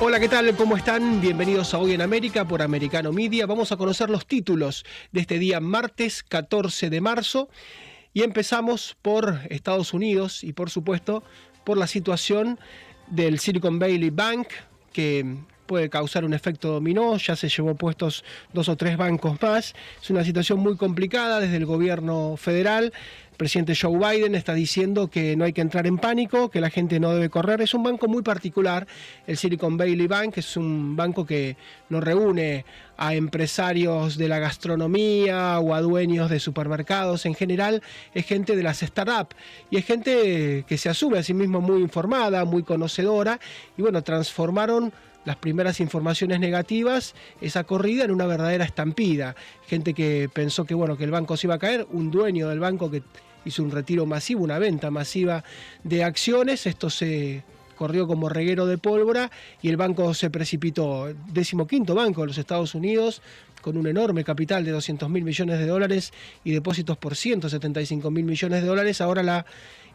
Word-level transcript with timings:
Hola, 0.00 0.20
¿qué 0.20 0.28
tal? 0.28 0.54
¿Cómo 0.54 0.76
están? 0.76 1.20
Bienvenidos 1.20 1.74
a 1.74 1.78
Hoy 1.78 1.92
en 1.92 2.02
América 2.02 2.46
por 2.46 2.62
Americano 2.62 3.12
Media. 3.12 3.46
Vamos 3.46 3.72
a 3.72 3.76
conocer 3.76 4.08
los 4.10 4.28
títulos 4.28 4.84
de 5.10 5.22
este 5.22 5.40
día 5.40 5.58
martes 5.58 6.22
14 6.22 6.88
de 6.88 7.00
marzo 7.00 7.48
y 8.14 8.22
empezamos 8.22 8.96
por 9.02 9.40
Estados 9.50 9.92
Unidos 9.92 10.44
y 10.44 10.52
por 10.52 10.70
supuesto 10.70 11.24
por 11.64 11.76
la 11.78 11.88
situación 11.88 12.60
del 13.08 13.40
Silicon 13.40 13.80
Valley 13.80 14.10
Bank 14.10 14.46
que 14.92 15.36
puede 15.68 15.88
causar 15.88 16.24
un 16.24 16.34
efecto 16.34 16.72
dominó, 16.72 17.16
ya 17.18 17.36
se 17.36 17.48
llevó 17.48 17.76
puestos 17.76 18.24
dos 18.52 18.68
o 18.68 18.74
tres 18.74 18.96
bancos 18.96 19.40
más, 19.40 19.74
es 20.02 20.10
una 20.10 20.24
situación 20.24 20.58
muy 20.58 20.76
complicada 20.76 21.38
desde 21.38 21.58
el 21.58 21.66
gobierno 21.66 22.36
federal, 22.36 22.86
el 22.86 23.36
presidente 23.36 23.76
Joe 23.80 23.96
Biden 23.96 24.34
está 24.34 24.52
diciendo 24.52 25.08
que 25.08 25.36
no 25.36 25.44
hay 25.44 25.52
que 25.52 25.60
entrar 25.60 25.86
en 25.86 25.98
pánico, 25.98 26.48
que 26.50 26.60
la 26.60 26.70
gente 26.70 26.98
no 26.98 27.14
debe 27.14 27.28
correr. 27.30 27.60
Es 27.60 27.72
un 27.72 27.84
banco 27.84 28.08
muy 28.08 28.24
particular, 28.24 28.84
el 29.28 29.36
Silicon 29.36 29.76
Valley 29.76 30.08
Bank, 30.08 30.38
es 30.38 30.56
un 30.56 30.96
banco 30.96 31.24
que 31.24 31.56
no 31.88 32.00
reúne 32.00 32.64
a 32.96 33.14
empresarios 33.14 34.18
de 34.18 34.26
la 34.26 34.40
gastronomía 34.40 35.60
o 35.60 35.72
a 35.72 35.80
dueños 35.80 36.30
de 36.30 36.40
supermercados. 36.40 37.26
En 37.26 37.34
general 37.36 37.80
es 38.12 38.26
gente 38.26 38.56
de 38.56 38.62
las 38.64 38.80
startups 38.80 39.36
y 39.70 39.76
es 39.76 39.84
gente 39.84 40.64
que 40.66 40.76
se 40.76 40.88
asume 40.88 41.18
a 41.18 41.22
sí 41.22 41.32
mismo 41.32 41.60
muy 41.60 41.80
informada, 41.80 42.44
muy 42.44 42.64
conocedora 42.64 43.38
y 43.76 43.82
bueno, 43.82 44.02
transformaron 44.02 44.92
las 45.28 45.36
primeras 45.36 45.78
informaciones 45.78 46.40
negativas, 46.40 47.14
esa 47.42 47.64
corrida 47.64 48.04
en 48.04 48.12
una 48.12 48.24
verdadera 48.24 48.64
estampida. 48.64 49.36
Gente 49.66 49.92
que 49.92 50.30
pensó 50.32 50.64
que 50.64 50.72
bueno, 50.72 50.96
que 50.96 51.04
el 51.04 51.10
banco 51.10 51.36
se 51.36 51.46
iba 51.46 51.56
a 51.56 51.58
caer, 51.58 51.86
un 51.90 52.10
dueño 52.10 52.48
del 52.48 52.60
banco 52.60 52.90
que 52.90 53.02
hizo 53.44 53.62
un 53.62 53.70
retiro 53.70 54.06
masivo, 54.06 54.42
una 54.42 54.58
venta 54.58 54.90
masiva 54.90 55.44
de 55.84 56.02
acciones, 56.02 56.66
esto 56.66 56.88
se 56.88 57.44
corrió 57.76 58.06
como 58.06 58.30
reguero 58.30 58.64
de 58.64 58.78
pólvora 58.78 59.30
y 59.60 59.68
el 59.68 59.76
banco 59.76 60.14
se 60.14 60.30
precipitó. 60.30 61.14
Décimo 61.30 61.66
quinto 61.66 61.94
banco 61.94 62.22
de 62.22 62.28
los 62.28 62.38
Estados 62.38 62.74
Unidos, 62.74 63.20
con 63.60 63.76
un 63.76 63.86
enorme 63.86 64.24
capital 64.24 64.64
de 64.64 64.70
200 64.70 65.10
mil 65.10 65.24
millones 65.24 65.58
de 65.58 65.66
dólares 65.66 66.14
y 66.42 66.52
depósitos 66.52 66.96
por 66.96 67.16
175 67.16 68.10
mil 68.10 68.24
millones 68.24 68.62
de 68.62 68.66
dólares. 68.66 69.02
Ahora 69.02 69.22
la 69.22 69.44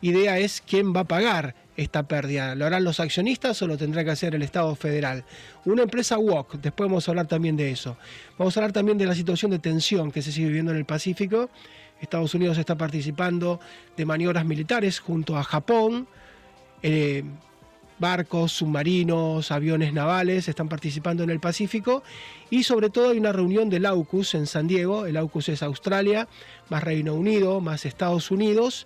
idea 0.04 0.38
es 0.38 0.62
quién 0.62 0.94
va 0.94 1.02
a 1.02 1.06
pagar 1.06 1.56
esta 1.78 2.04
pérdida. 2.04 2.56
¿Lo 2.56 2.66
harán 2.66 2.84
los 2.84 3.00
accionistas 3.00 3.62
o 3.62 3.68
lo 3.68 3.78
tendrá 3.78 4.04
que 4.04 4.12
hacer 4.12 4.36
el 4.36 4.44
Estado 4.44 4.76
federal? 4.76 5.24
Una 5.66 5.84
empresa 5.84 6.18
WOC, 6.18 6.56
después 6.56 6.90
vamos 6.90 7.08
a 7.08 7.12
hablar 7.12 7.28
también 7.28 7.56
de 7.56 7.72
eso. 7.72 7.98
Vamos 8.38 8.56
a 8.56 8.60
hablar 8.60 8.74
también 8.74 8.98
de 8.98 9.06
la 9.06 9.16
situación 9.16 9.50
de 9.52 9.60
tensión 9.60 10.12
que 10.12 10.22
se 10.22 10.32
sigue 10.32 10.48
viviendo 10.48 10.72
en 10.72 10.78
el 10.78 10.86
Pacífico. 10.86 11.50
Estados 12.02 12.34
Unidos 12.36 12.58
está 12.58 12.78
participando 12.78 13.62
de 13.96 14.06
maniobras 14.06 14.46
militares 14.46 15.00
junto 15.00 15.38
a 15.38 15.44
Japón. 15.44 16.06
Eh, 16.84 17.24
barcos, 17.98 18.52
submarinos, 18.52 19.52
aviones 19.52 19.94
navales 19.94 20.50
están 20.50 20.68
participando 20.68 21.24
en 21.24 21.30
el 21.30 21.40
Pacífico 21.40 22.04
y 22.50 22.64
sobre 22.64 22.90
todo 22.90 23.12
hay 23.12 23.18
una 23.18 23.32
reunión 23.32 23.70
del 23.70 23.86
AUKUS 23.86 24.36
en 24.36 24.48
San 24.48 24.68
Diego. 24.68 25.06
El 25.06 25.16
AUKUS 25.16 25.48
es 25.48 25.64
Australia, 25.64 26.28
más 26.70 26.84
Reino 26.84 27.14
Unido, 27.14 27.62
más 27.62 27.86
Estados 27.86 28.32
Unidos 28.32 28.86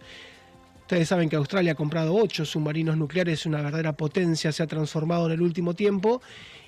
Ustedes 0.88 1.10
saben 1.10 1.28
que 1.28 1.36
Australia 1.36 1.74
ha 1.74 1.76
comprado 1.76 2.16
ocho 2.16 2.46
submarinos 2.46 2.96
nucleares, 2.96 3.46
una 3.46 3.62
verdadera 3.62 3.92
potencia, 3.92 4.54
se 4.54 4.64
ha 4.64 4.68
transformado 4.68 5.26
en 5.26 5.34
el 5.34 5.42
último 5.42 5.74
tiempo 5.74 6.22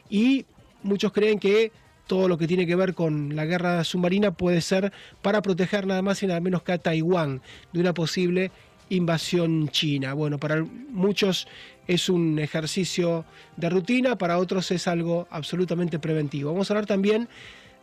y 0.10 0.46
muchos 0.84 1.14
creen 1.14 1.40
que 1.40 1.72
todo 2.06 2.28
lo 2.28 2.38
que 2.38 2.46
tiene 2.46 2.68
que 2.68 2.76
ver 2.76 2.94
con 2.94 3.34
la 3.34 3.46
guerra 3.46 3.82
submarina 3.86 4.32
puede 4.32 4.60
ser 4.60 4.92
para 5.22 5.42
proteger 5.42 5.88
nada 5.88 6.02
más 6.02 6.22
y 6.22 6.28
nada 6.28 6.42
menos 6.42 6.64
que 6.64 6.74
a 6.74 6.78
Taiwán 6.78 7.42
de 7.72 7.80
una 7.80 7.94
posible 7.94 8.52
invasión 8.90 9.70
china. 9.70 10.14
Bueno, 10.16 10.38
para 10.38 10.66
muchos 10.90 11.48
es 11.88 12.10
un 12.10 12.40
ejercicio 12.40 13.24
de 13.56 13.70
rutina, 13.70 14.18
para 14.18 14.38
otros 14.38 14.70
es 14.72 14.86
algo 14.90 15.30
absolutamente 15.32 15.98
preventivo. 15.98 16.52
Vamos 16.52 16.70
a 16.70 16.74
hablar 16.74 16.88
también 16.88 17.30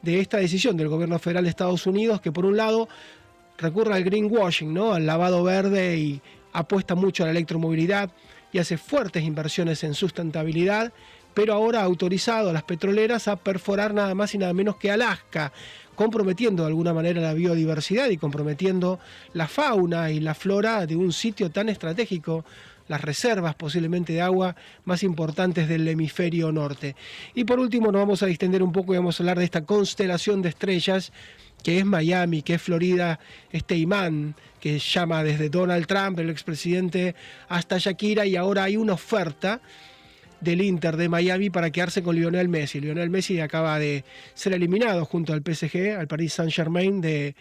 de 0.02 0.20
esta 0.20 0.36
decisión 0.36 0.76
del 0.76 0.88
gobierno 0.88 1.18
federal 1.18 1.44
de 1.44 1.50
Estados 1.50 1.86
Unidos, 1.86 2.20
que 2.20 2.30
por 2.30 2.44
un 2.44 2.58
lado 2.58 2.90
recurre 3.58 3.94
al 3.94 4.04
greenwashing, 4.04 4.72
¿no? 4.72 4.92
al 4.92 5.06
lavado 5.06 5.42
verde 5.42 5.96
y 5.96 6.20
apuesta 6.56 6.94
mucho 6.94 7.22
a 7.22 7.26
la 7.26 7.32
electromovilidad 7.32 8.10
y 8.50 8.58
hace 8.58 8.78
fuertes 8.78 9.22
inversiones 9.22 9.84
en 9.84 9.92
sustentabilidad, 9.92 10.92
pero 11.34 11.52
ahora 11.52 11.80
ha 11.80 11.84
autorizado 11.84 12.48
a 12.48 12.52
las 12.54 12.62
petroleras 12.62 13.28
a 13.28 13.36
perforar 13.36 13.92
nada 13.92 14.14
más 14.14 14.34
y 14.34 14.38
nada 14.38 14.54
menos 14.54 14.76
que 14.76 14.90
Alaska, 14.90 15.52
comprometiendo 15.94 16.62
de 16.62 16.68
alguna 16.68 16.94
manera 16.94 17.20
la 17.20 17.34
biodiversidad 17.34 18.08
y 18.08 18.16
comprometiendo 18.16 18.98
la 19.34 19.46
fauna 19.48 20.10
y 20.10 20.20
la 20.20 20.34
flora 20.34 20.86
de 20.86 20.96
un 20.96 21.12
sitio 21.12 21.50
tan 21.50 21.68
estratégico 21.68 22.44
las 22.88 23.02
reservas 23.02 23.54
posiblemente 23.56 24.12
de 24.12 24.22
agua 24.22 24.54
más 24.84 25.02
importantes 25.02 25.68
del 25.68 25.86
hemisferio 25.88 26.52
norte. 26.52 26.94
Y 27.34 27.44
por 27.44 27.58
último 27.58 27.90
nos 27.90 28.00
vamos 28.00 28.22
a 28.22 28.26
distender 28.26 28.62
un 28.62 28.72
poco 28.72 28.94
y 28.94 28.96
vamos 28.96 29.18
a 29.18 29.22
hablar 29.22 29.38
de 29.38 29.44
esta 29.44 29.64
constelación 29.64 30.40
de 30.40 30.50
estrellas 30.50 31.12
que 31.62 31.78
es 31.78 31.84
Miami, 31.84 32.42
que 32.42 32.54
es 32.54 32.62
Florida, 32.62 33.18
este 33.50 33.76
imán 33.76 34.36
que 34.66 34.80
llama 34.80 35.22
desde 35.22 35.48
Donald 35.48 35.86
Trump, 35.86 36.18
el 36.18 36.28
expresidente, 36.28 37.14
hasta 37.48 37.78
Shakira, 37.78 38.26
y 38.26 38.34
ahora 38.34 38.64
hay 38.64 38.76
una 38.76 38.94
oferta 38.94 39.60
del 40.40 40.60
Inter 40.60 40.96
de 40.96 41.08
Miami 41.08 41.50
para 41.50 41.70
quedarse 41.70 42.02
con 42.02 42.16
Lionel 42.16 42.48
Messi. 42.48 42.80
Lionel 42.80 43.08
Messi 43.08 43.38
acaba 43.38 43.78
de 43.78 44.04
ser 44.34 44.54
eliminado 44.54 45.04
junto 45.04 45.32
al 45.32 45.42
PSG, 45.42 45.96
al 45.96 46.08
Paris 46.08 46.32
Saint-Germain, 46.32 47.00
de 47.00 47.36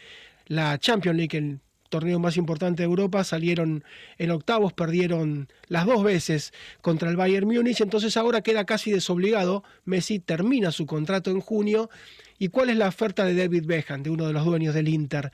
la 0.46 0.78
Champions 0.78 1.18
League, 1.18 1.36
el 1.36 1.62
torneo 1.90 2.20
más 2.20 2.38
importante 2.38 2.84
de 2.84 2.90
Europa, 2.90 3.24
salieron 3.24 3.84
en 4.20 4.30
octavos, 4.30 4.74
perdieron 4.74 5.48
las 5.68 5.88
dos 5.88 6.04
veces 6.04 6.54
contra 6.82 7.10
el 7.10 7.16
Bayern 7.16 7.48
Múnich, 7.48 7.82
entonces 7.82 8.18
ahora 8.18 8.42
queda 8.42 8.66
casi 8.66 8.92
desobligado. 8.92 9.64
Messi 9.84 10.20
termina 10.20 10.72
su 10.72 10.86
contrato 10.86 11.32
en 11.32 11.42
junio 11.42 11.90
¿Y 12.38 12.50
cuál 12.50 12.70
es 12.70 12.78
la 12.78 12.90
oferta 12.90 13.24
de 13.24 13.34
David 13.34 13.66
Beckham, 13.66 14.04
de 14.04 14.10
uno 14.10 14.28
de 14.28 14.34
los 14.34 14.44
dueños 14.44 14.74
del 14.74 14.90
Inter? 14.90 15.32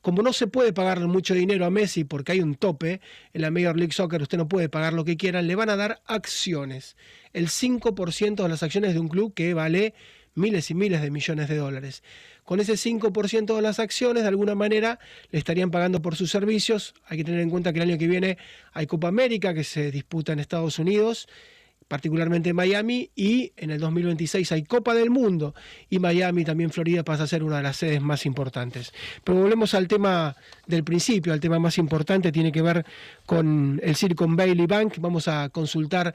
Como 0.00 0.22
no 0.22 0.32
se 0.32 0.46
puede 0.46 0.72
pagar 0.72 1.00
mucho 1.00 1.34
dinero 1.34 1.66
a 1.66 1.70
Messi 1.70 2.04
porque 2.04 2.32
hay 2.32 2.40
un 2.40 2.54
tope 2.54 3.00
en 3.34 3.42
la 3.42 3.50
Major 3.50 3.76
League 3.76 3.92
Soccer, 3.92 4.22
usted 4.22 4.38
no 4.38 4.48
puede 4.48 4.68
pagar 4.70 4.94
lo 4.94 5.04
que 5.04 5.16
quieran, 5.16 5.46
le 5.46 5.54
van 5.54 5.68
a 5.68 5.76
dar 5.76 6.00
acciones. 6.06 6.96
El 7.34 7.48
5% 7.48 8.42
de 8.42 8.48
las 8.48 8.62
acciones 8.62 8.94
de 8.94 9.00
un 9.00 9.08
club 9.08 9.34
que 9.34 9.52
vale 9.52 9.94
miles 10.34 10.70
y 10.70 10.74
miles 10.74 11.02
de 11.02 11.10
millones 11.10 11.48
de 11.48 11.56
dólares. 11.56 12.02
Con 12.44 12.60
ese 12.60 12.72
5% 12.72 13.54
de 13.54 13.62
las 13.62 13.78
acciones, 13.78 14.22
de 14.22 14.28
alguna 14.28 14.54
manera, 14.54 14.98
le 15.30 15.38
estarían 15.38 15.70
pagando 15.70 16.00
por 16.00 16.16
sus 16.16 16.30
servicios. 16.30 16.94
Hay 17.04 17.18
que 17.18 17.24
tener 17.24 17.40
en 17.40 17.50
cuenta 17.50 17.72
que 17.72 17.80
el 17.80 17.88
año 17.88 17.98
que 17.98 18.08
viene 18.08 18.38
hay 18.72 18.86
Copa 18.86 19.08
América 19.08 19.52
que 19.52 19.64
se 19.64 19.90
disputa 19.90 20.32
en 20.32 20.40
Estados 20.40 20.78
Unidos 20.78 21.28
particularmente 21.90 22.50
en 22.50 22.56
Miami, 22.56 23.10
y 23.16 23.52
en 23.56 23.72
el 23.72 23.80
2026 23.80 24.52
hay 24.52 24.62
Copa 24.62 24.94
del 24.94 25.10
Mundo, 25.10 25.56
y 25.88 25.98
Miami, 25.98 26.44
también 26.44 26.70
Florida, 26.70 27.02
pasa 27.02 27.24
a 27.24 27.26
ser 27.26 27.42
una 27.42 27.56
de 27.56 27.64
las 27.64 27.78
sedes 27.78 28.00
más 28.00 28.26
importantes. 28.26 28.92
Pero 29.24 29.40
volvemos 29.40 29.74
al 29.74 29.88
tema 29.88 30.36
del 30.68 30.84
principio, 30.84 31.32
al 31.32 31.40
tema 31.40 31.58
más 31.58 31.78
importante, 31.78 32.30
tiene 32.30 32.52
que 32.52 32.62
ver 32.62 32.86
con 33.26 33.80
el 33.82 33.96
Silicon 33.96 34.36
Valley 34.36 34.66
Bank. 34.66 34.98
Vamos 35.00 35.26
a 35.26 35.48
consultar 35.48 36.14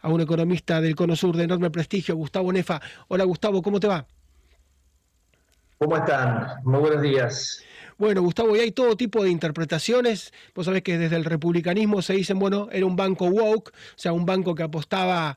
a 0.00 0.08
un 0.08 0.20
economista 0.20 0.80
del 0.80 0.94
Cono 0.94 1.16
Sur 1.16 1.36
de 1.36 1.42
enorme 1.42 1.72
prestigio, 1.72 2.14
Gustavo 2.14 2.52
Nefa. 2.52 2.80
Hola 3.08 3.24
Gustavo, 3.24 3.60
¿cómo 3.62 3.80
te 3.80 3.88
va? 3.88 4.06
¿Cómo 5.78 5.96
están? 5.96 6.62
Muy 6.62 6.78
buenos 6.78 7.02
días. 7.02 7.64
Bueno, 7.98 8.20
Gustavo, 8.20 8.54
y 8.54 8.60
hay 8.60 8.72
todo 8.72 8.94
tipo 8.94 9.24
de 9.24 9.30
interpretaciones. 9.30 10.32
Vos 10.54 10.66
sabés 10.66 10.82
que 10.82 10.98
desde 10.98 11.16
el 11.16 11.24
republicanismo 11.24 12.02
se 12.02 12.12
dicen, 12.12 12.38
bueno, 12.38 12.68
era 12.70 12.84
un 12.84 12.94
banco 12.94 13.26
woke, 13.26 13.70
o 13.70 13.72
sea, 13.98 14.12
un 14.12 14.26
banco 14.26 14.54
que 14.54 14.62
apostaba 14.64 15.36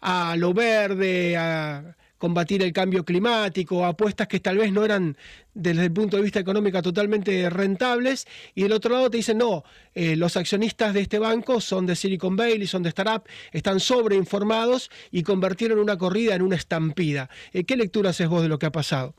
a 0.00 0.36
lo 0.36 0.54
verde, 0.54 1.36
a 1.36 1.96
combatir 2.18 2.62
el 2.62 2.72
cambio 2.72 3.04
climático, 3.04 3.84
apuestas 3.84 4.28
que 4.28 4.38
tal 4.38 4.58
vez 4.58 4.72
no 4.72 4.84
eran 4.84 5.16
desde 5.52 5.84
el 5.84 5.92
punto 5.92 6.16
de 6.16 6.22
vista 6.22 6.38
económico 6.38 6.80
totalmente 6.80 7.50
rentables, 7.50 8.26
y 8.54 8.62
del 8.62 8.72
otro 8.72 8.92
lado 8.92 9.10
te 9.10 9.16
dicen, 9.16 9.38
no, 9.38 9.64
eh, 9.94 10.14
los 10.14 10.36
accionistas 10.36 10.94
de 10.94 11.00
este 11.00 11.18
banco 11.18 11.60
son 11.60 11.86
de 11.86 11.96
Silicon 11.96 12.36
Valley, 12.36 12.66
son 12.68 12.84
de 12.84 12.90
startup, 12.90 13.28
están 13.52 13.80
sobreinformados 13.80 14.90
y 15.10 15.24
convirtieron 15.24 15.80
una 15.80 15.98
corrida 15.98 16.36
en 16.36 16.42
una 16.42 16.56
estampida. 16.56 17.28
Eh, 17.52 17.64
¿Qué 17.64 17.76
lectura 17.76 18.10
haces 18.10 18.28
vos 18.28 18.42
de 18.42 18.48
lo 18.48 18.58
que 18.58 18.66
ha 18.66 18.72
pasado? 18.72 19.14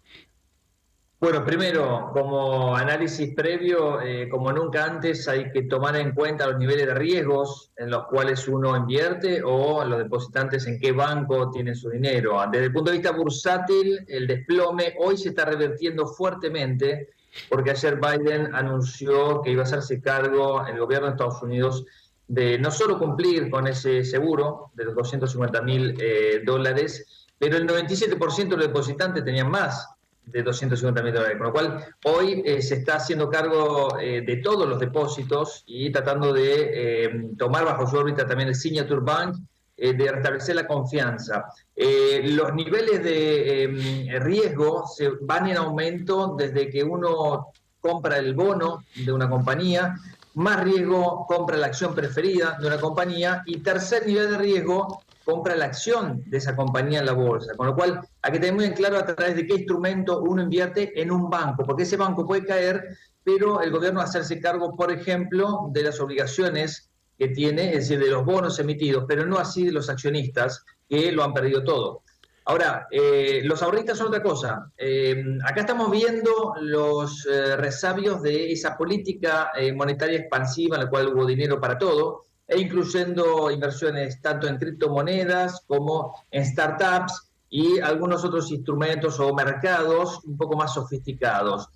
Bueno, 1.19 1.43
primero, 1.43 2.11
como 2.13 2.75
análisis 2.75 3.33
previo, 3.33 3.99
eh, 4.01 4.29
como 4.29 4.51
nunca 4.51 4.85
antes, 4.85 5.27
hay 5.27 5.51
que 5.51 5.63
tomar 5.63 5.95
en 5.95 6.11
cuenta 6.11 6.45
los 6.45 6.59
niveles 6.59 6.85
de 6.85 6.93
riesgos 6.93 7.71
en 7.75 7.89
los 7.89 8.05
cuales 8.05 8.47
uno 8.47 8.77
invierte 8.77 9.41
o 9.43 9.83
los 9.83 9.97
depositantes 9.97 10.67
en 10.67 10.79
qué 10.79 10.91
banco 10.91 11.49
tienen 11.49 11.75
su 11.75 11.89
dinero. 11.89 12.39
Desde 12.51 12.65
el 12.65 12.71
punto 12.71 12.91
de 12.91 12.97
vista 12.97 13.13
bursátil, 13.13 14.05
el 14.07 14.27
desplome 14.27 14.93
hoy 14.99 15.17
se 15.17 15.29
está 15.29 15.45
revertiendo 15.45 16.05
fuertemente 16.05 17.09
porque 17.49 17.71
ayer 17.71 17.99
Biden 17.99 18.53
anunció 18.53 19.41
que 19.41 19.49
iba 19.49 19.63
a 19.63 19.65
hacerse 19.65 19.99
cargo 19.99 20.67
el 20.67 20.77
gobierno 20.77 21.07
de 21.07 21.13
Estados 21.13 21.41
Unidos 21.41 21.83
de 22.27 22.59
no 22.59 22.69
solo 22.69 22.99
cumplir 22.99 23.49
con 23.49 23.65
ese 23.65 24.05
seguro 24.05 24.69
de 24.75 24.85
los 24.85 24.93
250 24.93 25.61
mil 25.63 25.95
eh, 25.99 26.43
dólares, 26.45 27.27
pero 27.39 27.57
el 27.57 27.67
97% 27.67 28.49
de 28.49 28.57
los 28.57 28.67
depositantes 28.67 29.25
tenían 29.25 29.49
más 29.49 29.96
de 30.27 30.43
250 30.43 31.01
mil 31.01 31.13
dólares. 31.13 31.37
Con 31.37 31.47
lo 31.47 31.53
cual, 31.53 31.85
hoy 32.05 32.41
eh, 32.45 32.61
se 32.61 32.75
está 32.75 32.95
haciendo 32.95 33.29
cargo 33.29 33.97
eh, 33.99 34.21
de 34.21 34.37
todos 34.37 34.67
los 34.67 34.79
depósitos 34.79 35.63
y 35.65 35.91
tratando 35.91 36.33
de 36.33 37.05
eh, 37.05 37.29
tomar 37.37 37.65
bajo 37.65 37.87
su 37.87 37.97
órbita 37.97 38.25
también 38.25 38.49
el 38.49 38.55
Signature 38.55 39.01
Bank 39.01 39.35
de 39.77 40.11
restablecer 40.11 40.55
la 40.55 40.65
confianza. 40.65 41.45
los 41.75 42.51
niveles 42.55 43.03
de 43.03 43.61
em, 43.61 44.07
riesgo 44.23 44.87
se 44.87 45.11
van 45.21 45.45
en 45.49 45.57
aumento 45.57 46.35
desde 46.35 46.67
que 46.67 46.83
uno 46.83 47.51
compra 47.79 48.17
el 48.17 48.33
bono 48.33 48.83
de 48.95 49.11
una 49.11 49.29
compañía, 49.29 49.95
más 50.33 50.63
riesgo 50.63 51.27
compra 51.27 51.57
la 51.57 51.67
acción 51.67 51.93
preferida 51.93 52.57
de 52.59 52.65
una 52.65 52.79
compañía 52.79 53.43
y 53.45 53.59
tercer 53.59 54.07
nivel 54.07 54.31
de 54.31 54.37
riesgo 54.39 55.03
compra 55.27 55.57
la 55.57 55.65
acción 55.65 56.23
de 56.25 56.37
esa 56.37 56.55
compañía 56.55 56.99
en 56.99 57.05
la 57.05 57.11
bolsa. 57.11 57.53
Con 57.57 57.67
lo 57.67 57.75
cual, 57.75 57.99
hay 58.21 58.31
que 58.31 58.39
tener 58.39 58.55
muy 58.55 58.63
en 58.63 58.71
claro 58.71 58.97
a 58.97 59.05
través 59.05 59.35
de 59.35 59.45
qué 59.45 59.55
instrumento 59.55 60.21
uno 60.21 60.41
invierte 60.41 61.01
en 61.01 61.11
un 61.11 61.29
banco, 61.29 61.65
porque 61.65 61.83
ese 61.83 61.97
banco 61.97 62.25
puede 62.25 62.45
caer, 62.45 62.81
pero 63.25 63.61
el 63.61 63.69
gobierno 63.69 63.99
hacerse 63.99 64.39
cargo, 64.39 64.73
por 64.77 64.89
ejemplo, 64.89 65.67
de 65.73 65.83
las 65.83 65.99
obligaciones 65.99 66.89
que 67.19 67.27
tiene, 67.27 67.71
es 67.73 67.89
decir, 67.89 67.99
de 67.99 68.09
los 68.09 68.23
bonos 68.23 68.57
emitidos, 68.59 69.03
pero 69.05 69.25
no 69.25 69.37
así 69.37 69.65
de 69.65 69.73
los 69.73 69.89
accionistas 69.89 70.63
que 70.87 71.11
lo 71.11 71.25
han 71.25 71.33
perdido 71.33 71.61
todo. 71.61 72.03
Ahora, 72.45 72.87
eh, 72.89 73.41
los 73.43 73.61
ahorristas 73.61 73.97
son 73.97 74.07
otra 74.07 74.23
cosa. 74.23 74.71
Eh, 74.77 75.21
acá 75.43 75.59
estamos 75.59 75.91
viendo 75.91 76.53
los 76.61 77.27
eh, 77.29 77.57
resabios 77.57 78.21
de 78.21 78.53
esa 78.53 78.77
política 78.77 79.51
monetaria 79.75 80.19
expansiva 80.19 80.77
en 80.77 80.83
la 80.83 80.89
cual 80.89 81.09
hubo 81.09 81.25
dinero 81.25 81.59
para 81.59 81.77
todo, 81.77 82.26
e 82.47 82.59
incluyendo 82.59 83.51
inversiones 83.51 84.21
tanto 84.21 84.47
en 84.47 84.57
criptomonedas 84.57 85.63
como 85.67 86.23
en 86.31 86.45
startups 86.45 87.29
y 87.49 87.79
algunos 87.79 88.23
otros 88.23 88.51
instrumentos 88.51 89.19
o 89.19 89.33
mercados 89.33 90.23
un 90.25 90.37
poco 90.37 90.55
más 90.55 90.73
sofisticados. 90.73 91.69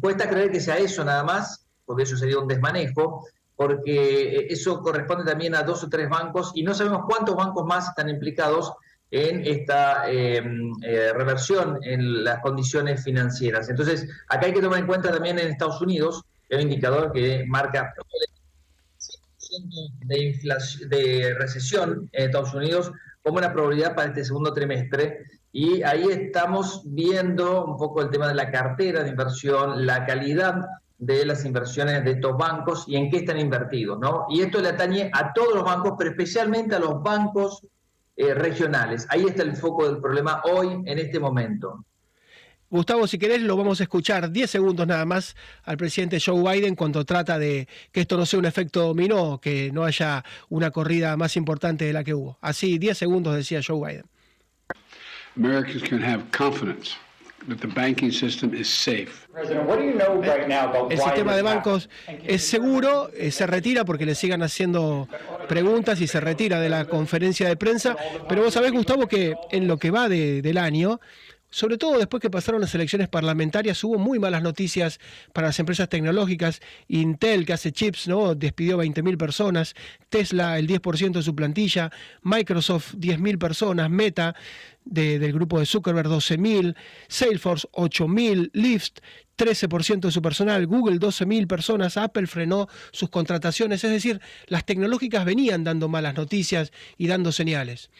cuesta 0.00 0.28
creer 0.28 0.50
que 0.50 0.60
sea 0.60 0.78
eso 0.78 1.04
nada 1.04 1.24
más, 1.24 1.66
porque 1.84 2.04
eso 2.04 2.16
sería 2.16 2.38
un 2.38 2.48
desmanejo, 2.48 3.26
porque 3.56 4.46
eso 4.50 4.80
corresponde 4.80 5.24
también 5.24 5.54
a 5.54 5.62
dos 5.62 5.84
o 5.84 5.88
tres 5.88 6.08
bancos 6.08 6.52
y 6.54 6.62
no 6.62 6.74
sabemos 6.74 7.02
cuántos 7.06 7.36
bancos 7.36 7.64
más 7.66 7.88
están 7.88 8.08
implicados 8.08 8.72
en 9.10 9.46
esta 9.46 10.10
em, 10.10 10.72
eh, 10.82 11.12
reversión 11.12 11.78
en 11.82 12.24
las 12.24 12.40
condiciones 12.40 13.04
financieras. 13.04 13.68
Entonces, 13.68 14.08
acá 14.28 14.46
hay 14.46 14.52
que 14.52 14.60
tomar 14.60 14.80
en 14.80 14.86
cuenta 14.86 15.12
también 15.12 15.38
en 15.38 15.48
Estados 15.48 15.80
Unidos, 15.80 16.24
el 16.48 16.62
indicador 16.62 17.12
que 17.12 17.44
marca 17.46 17.94
de, 20.04 20.36
de 20.88 21.34
recesión 21.38 22.08
en 22.12 22.24
Estados 22.24 22.54
Unidos 22.54 22.92
como 23.22 23.38
una 23.38 23.52
probabilidad 23.52 23.94
para 23.94 24.08
este 24.08 24.24
segundo 24.24 24.52
trimestre. 24.52 25.24
Y 25.52 25.82
ahí 25.82 26.04
estamos 26.10 26.82
viendo 26.84 27.64
un 27.64 27.76
poco 27.76 28.02
el 28.02 28.10
tema 28.10 28.28
de 28.28 28.34
la 28.34 28.50
cartera 28.50 29.02
de 29.02 29.10
inversión, 29.10 29.86
la 29.86 30.04
calidad 30.04 30.66
de 30.98 31.24
las 31.24 31.44
inversiones 31.44 32.04
de 32.04 32.12
estos 32.12 32.36
bancos 32.36 32.84
y 32.86 32.96
en 32.96 33.10
qué 33.10 33.18
están 33.18 33.38
invertidos, 33.38 33.98
¿no? 33.98 34.26
Y 34.28 34.42
esto 34.42 34.60
le 34.60 34.68
atañe 34.70 35.10
a 35.12 35.32
todos 35.32 35.54
los 35.54 35.64
bancos, 35.64 35.94
pero 35.98 36.10
especialmente 36.10 36.74
a 36.74 36.78
los 36.78 37.02
bancos 37.02 37.66
eh, 38.16 38.34
regionales. 38.34 39.06
Ahí 39.10 39.24
está 39.24 39.42
el 39.42 39.56
foco 39.56 39.86
del 39.86 40.00
problema 40.00 40.42
hoy, 40.44 40.68
en 40.84 40.98
este 40.98 41.18
momento. 41.18 41.84
Gustavo, 42.70 43.06
si 43.06 43.18
querés, 43.18 43.42
lo 43.42 43.56
vamos 43.56 43.80
a 43.80 43.84
escuchar 43.84 44.30
10 44.30 44.50
segundos 44.50 44.86
nada 44.86 45.04
más 45.04 45.36
al 45.64 45.76
presidente 45.76 46.18
Joe 46.20 46.42
Biden 46.42 46.74
cuando 46.74 47.04
trata 47.04 47.38
de 47.38 47.68
que 47.92 48.00
esto 48.00 48.16
no 48.16 48.26
sea 48.26 48.38
un 48.38 48.46
efecto 48.46 48.80
dominó, 48.80 49.40
que 49.40 49.70
no 49.72 49.84
haya 49.84 50.24
una 50.48 50.70
corrida 50.70 51.16
más 51.16 51.36
importante 51.36 51.84
de 51.84 51.92
la 51.92 52.02
que 52.02 52.14
hubo. 52.14 52.38
Así, 52.40 52.78
10 52.78 52.98
segundos 52.98 53.36
decía 53.36 53.60
Joe 53.64 53.78
Biden. 53.86 54.06
Americans 55.36 55.82
can 55.82 56.02
have 56.02 56.24
confidence 56.30 56.96
el 60.90 60.98
sistema 60.98 61.36
de 61.36 61.42
bancos 61.42 61.90
es 62.24 62.42
seguro, 62.42 63.10
eh, 63.14 63.30
se 63.30 63.46
retira 63.46 63.84
porque 63.84 64.06
le 64.06 64.14
sigan 64.14 64.42
haciendo 64.42 65.08
preguntas 65.48 66.00
y 66.00 66.06
se 66.06 66.20
retira 66.20 66.58
de 66.60 66.70
la 66.70 66.86
conferencia 66.86 67.46
de 67.48 67.56
prensa, 67.56 67.96
pero 68.28 68.44
vos 68.44 68.54
sabés, 68.54 68.72
Gustavo, 68.72 69.06
que 69.06 69.34
en 69.50 69.68
lo 69.68 69.76
que 69.76 69.90
va 69.90 70.08
del 70.08 70.56
año, 70.58 71.00
sobre 71.54 71.78
todo 71.78 71.98
después 71.98 72.20
que 72.20 72.30
pasaron 72.30 72.60
las 72.60 72.74
elecciones 72.74 73.08
parlamentarias, 73.08 73.84
hubo 73.84 73.96
muy 73.96 74.18
malas 74.18 74.42
noticias 74.42 74.98
para 75.32 75.46
las 75.46 75.58
empresas 75.60 75.88
tecnológicas. 75.88 76.60
Intel, 76.88 77.46
que 77.46 77.52
hace 77.52 77.70
chips, 77.70 78.08
¿no? 78.08 78.34
despidió 78.34 78.76
20.000 78.78 79.16
personas. 79.16 79.76
Tesla, 80.08 80.58
el 80.58 80.66
10% 80.66 81.12
de 81.12 81.22
su 81.22 81.36
plantilla. 81.36 81.92
Microsoft, 82.22 82.94
10.000 82.94 83.38
personas. 83.38 83.88
Meta, 83.88 84.34
del 84.84 85.32
grupo 85.32 85.60
de 85.60 85.66
Zuckerberg, 85.66 86.08
12.000. 86.08 86.74
Salesforce, 87.06 87.68
8.000. 87.70 88.50
Lyft, 88.52 88.98
13% 89.38 90.00
de 90.00 90.10
su 90.10 90.20
personal, 90.22 90.66
Google 90.66 90.98
12.000 90.98 91.46
personas, 91.46 91.96
Apple 91.96 92.26
frenó 92.26 92.68
sus 92.90 93.10
contrataciones, 93.10 93.82
es 93.84 93.90
decir, 93.90 94.20
las 94.46 94.64
tecnológicas 94.64 95.24
venían 95.24 95.62
dando 95.62 95.88
malas 95.88 96.14
noticias 96.14 96.72
y 96.98 97.06
dando 97.06 97.30
señales. 97.30 97.90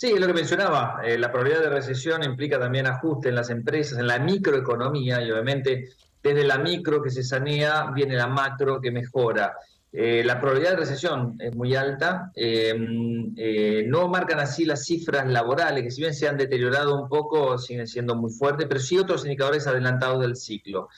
Sí, 0.00 0.12
es 0.12 0.18
lo 0.18 0.26
que 0.28 0.32
mencionaba. 0.32 1.02
Eh, 1.04 1.18
la 1.18 1.30
probabilidad 1.30 1.60
de 1.64 1.68
recesión 1.68 2.22
implica 2.22 2.58
también 2.58 2.86
ajuste 2.86 3.28
en 3.28 3.34
las 3.34 3.50
empresas, 3.50 3.98
en 3.98 4.06
la 4.06 4.18
microeconomía, 4.18 5.20
y 5.20 5.30
obviamente 5.30 5.90
desde 6.22 6.42
la 6.42 6.56
micro 6.56 7.02
que 7.02 7.10
se 7.10 7.22
sanea 7.22 7.90
viene 7.94 8.16
la 8.16 8.26
macro 8.26 8.80
que 8.80 8.90
mejora. 8.90 9.52
Eh, 9.92 10.22
la 10.24 10.40
probabilidad 10.40 10.70
de 10.70 10.76
recesión 10.78 11.36
es 11.38 11.54
muy 11.54 11.76
alta. 11.76 12.32
Eh, 12.34 13.84
no 13.88 14.08
marcan 14.08 14.40
así 14.40 14.64
las 14.64 14.86
cifras 14.86 15.28
laborales, 15.28 15.84
que 15.84 15.90
si 15.90 16.00
bien 16.00 16.14
se 16.14 16.26
han 16.26 16.38
deteriorado 16.38 16.98
un 16.98 17.06
poco, 17.06 17.58
siguen 17.58 17.86
siendo 17.86 18.14
muy 18.14 18.32
fuertes, 18.32 18.66
pero 18.66 18.80
sí 18.80 18.96
otros 18.96 19.24
indicadores 19.26 19.66
adelantados 19.66 20.22
del 20.22 20.34
ciclo. 20.34 20.88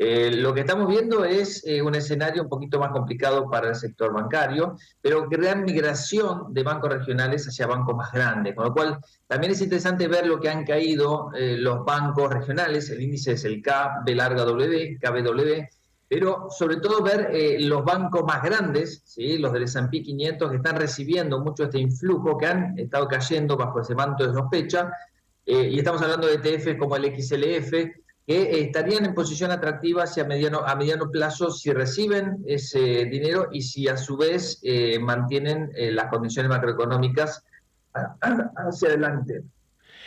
Eh, 0.00 0.30
lo 0.30 0.54
que 0.54 0.60
estamos 0.60 0.86
viendo 0.86 1.24
es 1.24 1.66
eh, 1.66 1.82
un 1.82 1.92
escenario 1.92 2.44
un 2.44 2.48
poquito 2.48 2.78
más 2.78 2.92
complicado 2.92 3.50
para 3.50 3.70
el 3.70 3.74
sector 3.74 4.12
bancario, 4.12 4.76
pero 5.00 5.28
gran 5.28 5.64
migración 5.64 6.54
de 6.54 6.62
bancos 6.62 6.92
regionales 6.92 7.48
hacia 7.48 7.66
bancos 7.66 7.96
más 7.96 8.12
grandes, 8.12 8.54
con 8.54 8.66
lo 8.66 8.72
cual 8.72 9.00
también 9.26 9.54
es 9.54 9.60
interesante 9.60 10.06
ver 10.06 10.24
lo 10.24 10.38
que 10.38 10.50
han 10.50 10.64
caído 10.64 11.32
eh, 11.34 11.56
los 11.58 11.84
bancos 11.84 12.32
regionales, 12.32 12.88
el 12.90 13.02
índice 13.02 13.32
es 13.32 13.44
el 13.44 13.60
K, 13.60 14.02
B 14.06 14.14
larga 14.14 14.44
W, 14.44 15.00
KBW, 15.00 15.66
pero 16.08 16.46
sobre 16.48 16.76
todo 16.76 17.02
ver 17.02 17.58
los 17.58 17.84
bancos 17.84 18.22
más 18.22 18.40
grandes, 18.40 19.02
¿sí? 19.04 19.36
los 19.36 19.52
del 19.52 19.64
S&P 19.64 20.00
500, 20.00 20.48
que 20.48 20.56
están 20.58 20.76
recibiendo 20.76 21.40
mucho 21.40 21.64
este 21.64 21.80
influjo, 21.80 22.38
que 22.38 22.46
han 22.46 22.78
estado 22.78 23.08
cayendo 23.08 23.56
bajo 23.56 23.80
ese 23.80 23.96
manto 23.96 24.24
de 24.24 24.32
sospecha, 24.32 24.92
y 25.44 25.76
estamos 25.76 26.00
hablando 26.00 26.28
de 26.28 26.34
ETF 26.34 26.78
como 26.78 26.96
el 26.96 27.14
XLF, 27.14 27.74
que 28.28 28.60
estarían 28.60 29.06
en 29.06 29.14
posición 29.14 29.50
atractiva 29.50 30.02
hacia 30.02 30.22
mediano, 30.22 30.58
a 30.58 30.76
mediano 30.76 31.10
plazo 31.10 31.50
si 31.50 31.72
reciben 31.72 32.44
ese 32.46 33.06
dinero 33.06 33.48
y 33.50 33.62
si 33.62 33.88
a 33.88 33.96
su 33.96 34.18
vez 34.18 34.60
eh, 34.62 34.98
mantienen 34.98 35.70
eh, 35.74 35.90
las 35.90 36.10
condiciones 36.10 36.50
macroeconómicas 36.50 37.42
hacia 38.54 38.88
adelante. 38.88 39.44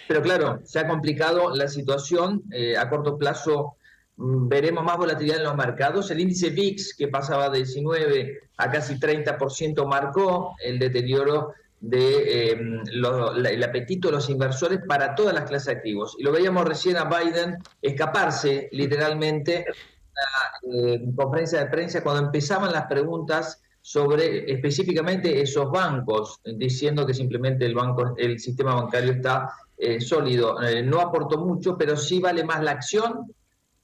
Pero 0.08 0.22
claro, 0.22 0.60
se 0.64 0.78
ha 0.78 0.88
complicado 0.88 1.56
la 1.56 1.68
situación. 1.68 2.44
Eh, 2.52 2.78
a 2.78 2.88
corto 2.92 3.18
plazo 3.18 3.78
mm, 4.18 4.48
veremos 4.48 4.84
más 4.84 4.98
volatilidad 4.98 5.38
en 5.38 5.46
los 5.46 5.56
mercados. 5.56 6.12
El 6.12 6.20
índice 6.20 6.52
VIX, 6.52 6.94
que 6.96 7.08
pasaba 7.08 7.50
de 7.50 7.58
19 7.58 8.40
a 8.58 8.70
casi 8.70 9.00
30%, 9.00 9.84
marcó 9.88 10.56
el 10.64 10.78
deterioro 10.78 11.56
de 11.82 12.52
em, 12.52 12.84
el 12.84 13.64
apetito 13.64 14.08
de 14.08 14.14
los 14.14 14.30
inversores 14.30 14.80
para 14.88 15.16
todas 15.16 15.34
las 15.34 15.50
clases 15.50 15.66
de 15.66 15.72
activos. 15.74 16.16
Y 16.20 16.24
lo 16.24 16.32
veíamos 16.32 16.64
recién 16.66 16.96
a 16.98 17.06
Biden 17.06 17.58
escaparse 17.82 18.70
literalmente 18.72 19.66
en 19.66 19.74
la 20.14 20.94
eh, 20.94 21.02
conferencia 21.16 21.60
de 21.60 21.72
prensa 21.72 22.04
cuando 22.04 22.26
empezaban 22.26 22.72
las 22.72 22.86
preguntas 22.86 23.62
sobre 23.82 24.52
específicamente 24.52 25.42
esos 25.42 25.72
bancos, 25.72 26.40
diciendo 26.44 27.04
que 27.04 27.16
simplemente 27.16 27.66
el 27.66 27.74
banco, 27.74 28.14
el 28.16 28.40
sistema 28.40 28.76
bancario 28.76 29.14
está 29.14 29.50
eh, 29.76 30.00
sólido. 30.00 30.62
Eh, 30.62 30.84
no 30.84 31.02
aportó 31.02 31.40
mucho, 31.40 31.76
pero 31.76 31.98
sí 31.98 32.20
vale 32.20 32.44
más 32.44 32.62
la 32.62 32.72
acción 32.72 33.34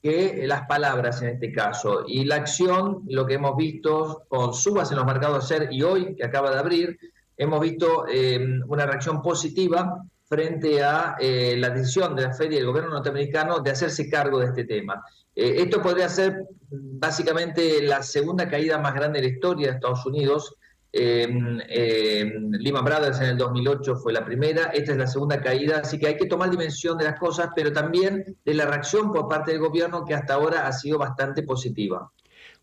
que 0.00 0.46
las 0.46 0.68
palabras 0.68 1.20
en 1.22 1.30
este 1.30 1.50
caso. 1.50 2.04
Y 2.06 2.24
la 2.24 2.36
acción, 2.36 3.02
lo 3.08 3.26
que 3.26 3.34
hemos 3.34 3.56
visto 3.56 4.22
con 4.28 4.54
subas 4.54 4.92
en 4.92 4.98
los 4.98 5.06
mercados 5.06 5.50
ayer 5.50 5.68
y 5.72 5.82
hoy, 5.82 6.14
que 6.14 6.24
acaba 6.24 6.52
de 6.52 6.60
abrir, 6.60 6.96
hemos 7.38 7.60
visto 7.60 8.06
eh, 8.08 8.60
una 8.66 8.84
reacción 8.84 9.22
positiva 9.22 10.02
frente 10.28 10.82
a 10.82 11.16
eh, 11.18 11.54
la 11.56 11.70
decisión 11.70 12.14
de 12.14 12.24
la 12.24 12.34
Fed 12.34 12.50
y 12.50 12.56
del 12.56 12.66
gobierno 12.66 12.90
norteamericano 12.90 13.60
de 13.60 13.70
hacerse 13.70 14.10
cargo 14.10 14.40
de 14.40 14.46
este 14.46 14.64
tema. 14.64 15.02
Eh, 15.34 15.54
esto 15.58 15.80
podría 15.80 16.08
ser 16.08 16.44
básicamente 16.68 17.80
la 17.80 18.02
segunda 18.02 18.48
caída 18.48 18.76
más 18.78 18.92
grande 18.94 19.20
de 19.20 19.28
la 19.28 19.32
historia 19.32 19.68
de 19.68 19.74
Estados 19.74 20.04
Unidos. 20.04 20.56
Lehman 20.90 22.84
Brothers 22.84 23.20
en 23.20 23.26
el 23.26 23.36
2008 23.36 23.96
fue 23.96 24.12
la 24.12 24.24
primera, 24.24 24.64
esta 24.64 24.92
es 24.92 24.98
la 24.98 25.06
segunda 25.06 25.40
caída, 25.40 25.78
así 25.78 25.98
que 25.98 26.08
hay 26.08 26.16
que 26.16 26.26
tomar 26.26 26.50
dimensión 26.50 26.98
de 26.98 27.04
las 27.04 27.20
cosas, 27.20 27.50
pero 27.54 27.72
también 27.72 28.36
de 28.44 28.54
la 28.54 28.64
reacción 28.64 29.12
por 29.12 29.28
parte 29.28 29.52
del 29.52 29.60
gobierno 29.60 30.04
que 30.04 30.14
hasta 30.14 30.34
ahora 30.34 30.66
ha 30.66 30.72
sido 30.72 30.98
bastante 30.98 31.42
positiva. 31.42 32.10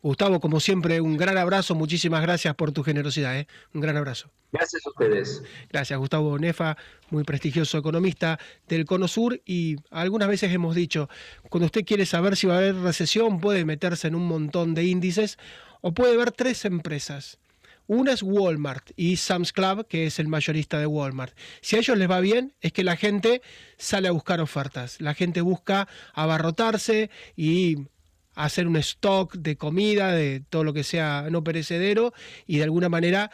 Gustavo, 0.01 0.39
como 0.39 0.59
siempre, 0.59 1.01
un 1.01 1.17
gran 1.17 1.37
abrazo. 1.37 1.75
Muchísimas 1.75 2.21
gracias 2.21 2.53
por 2.55 2.71
tu 2.71 2.83
generosidad. 2.83 3.37
¿eh? 3.37 3.47
Un 3.73 3.81
gran 3.81 3.97
abrazo. 3.97 4.29
Gracias 4.51 4.85
a 4.85 4.89
ustedes. 4.89 5.43
Gracias, 5.69 5.99
Gustavo 5.99 6.37
Nefa, 6.39 6.77
muy 7.09 7.23
prestigioso 7.23 7.77
economista 7.77 8.39
del 8.67 8.85
Cono 8.85 9.07
Sur. 9.07 9.41
Y 9.45 9.77
algunas 9.91 10.27
veces 10.27 10.53
hemos 10.53 10.75
dicho, 10.75 11.09
cuando 11.49 11.65
usted 11.65 11.83
quiere 11.85 12.05
saber 12.05 12.37
si 12.37 12.47
va 12.47 12.55
a 12.55 12.57
haber 12.59 12.75
recesión, 12.75 13.39
puede 13.39 13.65
meterse 13.65 14.07
en 14.07 14.15
un 14.15 14.27
montón 14.27 14.73
de 14.73 14.85
índices 14.85 15.37
o 15.81 15.93
puede 15.93 16.15
ver 16.15 16.31
tres 16.31 16.65
empresas. 16.65 17.39
Una 17.87 18.13
es 18.13 18.23
Walmart 18.23 18.91
y 18.95 19.17
Sam's 19.17 19.53
Club, 19.53 19.87
que 19.87 20.07
es 20.07 20.17
el 20.17 20.27
mayorista 20.27 20.79
de 20.79 20.87
Walmart. 20.87 21.37
Si 21.61 21.75
a 21.75 21.79
ellos 21.79 21.97
les 21.97 22.09
va 22.09 22.19
bien, 22.19 22.53
es 22.61 22.71
que 22.71 22.83
la 22.83 22.97
gente 22.97 23.43
sale 23.77 24.07
a 24.07 24.11
buscar 24.11 24.41
ofertas. 24.41 24.99
La 24.99 25.13
gente 25.13 25.41
busca 25.41 25.87
abarrotarse 26.13 27.11
y 27.35 27.87
hacer 28.35 28.67
un 28.67 28.75
stock 28.77 29.33
de 29.35 29.57
comida, 29.57 30.11
de 30.11 30.41
todo 30.49 30.63
lo 30.63 30.73
que 30.73 30.83
sea 30.83 31.27
no 31.31 31.43
perecedero 31.43 32.13
y 32.45 32.57
de 32.57 32.63
alguna 32.63 32.89
manera 32.89 33.31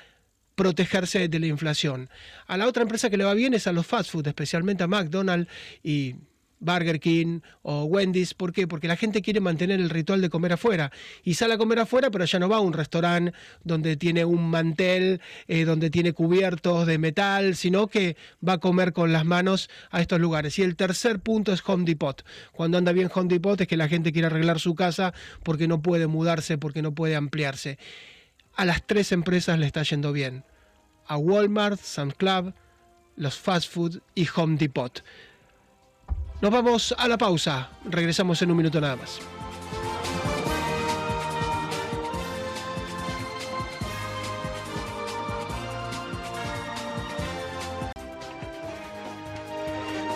protegerse 0.55 1.27
de 1.27 1.39
la 1.39 1.48
inflación. 1.48 2.10
A 2.48 2.58
la 2.58 2.67
otra 2.67 2.84
empresa 2.84 3.10
que 3.10 3.17
le 3.17 3.24
va 3.24 3.34
bien 3.34 3.53
es 3.53 3.67
a 3.67 3.72
los 3.72 3.88
fast 3.88 4.12
food, 4.12 4.27
especialmente 4.27 4.84
a 4.84 4.88
McDonald's 4.88 5.51
y 5.84 6.15
Burger 6.62 7.00
King 7.00 7.41
o 7.63 7.84
Wendy's. 7.84 8.34
¿Por 8.34 8.53
qué? 8.53 8.68
Porque 8.68 8.88
la 8.88 8.96
gente 8.96 9.22
quiere 9.22 9.41
mantener 9.41 9.82
el 9.82 9.89
ritual 9.89 10.22
de 10.22 10.30
comer 10.30 10.53
afuera. 10.53 10.91
Y 11.24 11.34
sale 11.34 11.56
a 11.56 11.58
comer 11.58 11.80
afuera, 11.80 12.10
pero 12.10 12.24
ya 12.24 12.39
no 12.39 12.48
va 12.48 12.58
a 12.58 12.62
un 12.62 12.72
restaurante 12.72 13.34
donde 13.63 13.98
tiene 13.98 14.24
un 14.24 14.50
mantel, 14.50 15.20
eh, 15.48 15.65
donde 15.65 15.89
tiene 15.89 16.13
cubiertos 16.13 16.88
de 16.88 16.98
metal, 16.98 17.56
sino 17.56 17.88
que 17.88 18.15
va 18.48 18.53
a 18.53 18.58
comer 18.60 18.94
con 18.94 19.12
las 19.12 19.25
manos 19.25 19.70
a 19.89 20.00
estos 20.00 20.20
lugares. 20.22 20.58
Y 20.60 20.62
el 20.62 20.75
tercer 20.75 21.20
punto 21.20 21.51
es 21.51 21.62
Home 21.68 21.84
Depot. 21.84 22.24
Cuando 22.53 22.77
anda 22.77 22.94
bien 22.94 23.10
Home 23.13 23.27
Depot 23.27 23.60
es 23.60 23.68
que 23.68 23.77
la 23.77 23.89
gente 23.89 24.13
quiere 24.13 24.27
arreglar 24.27 24.60
su 24.60 24.75
casa 24.75 25.13
porque 25.44 25.68
no 25.68 25.82
puede 25.82 26.08
mudarse, 26.08 26.58
porque 26.58 26.82
no 26.82 26.94
puede 26.94 27.15
ampliarse. 27.15 27.77
A 28.56 28.65
las 28.65 28.86
tres 28.86 29.12
empresas 29.12 29.58
le 29.58 29.65
está 29.65 29.84
yendo 29.84 30.13
bien. 30.13 30.44
A 31.08 31.18
Walmart, 31.18 31.80
Sam's 31.80 32.13
Club, 32.13 32.53
los 33.15 33.38
fast 33.38 33.70
food 33.70 34.01
y 34.15 34.27
Home 34.36 34.58
Depot. 34.58 35.03
Nos 36.41 36.51
vamos 36.51 36.95
a 36.98 37.07
la 37.07 37.17
pausa. 37.19 37.69
Regresamos 37.86 38.41
en 38.41 38.50
un 38.50 38.57
minuto 38.57 38.81
nada 38.81 38.95
más. 38.95 39.21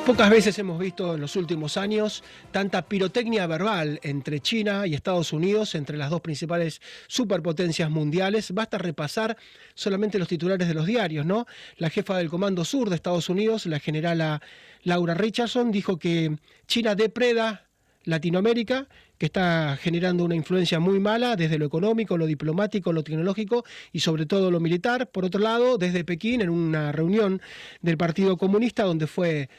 Pocas 0.06 0.30
veces 0.30 0.60
hemos 0.60 0.78
visto 0.78 1.16
en 1.16 1.22
los 1.22 1.36
últimos 1.36 1.78
años 1.78 2.24
tanta 2.52 2.84
pirotecnia 2.84 3.48
verbal 3.48 4.00
entre 4.04 4.40
China 4.40 4.86
y 4.86 4.94
Estados 4.94 5.34
Unidos, 5.34 5.74
entre 5.74 5.98
las 5.98 6.12
dos 6.12 6.22
principales 6.22 6.80
superpotencias 7.08 7.90
mundiales. 7.90 8.52
Basta 8.52 8.78
repasar 8.78 9.36
solamente 9.74 10.20
los 10.20 10.28
titulares 10.28 10.68
de 10.68 10.76
los 10.76 10.86
diarios, 10.86 11.26
¿no? 11.26 11.48
La 11.78 11.90
jefa 11.90 12.20
del 12.20 12.30
Comando 12.30 12.64
Sur 12.66 12.90
de 12.90 12.98
Estados 12.98 13.30
Unidos, 13.30 13.66
la 13.66 13.80
generala 13.80 14.44
Laura 14.84 15.16
Richardson, 15.16 15.72
dijo 15.72 15.98
que 15.98 16.38
China 16.68 16.94
depreda 16.94 17.66
Latinoamérica, 18.04 18.88
que 19.18 19.26
está 19.26 19.76
generando 19.82 20.24
una 20.24 20.36
influencia 20.36 20.80
muy 20.80 21.00
mala 21.00 21.36
desde 21.36 21.58
lo 21.58 21.66
económico, 21.66 22.16
lo 22.16 22.28
diplomático, 22.28 22.94
lo 22.94 23.04
tecnológico 23.04 23.66
y 23.92 24.02
sobre 24.02 24.28
todo 24.28 24.52
lo 24.52 24.60
militar. 24.60 25.10
Por 25.10 25.26
otro 25.26 25.42
lado, 25.42 25.80
desde 25.80 26.04
Pekín, 26.04 26.42
en 26.42 26.52
una 26.52 26.92
reunión 26.92 27.42
del 27.82 27.98
Partido 27.98 28.38
Comunista, 28.38 28.84
donde 28.84 29.08
fue 29.08 29.50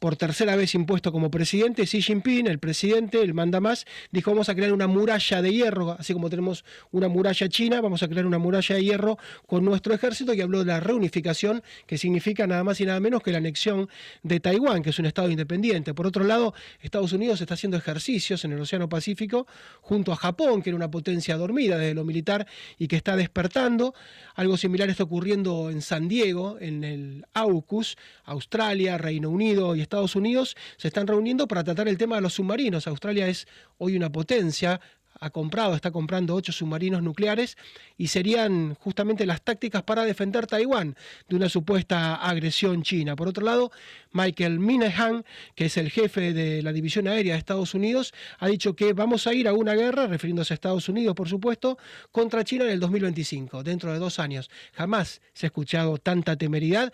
por 0.00 0.16
tercera 0.16 0.56
vez 0.56 0.74
impuesto 0.74 1.12
como 1.12 1.30
presidente, 1.30 1.84
Xi 1.84 2.00
Jinping, 2.00 2.46
el 2.46 2.58
presidente, 2.58 3.20
el 3.20 3.34
manda 3.34 3.60
más, 3.60 3.84
dijo 4.10 4.30
vamos 4.30 4.48
a 4.48 4.54
crear 4.54 4.72
una 4.72 4.86
muralla 4.86 5.42
de 5.42 5.52
hierro, 5.52 5.92
así 5.92 6.14
como 6.14 6.30
tenemos 6.30 6.64
una 6.90 7.08
muralla 7.08 7.48
china, 7.50 7.82
vamos 7.82 8.02
a 8.02 8.08
crear 8.08 8.24
una 8.24 8.38
muralla 8.38 8.76
de 8.76 8.82
hierro 8.82 9.18
con 9.46 9.62
nuestro 9.62 9.92
ejército 9.92 10.32
y 10.32 10.40
habló 10.40 10.60
de 10.60 10.64
la 10.64 10.80
reunificación, 10.80 11.62
que 11.86 11.98
significa 11.98 12.46
nada 12.46 12.64
más 12.64 12.80
y 12.80 12.86
nada 12.86 12.98
menos 12.98 13.22
que 13.22 13.30
la 13.30 13.38
anexión 13.38 13.90
de 14.22 14.40
Taiwán, 14.40 14.82
que 14.82 14.88
es 14.88 14.98
un 14.98 15.04
estado 15.04 15.30
independiente. 15.30 15.92
Por 15.92 16.06
otro 16.06 16.24
lado, 16.24 16.54
Estados 16.80 17.12
Unidos 17.12 17.42
está 17.42 17.54
haciendo 17.54 17.76
ejercicios 17.76 18.42
en 18.46 18.52
el 18.52 18.60
Océano 18.60 18.88
Pacífico 18.88 19.46
junto 19.82 20.12
a 20.12 20.16
Japón, 20.16 20.62
que 20.62 20.70
era 20.70 20.76
una 20.76 20.90
potencia 20.90 21.36
dormida 21.36 21.76
desde 21.76 21.94
lo 21.94 22.04
militar 22.04 22.46
y 22.78 22.88
que 22.88 22.96
está 22.96 23.16
despertando. 23.16 23.94
Algo 24.34 24.56
similar 24.56 24.88
está 24.88 25.04
ocurriendo 25.04 25.68
en 25.68 25.82
San 25.82 26.08
Diego, 26.08 26.56
en 26.58 26.84
el 26.84 27.26
AUKUS, 27.34 27.98
Australia, 28.24 28.96
Reino 28.96 29.28
Unido 29.28 29.76
y 29.76 29.82
Estados 29.82 29.89
Unidos 30.14 30.56
se 30.76 30.88
están 30.88 31.06
reuniendo 31.06 31.48
para 31.48 31.64
tratar 31.64 31.88
el 31.88 31.98
tema 31.98 32.16
de 32.16 32.22
los 32.22 32.34
submarinos. 32.34 32.86
Australia 32.86 33.26
es 33.28 33.46
hoy 33.78 33.96
una 33.96 34.10
potencia, 34.10 34.80
ha 35.18 35.30
comprado, 35.30 35.74
está 35.74 35.90
comprando 35.90 36.34
ocho 36.34 36.52
submarinos 36.52 37.02
nucleares 37.02 37.56
y 37.98 38.08
serían 38.08 38.74
justamente 38.76 39.26
las 39.26 39.42
tácticas 39.42 39.82
para 39.82 40.04
defender 40.04 40.46
Taiwán 40.46 40.96
de 41.28 41.36
una 41.36 41.48
supuesta 41.48 42.14
agresión 42.14 42.82
china. 42.82 43.16
Por 43.16 43.28
otro 43.28 43.44
lado, 43.44 43.70
Michael 44.12 44.60
Minahan, 44.60 45.24
que 45.54 45.66
es 45.66 45.76
el 45.76 45.90
jefe 45.90 46.32
de 46.32 46.62
la 46.62 46.72
División 46.72 47.06
Aérea 47.06 47.34
de 47.34 47.38
Estados 47.38 47.74
Unidos, 47.74 48.14
ha 48.38 48.48
dicho 48.48 48.74
que 48.74 48.92
vamos 48.94 49.26
a 49.26 49.34
ir 49.34 49.46
a 49.46 49.52
una 49.52 49.74
guerra, 49.74 50.06
refiriéndose 50.06 50.54
a 50.54 50.56
Estados 50.56 50.88
Unidos, 50.88 51.14
por 51.14 51.28
supuesto, 51.28 51.76
contra 52.12 52.44
China 52.44 52.64
en 52.64 52.70
el 52.70 52.80
2025, 52.80 53.62
dentro 53.62 53.92
de 53.92 53.98
dos 53.98 54.18
años. 54.18 54.50
Jamás 54.72 55.20
se 55.34 55.46
ha 55.46 55.48
escuchado 55.48 55.98
tanta 55.98 56.36
temeridad 56.36 56.92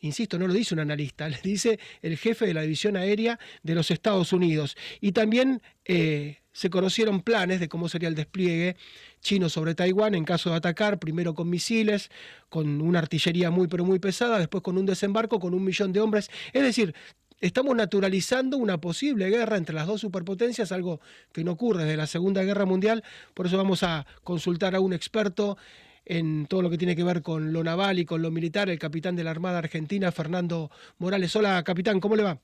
Insisto, 0.00 0.38
no 0.38 0.46
lo 0.46 0.52
dice 0.54 0.74
un 0.74 0.80
analista, 0.80 1.28
le 1.28 1.40
dice 1.42 1.78
el 2.02 2.16
jefe 2.16 2.46
de 2.46 2.54
la 2.54 2.62
División 2.62 2.96
Aérea 2.96 3.38
de 3.62 3.74
los 3.74 3.90
Estados 3.90 4.32
Unidos. 4.32 4.76
Y 5.00 5.12
también 5.12 5.62
eh, 5.84 6.38
se 6.52 6.70
conocieron 6.70 7.22
planes 7.22 7.60
de 7.60 7.68
cómo 7.68 7.88
sería 7.88 8.08
el 8.08 8.14
despliegue 8.14 8.76
chino 9.20 9.48
sobre 9.48 9.74
Taiwán 9.74 10.14
en 10.14 10.24
caso 10.24 10.50
de 10.50 10.56
atacar, 10.56 10.98
primero 10.98 11.34
con 11.34 11.50
misiles, 11.50 12.10
con 12.48 12.80
una 12.80 13.00
artillería 13.00 13.50
muy 13.50 13.66
pero 13.68 13.84
muy 13.84 13.98
pesada, 13.98 14.38
después 14.38 14.62
con 14.62 14.78
un 14.78 14.86
desembarco 14.86 15.40
con 15.40 15.54
un 15.54 15.64
millón 15.64 15.92
de 15.92 16.00
hombres. 16.00 16.30
Es 16.52 16.62
decir, 16.62 16.94
estamos 17.40 17.76
naturalizando 17.76 18.56
una 18.56 18.80
posible 18.80 19.28
guerra 19.28 19.56
entre 19.56 19.74
las 19.74 19.86
dos 19.86 20.00
superpotencias, 20.00 20.72
algo 20.72 21.00
que 21.32 21.44
no 21.44 21.52
ocurre 21.52 21.84
desde 21.84 21.96
la 21.96 22.06
Segunda 22.06 22.42
Guerra 22.42 22.64
Mundial. 22.64 23.04
Por 23.34 23.46
eso 23.46 23.56
vamos 23.56 23.82
a 23.82 24.06
consultar 24.22 24.74
a 24.74 24.80
un 24.80 24.92
experto 24.92 25.58
en 26.06 26.46
todo 26.46 26.62
lo 26.62 26.70
que 26.70 26.78
tiene 26.78 26.96
que 26.96 27.04
ver 27.04 27.20
con 27.20 27.52
lo 27.52 27.62
naval 27.64 27.98
y 27.98 28.06
con 28.06 28.22
lo 28.22 28.30
militar, 28.30 28.70
el 28.70 28.78
capitán 28.78 29.16
de 29.16 29.24
la 29.24 29.32
Armada 29.32 29.58
Argentina, 29.58 30.12
Fernando 30.12 30.70
Morales. 30.98 31.34
Hola, 31.34 31.62
capitán, 31.64 32.00
¿cómo 32.00 32.16
le 32.16 32.22
va? 32.22 32.38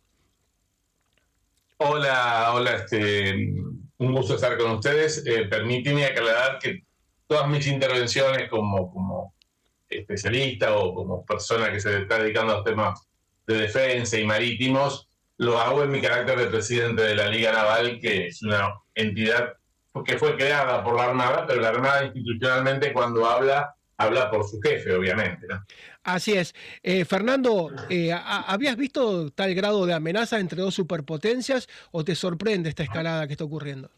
Hola, 1.78 2.52
hola, 2.54 2.76
este, 2.76 3.32
un 3.98 4.12
gusto 4.12 4.34
estar 4.34 4.58
con 4.58 4.72
ustedes. 4.72 5.24
Eh, 5.26 5.46
permíteme 5.48 6.04
aclarar 6.04 6.58
que 6.58 6.82
todas 7.26 7.48
mis 7.48 7.66
intervenciones 7.66 8.48
como, 8.50 8.92
como 8.92 9.34
especialista 9.88 10.76
o 10.76 10.92
como 10.94 11.24
persona 11.24 11.70
que 11.70 11.80
se 11.80 12.02
está 12.02 12.18
dedicando 12.18 12.56
a 12.56 12.64
temas 12.64 13.08
de 13.46 13.54
defensa 13.54 14.18
y 14.18 14.24
marítimos, 14.24 15.08
lo 15.38 15.58
hago 15.58 15.82
en 15.84 15.90
mi 15.90 16.00
carácter 16.00 16.38
de 16.38 16.46
presidente 16.46 17.02
de 17.02 17.14
la 17.14 17.28
Liga 17.28 17.52
Naval, 17.52 17.98
que 18.00 18.28
es 18.28 18.42
una 18.42 18.74
entidad 18.94 19.54
que 20.04 20.18
fue 20.18 20.36
creada 20.36 20.82
por 20.82 20.96
la 20.96 21.04
Armada, 21.04 21.46
pero 21.46 21.60
la 21.60 21.68
Armada 21.68 22.06
institucionalmente 22.06 22.92
cuando 22.92 23.28
habla, 23.28 23.74
habla 23.98 24.30
por 24.30 24.48
su 24.48 24.60
jefe, 24.60 24.94
obviamente. 24.94 25.46
Así 26.02 26.32
es. 26.32 26.54
Eh, 26.82 27.04
Fernando, 27.04 27.70
eh, 27.90 28.12
¿habías 28.12 28.76
visto 28.76 29.30
tal 29.30 29.54
grado 29.54 29.84
de 29.84 29.92
amenaza 29.92 30.40
entre 30.40 30.62
dos 30.62 30.74
superpotencias 30.74 31.68
o 31.90 32.04
te 32.04 32.14
sorprende 32.14 32.70
esta 32.70 32.82
escalada 32.82 33.26
que 33.26 33.34
está 33.34 33.44
ocurriendo? 33.44 33.90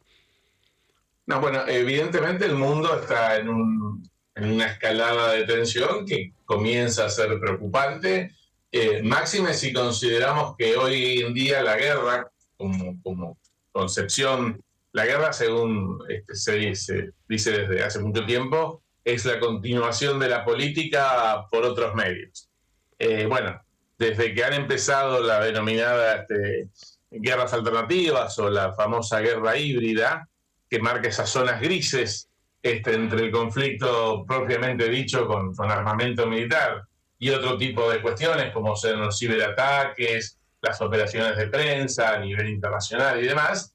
No, 1.26 1.40
bueno, 1.40 1.66
evidentemente 1.66 2.44
el 2.44 2.56
mundo 2.56 3.00
está 3.00 3.36
en, 3.36 3.48
una 3.48 4.66
escalada 4.66 5.32
de 5.32 5.44
tensión 5.44 6.04
que 6.04 6.32
comienza 6.44 7.06
a 7.06 7.08
ser 7.08 7.38
preocupante. 7.38 8.34
Eh, 8.72 9.00
máxime 9.02 9.54
si 9.54 9.72
consideramos 9.72 10.56
que 10.58 10.76
hoy 10.76 11.20
en 11.20 11.32
día 11.32 11.62
la 11.62 11.76
guerra, 11.76 12.28
como, 12.56 13.00
como 13.02 13.38
concepción 13.70 14.63
la 14.94 15.06
guerra, 15.06 15.32
según 15.32 15.98
este, 16.08 16.36
se, 16.36 17.12
dice, 17.28 17.50
desde 17.50 17.82
hace 17.82 17.98
mucho 17.98 18.24
tiempo, 18.24 18.84
es 19.04 19.24
la 19.24 19.40
continuación 19.40 20.20
de 20.20 20.28
la 20.28 20.44
política 20.44 21.46
por 21.50 21.64
otros 21.64 21.96
medios. 21.96 22.48
Eh, 22.96 23.26
bueno, 23.26 23.60
desde 23.98 24.32
que 24.32 24.44
han 24.44 24.52
empezado 24.52 25.20
la 25.20 25.40
denominada 25.40 26.18
este, 26.18 26.68
guerras 27.10 27.52
alternativas 27.52 28.38
o 28.38 28.48
la 28.48 28.72
famosa 28.72 29.18
guerra 29.18 29.56
híbrida, 29.56 30.28
que 30.70 30.78
marca 30.78 31.08
esas 31.08 31.28
zonas 31.28 31.60
grises 31.60 32.28
este, 32.62 32.94
entre 32.94 33.24
el 33.24 33.32
conflicto 33.32 34.24
propiamente 34.24 34.88
dicho 34.88 35.26
con, 35.26 35.56
con, 35.56 35.72
armamento 35.72 36.24
militar 36.28 36.84
y 37.18 37.30
otro 37.30 37.58
tipo 37.58 37.90
de 37.90 38.00
cuestiones 38.00 38.52
como 38.52 38.76
ser 38.76 38.96
los 38.96 39.18
ciberataques, 39.18 40.38
las 40.62 40.80
operaciones 40.80 41.36
de 41.36 41.48
prensa 41.48 42.14
a 42.14 42.18
nivel 42.20 42.48
internacional 42.48 43.22
y 43.22 43.26
demás, 43.26 43.73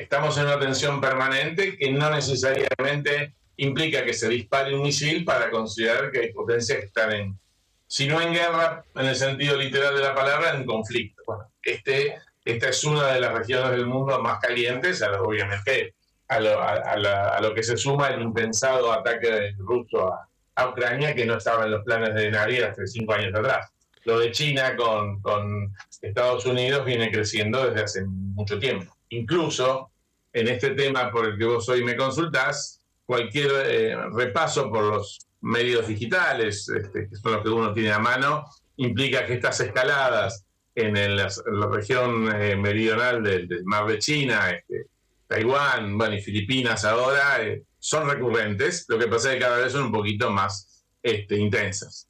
estamos 0.00 0.36
en 0.38 0.46
una 0.46 0.58
tensión 0.58 0.98
permanente 1.00 1.76
que 1.76 1.92
no 1.92 2.10
necesariamente 2.10 3.34
implica 3.56 4.02
que 4.02 4.14
se 4.14 4.28
dispare 4.28 4.74
un 4.74 4.82
misil 4.82 5.24
para 5.26 5.50
considerar 5.50 6.10
que 6.10 6.20
hay 6.20 6.32
potencias 6.32 6.78
que 6.78 6.86
están 6.86 7.12
en, 7.12 7.38
si 7.86 8.08
no 8.08 8.20
en 8.20 8.32
guerra, 8.32 8.82
en 8.94 9.06
el 9.06 9.14
sentido 9.14 9.56
literal 9.58 9.94
de 9.94 10.00
la 10.00 10.14
palabra, 10.14 10.54
en 10.54 10.64
conflicto. 10.64 11.22
Bueno, 11.26 11.52
este, 11.62 12.14
esta 12.44 12.70
es 12.70 12.82
una 12.84 13.08
de 13.08 13.20
las 13.20 13.34
regiones 13.34 13.72
del 13.72 13.86
mundo 13.86 14.18
más 14.22 14.40
calientes, 14.40 15.02
obviamente 15.02 15.94
a 16.28 16.40
lo, 16.40 16.62
a, 16.62 17.40
lo, 17.40 17.54
que 17.54 17.62
se 17.62 17.76
suma 17.76 18.08
el 18.08 18.22
impensado 18.22 18.92
ataque 18.92 19.52
ruso 19.58 20.14
a, 20.14 20.28
a, 20.54 20.68
Ucrania, 20.68 21.14
que 21.14 21.26
no 21.26 21.36
estaba 21.36 21.64
en 21.64 21.72
los 21.72 21.84
planes 21.84 22.14
de 22.14 22.30
nadie 22.30 22.64
hace 22.64 22.86
cinco 22.86 23.14
años 23.14 23.34
atrás. 23.34 23.68
Lo 24.04 24.18
de 24.18 24.30
China 24.30 24.76
con 24.76 25.74
Estados 26.00 26.46
Unidos 26.46 26.86
viene 26.86 27.10
creciendo 27.10 27.68
desde 27.68 27.84
hace 27.84 28.04
mucho 28.06 28.58
tiempo. 28.58 28.96
Incluso 29.10 29.90
en 30.32 30.48
este 30.48 30.70
tema 30.70 31.10
por 31.10 31.26
el 31.26 31.38
que 31.38 31.44
vos 31.44 31.68
hoy 31.68 31.84
me 31.84 31.96
consultás, 31.96 32.80
cualquier 33.04 33.50
eh, 33.66 33.96
repaso 34.12 34.70
por 34.70 34.84
los 34.84 35.18
medios 35.40 35.88
digitales, 35.88 36.68
este, 36.68 37.08
que 37.08 37.16
son 37.16 37.32
los 37.32 37.42
que 37.42 37.48
uno 37.48 37.72
tiene 37.72 37.92
a 37.92 37.98
mano, 37.98 38.44
implica 38.76 39.26
que 39.26 39.34
estas 39.34 39.60
escaladas 39.60 40.44
en, 40.74 41.16
la 41.16 41.28
región 41.70 42.32
eh, 42.34 42.56
meridional 42.56 43.22
del, 43.22 43.48
mar 43.64 43.86
de 43.86 43.98
China, 43.98 44.50
este, 44.50 44.86
Taiwán, 45.26 45.98
bueno, 45.98 46.14
y 46.14 46.22
Filipinas 46.22 46.84
ahora, 46.84 47.42
eh, 47.42 47.62
son 47.78 48.08
recurrentes, 48.08 48.84
lo 48.88 48.98
que 48.98 49.08
pasa 49.08 49.28
es 49.28 49.34
que 49.34 49.40
cada 49.40 49.58
vez 49.58 49.72
son 49.72 49.84
un 49.84 49.92
poquito 49.92 50.30
más 50.30 50.84
este, 51.02 51.36
intensas. 51.36 52.06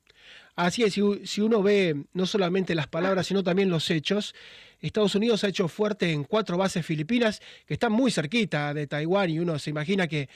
Así 0.56 0.82
es, 0.82 0.94
si, 0.94 1.40
uno 1.40 1.62
ve 1.62 2.04
no 2.12 2.26
solamente 2.26 2.74
las 2.74 2.86
palabras, 2.86 3.26
sino 3.26 3.42
también 3.42 3.70
los 3.70 3.90
hechos, 3.90 4.34
Estados 4.80 5.14
Unidos 5.14 5.44
ha 5.44 5.48
hecho 5.48 5.68
fuerte 5.68 6.12
en 6.12 6.24
cuatro 6.24 6.56
bases 6.56 6.84
filipinas 6.84 7.40
que 7.66 7.74
están 7.74 7.92
muy 7.92 8.10
cerquita 8.10 8.72
de 8.74 8.86
Taiwán 8.86 9.30
y 9.30 9.38
uno 9.38 9.58
se 9.58 9.70
imagina 9.70 10.06
que 10.08 10.28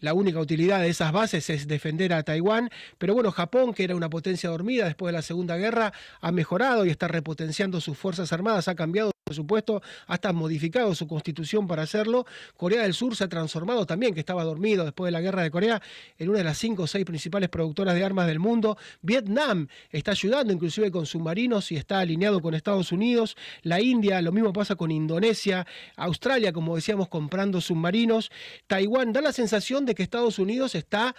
la 0.00 0.14
única 0.14 0.38
utilidad 0.38 0.80
de 0.80 0.88
esas 0.88 1.12
bases 1.12 1.50
es 1.50 1.66
defender 1.66 2.12
a 2.12 2.22
Taiwán, 2.22 2.70
pero 2.98 3.14
bueno, 3.14 3.32
Japón, 3.32 3.74
que 3.74 3.84
era 3.84 3.96
una 3.96 4.08
potencia 4.08 4.48
dormida 4.48 4.84
después 4.84 5.12
de 5.12 5.18
la 5.18 5.22
Segunda 5.22 5.56
Guerra, 5.56 5.92
ha 6.20 6.32
mejorado 6.32 6.86
y 6.86 6.90
está 6.90 7.08
repotenciando 7.08 7.80
sus 7.80 7.98
Fuerzas 7.98 8.32
Armadas, 8.32 8.68
ha 8.68 8.74
cambiado 8.74 9.10
por 9.28 9.34
supuesto, 9.34 9.82
hasta 10.06 10.32
modificado 10.32 10.94
su 10.94 11.06
constitución 11.06 11.66
para 11.66 11.82
hacerlo. 11.82 12.24
Corea 12.56 12.82
del 12.82 12.94
Sur 12.94 13.14
se 13.14 13.24
ha 13.24 13.28
transformado 13.28 13.84
también, 13.84 14.14
que 14.14 14.20
estaba 14.20 14.42
dormido 14.42 14.86
después 14.86 15.08
de 15.08 15.12
la 15.12 15.20
guerra 15.20 15.42
de 15.42 15.50
Corea, 15.50 15.82
en 16.16 16.30
una 16.30 16.38
de 16.38 16.44
las 16.44 16.56
cinco 16.56 16.84
o 16.84 16.86
seis 16.86 17.04
principales 17.04 17.50
productoras 17.50 17.94
de 17.94 18.02
armas 18.02 18.26
del 18.26 18.38
mundo. 18.38 18.78
Vietnam 19.02 19.68
está 19.90 20.12
ayudando 20.12 20.50
inclusive 20.50 20.90
con 20.90 21.04
submarinos 21.04 21.70
y 21.72 21.76
está 21.76 21.98
alineado 21.98 22.40
con 22.40 22.54
Estados 22.54 22.90
Unidos. 22.90 23.36
La 23.64 23.82
India, 23.82 24.22
lo 24.22 24.32
mismo 24.32 24.50
pasa 24.50 24.76
con 24.76 24.90
Indonesia. 24.90 25.66
Australia, 25.96 26.50
como 26.50 26.76
decíamos, 26.76 27.08
comprando 27.08 27.60
submarinos. 27.60 28.30
Taiwán 28.66 29.12
da 29.12 29.20
la 29.20 29.32
sensación 29.32 29.84
de 29.84 29.94
que 29.94 30.02
Estados 30.02 30.38
Unidos 30.38 30.74
está 30.74 31.14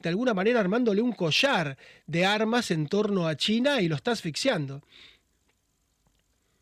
de 0.00 0.10
alguna 0.10 0.32
manera 0.32 0.60
armándole 0.60 1.02
un 1.02 1.10
collar 1.10 1.76
de 2.06 2.24
armas 2.24 2.70
en 2.70 2.86
torno 2.86 3.26
a 3.26 3.34
China 3.34 3.80
y 3.80 3.88
lo 3.88 3.96
está 3.96 4.12
asfixiando. 4.12 4.82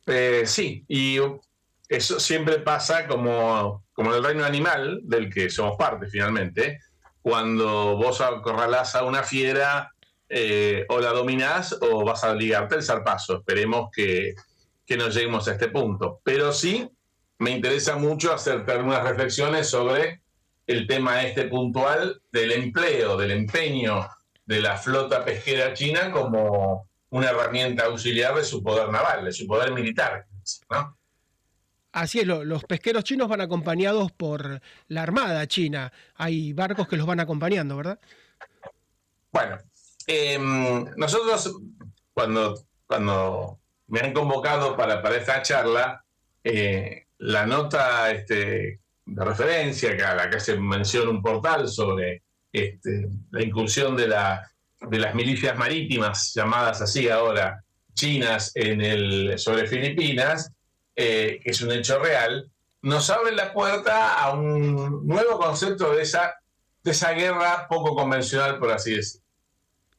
Eh, 0.07 0.43
sí, 0.47 0.85
y 0.89 1.19
eso 1.89 2.21
siempre 2.21 2.59
pasa 2.59 3.07
como, 3.07 3.85
como 3.93 4.11
en 4.11 4.19
el 4.19 4.25
reino 4.25 4.45
animal, 4.45 5.01
del 5.05 5.33
que 5.33 5.51
somos 5.51 5.77
parte 5.77 6.07
finalmente, 6.07 6.81
cuando 7.23 7.97
vos 7.97 8.21
acorralás 8.21 8.95
a 8.95 9.05
una 9.05 9.23
fiera 9.23 9.91
eh, 10.29 10.85
o 10.89 11.01
la 11.01 11.11
dominás 11.11 11.79
o 11.81 12.05
vas 12.05 12.25
a 12.25 12.35
ligarte 12.35 12.75
el 12.75 12.83
zarpazo. 12.83 13.39
Esperemos 13.39 13.91
que, 13.95 14.35
que 14.85 14.97
no 14.97 15.09
lleguemos 15.09 15.49
a 15.49 15.53
este 15.53 15.69
punto. 15.69 16.21
Pero 16.23 16.53
sí, 16.53 16.89
me 17.39 17.51
interesa 17.51 17.97
mucho 17.97 18.33
hacerte 18.33 18.73
algunas 18.73 19.03
reflexiones 19.03 19.69
sobre 19.69 20.21
el 20.67 20.87
tema 20.87 21.23
este 21.23 21.45
puntual 21.45 22.21
del 22.33 22.53
empleo, 22.53 23.17
del 23.17 23.31
empeño 23.33 24.09
de 24.47 24.61
la 24.61 24.77
flota 24.77 25.25
pesquera 25.25 25.73
china 25.73 26.11
como 26.11 26.89
una 27.15 27.31
herramienta 27.31 27.85
auxiliar 27.85 28.35
de 28.35 28.43
su 28.43 28.61
poder 28.61 28.89
naval, 28.89 29.25
de 29.25 29.33
su 29.33 29.47
poder 29.47 29.73
militar. 29.73 30.27
Así 31.93 32.19
es, 32.19 32.27
los 32.27 32.65
pesqueros 32.65 33.05
chinos 33.05 33.29
van 33.29 33.41
acompañados 33.41 34.11
por 34.11 34.61
la 34.89 35.03
Armada 35.05 35.47
China. 35.47 35.93
Hay 36.17 36.53
barcos 36.53 36.89
que 36.89 36.97
los 36.97 37.07
van 37.07 37.21
acompañando, 37.21 37.77
¿verdad? 37.77 38.01
Bueno, 39.31 39.59
em, 40.09 40.85
nosotros 40.97 41.55
cuando, 42.13 42.67
cuando 42.85 43.61
me 43.87 44.01
han 44.01 44.13
convocado 44.13 44.77
para, 44.77 45.01
para 45.01 45.17
esta 45.17 45.41
charla, 45.41 46.05
eh, 46.43 47.07
la 47.19 47.47
nota 47.47 48.11
este, 48.11 48.81
de 49.05 49.25
referencia, 49.25 49.97
que 49.97 50.03
a 50.03 50.17
la 50.17 50.29
que 50.29 50.41
se 50.41 50.59
menciona 50.59 51.11
un 51.11 51.23
portal 51.23 51.69
sobre 51.69 52.25
este, 52.53 53.09
la 53.31 53.41
incursión 53.41 53.95
de 53.95 54.09
la 54.09 54.51
de 54.89 54.99
las 54.99 55.15
milicias 55.15 55.57
marítimas, 55.57 56.33
llamadas 56.35 56.81
así 56.81 57.09
ahora, 57.09 57.63
chinas 57.95 58.53
en 58.55 58.81
el, 58.81 59.39
sobre 59.39 59.67
Filipinas, 59.67 60.53
eh, 60.97 61.41
que 61.43 61.51
es 61.51 61.61
un 61.63 61.73
hecho 61.73 61.99
real, 61.99 62.51
nos 62.83 63.09
abre 63.11 63.33
la 63.33 63.53
puerta 63.53 64.15
a 64.15 64.33
un 64.33 65.07
nuevo 65.07 65.39
concepto 65.39 65.93
de 65.95 66.03
esa, 66.03 66.35
de 66.83 66.91
esa 66.91 67.13
guerra 67.13 67.67
poco 67.69 67.95
convencional, 67.95 68.59
por 68.59 68.73
así 68.73 68.97
decirlo. 68.97 69.25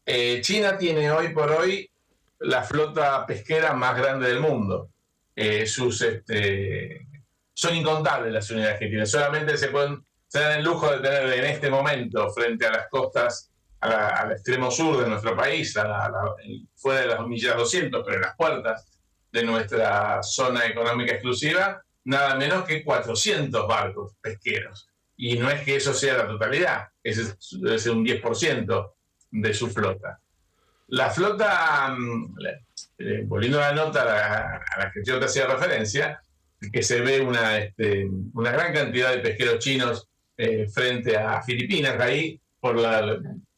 Eh, 0.06 0.42
China 0.42 0.78
tiene 0.78 1.10
hoy 1.10 1.30
por 1.30 1.50
hoy 1.52 1.90
la 2.40 2.62
flota 2.64 3.26
pesquera 3.26 3.74
más 3.74 3.98
grande 3.98 4.28
del 4.28 4.40
mundo. 4.40 4.90
Eh, 5.36 5.66
sus, 5.66 6.02
este, 6.02 7.08
son 7.54 7.76
incontables 7.76 8.32
las 8.32 8.50
unidades 8.52 8.78
que 8.78 8.88
tiene. 8.88 9.06
Solamente 9.06 9.58
se 9.58 9.70
pueden 9.70 10.06
se 10.28 10.42
dan 10.42 10.60
el 10.60 10.66
lujo 10.66 10.92
de 10.92 10.98
tener 11.00 11.32
en 11.32 11.46
este 11.46 11.70
momento 11.70 12.30
frente 12.32 12.66
a 12.66 12.72
las 12.72 12.90
costas 12.90 13.50
al 13.82 14.32
extremo 14.32 14.72
sur 14.72 15.04
de 15.04 15.10
nuestro 15.10 15.36
país, 15.36 15.76
a 15.78 16.12
fuera 16.76 17.02
de 17.02 17.08
las 17.08 17.28
millas 17.28 17.56
200, 17.56 18.04
pero 18.04 18.16
en 18.16 18.22
las 18.22 18.36
puertas 18.36 18.88
de 19.32 19.44
nuestra 19.44 20.24
zona 20.24 20.66
económica 20.66 21.14
exclusiva, 21.14 21.84
nada 22.06 22.36
menos 22.36 22.64
que 22.64 22.84
400 22.84 23.68
barcos 23.68 24.14
pesqueros. 24.22 24.88
Y 25.18 25.38
no 25.38 25.50
es 25.50 25.62
que 25.62 25.76
eso 25.76 25.94
sea 25.94 26.18
la 26.18 26.28
totalidad, 26.28 26.88
es, 27.04 27.36
ser 27.40 27.92
un 27.92 28.06
10% 28.06 28.92
de 29.32 29.54
su 29.54 29.70
flota. 29.70 30.20
La 30.88 31.10
flota, 31.10 31.96
eh, 32.98 33.24
volviendo 33.26 33.62
a 33.62 33.70
la 33.70 33.76
nota 33.76 34.02
a 34.02 34.78
la, 34.78 34.92
que 34.92 35.02
yo 35.04 35.20
te 35.20 35.26
hacía 35.26 35.48
referencia, 35.48 36.22
que 36.72 36.84
se 36.84 37.02
ve 37.02 37.22
una, 37.22 37.58
este, 37.58 38.08
una 38.34 38.52
gran 38.52 38.74
cantidad 38.74 39.12
de 39.12 39.20
pesqueros 39.20 39.60
chinos 39.60 40.08
eh, 40.38 40.68
frente 40.68 41.18
a 41.18 41.42
Filipinas, 41.42 42.00
ahí 42.00 42.40
por 42.66 42.80
la, 42.80 43.00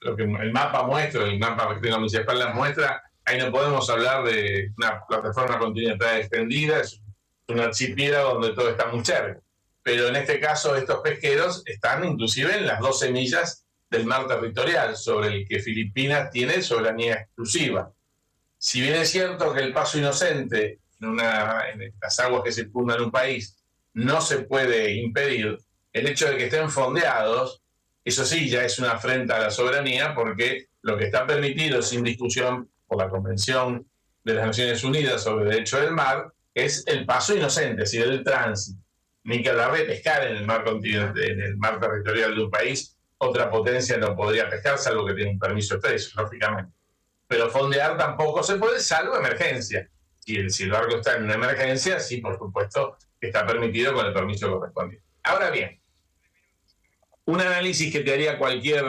lo 0.01 0.15
que 0.17 0.23
el 0.23 0.51
mapa 0.51 0.83
muestra, 0.83 1.23
el 1.23 1.39
mapa 1.39 1.73
que 1.73 1.79
tengo 1.79 1.99
municipal 1.99 2.37
la 2.37 2.53
muestra, 2.53 3.01
ahí 3.23 3.39
no 3.39 3.49
podemos 3.53 3.89
hablar 3.89 4.25
de 4.25 4.73
una 4.77 5.01
plataforma 5.07 5.57
continental 5.57 6.17
extendida, 6.17 6.81
es 6.81 6.99
un 7.47 7.61
archipiélago 7.61 8.33
donde 8.33 8.53
todo 8.53 8.69
está 8.69 8.87
muy 8.87 9.05
cerca. 9.05 9.39
Pero 9.81 10.09
en 10.09 10.17
este 10.17 10.41
caso 10.41 10.75
estos 10.75 10.99
pesqueros 10.99 11.63
están 11.65 12.03
inclusive 12.03 12.57
en 12.57 12.67
las 12.67 12.81
dos 12.81 12.99
semillas 12.99 13.63
del 13.89 14.05
mar 14.05 14.27
territorial, 14.27 14.97
sobre 14.97 15.29
el 15.29 15.47
que 15.47 15.59
Filipinas 15.59 16.29
tiene 16.29 16.61
soberanía 16.61 17.13
exclusiva. 17.13 17.89
Si 18.57 18.81
bien 18.81 18.95
es 18.95 19.09
cierto 19.09 19.53
que 19.53 19.61
el 19.61 19.71
paso 19.71 19.97
inocente 19.97 20.79
en, 20.99 21.07
una, 21.07 21.69
en 21.69 21.93
las 22.01 22.19
aguas 22.19 22.43
que 22.43 22.51
circundan 22.51 23.01
un 23.01 23.11
país 23.11 23.55
no 23.93 24.19
se 24.19 24.39
puede 24.39 24.95
impedir, 24.95 25.57
el 25.93 26.07
hecho 26.07 26.29
de 26.29 26.35
que 26.35 26.47
estén 26.47 26.69
fondeados 26.69 27.61
eso 28.07 28.25
sí, 28.25 28.49
ya 28.49 28.63
es 28.63 28.79
una 28.79 28.91
afrenta 28.91 29.35
a 29.35 29.39
la 29.39 29.51
soberanía 29.51 30.13
porque 30.15 30.67
lo 30.81 30.97
que 30.97 31.05
está 31.05 31.25
permitido 31.27 31.81
sin 31.81 32.03
discusión 32.03 32.69
por 32.87 32.97
la 32.97 33.09
Convención 33.09 33.85
de 34.23 34.33
las 34.33 34.45
Naciones 34.45 34.83
Unidas 34.83 35.23
sobre 35.23 35.45
el 35.45 35.51
Derecho 35.51 35.79
del 35.79 35.91
Mar 35.91 36.31
es 36.53 36.85
el 36.87 37.05
paso 37.05 37.35
inocente, 37.35 37.83
es 37.83 37.91
decir, 37.91 38.03
el 38.03 38.23
tránsito. 38.23 38.81
Ni 39.23 39.43
que 39.43 39.49
hablar 39.49 39.73
de 39.73 39.83
pescar 39.83 40.25
en 40.25 40.37
el 40.37 40.45
mar 40.45 40.63
en 40.67 41.41
el 41.41 41.57
mar 41.57 41.79
territorial 41.79 42.33
de 42.33 42.43
un 42.43 42.49
país, 42.49 42.97
otra 43.17 43.49
potencia 43.49 43.97
no 43.97 44.15
podría 44.15 44.49
pescar 44.49 44.77
salvo 44.77 45.05
que 45.05 45.13
tenga 45.13 45.31
un 45.31 45.39
permiso 45.39 45.75
expreso, 45.75 46.21
lógicamente. 46.21 46.71
Pero 47.27 47.49
fondear 47.49 47.97
tampoco 47.97 48.41
se 48.41 48.55
puede, 48.55 48.79
salvo 48.79 49.17
emergencia. 49.17 49.89
Si 50.19 50.37
el, 50.37 50.49
si 50.49 50.63
el 50.63 50.71
barco 50.71 50.97
está 50.97 51.17
en 51.17 51.25
una 51.25 51.33
emergencia, 51.33 51.99
sí, 51.99 52.17
por 52.21 52.37
supuesto, 52.37 52.97
está 53.19 53.45
permitido 53.45 53.93
con 53.93 54.05
el 54.05 54.13
permiso 54.13 54.49
correspondiente. 54.49 55.05
Ahora 55.23 55.49
bien, 55.49 55.77
un 57.27 57.41
análisis 57.41 57.91
que 57.91 58.01
te 58.01 58.13
haría 58.13 58.37
cualquier 58.37 58.85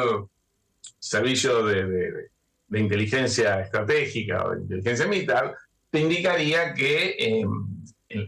servicio 0.99 1.65
de, 1.65 2.31
inteligencia 2.73 3.61
estratégica 3.61 4.45
o 4.45 4.51
de 4.53 4.61
inteligencia 4.63 5.07
militar, 5.07 5.55
te 5.91 6.01
indicaría 6.01 6.73
que, 6.75 7.17
em, 7.19 7.49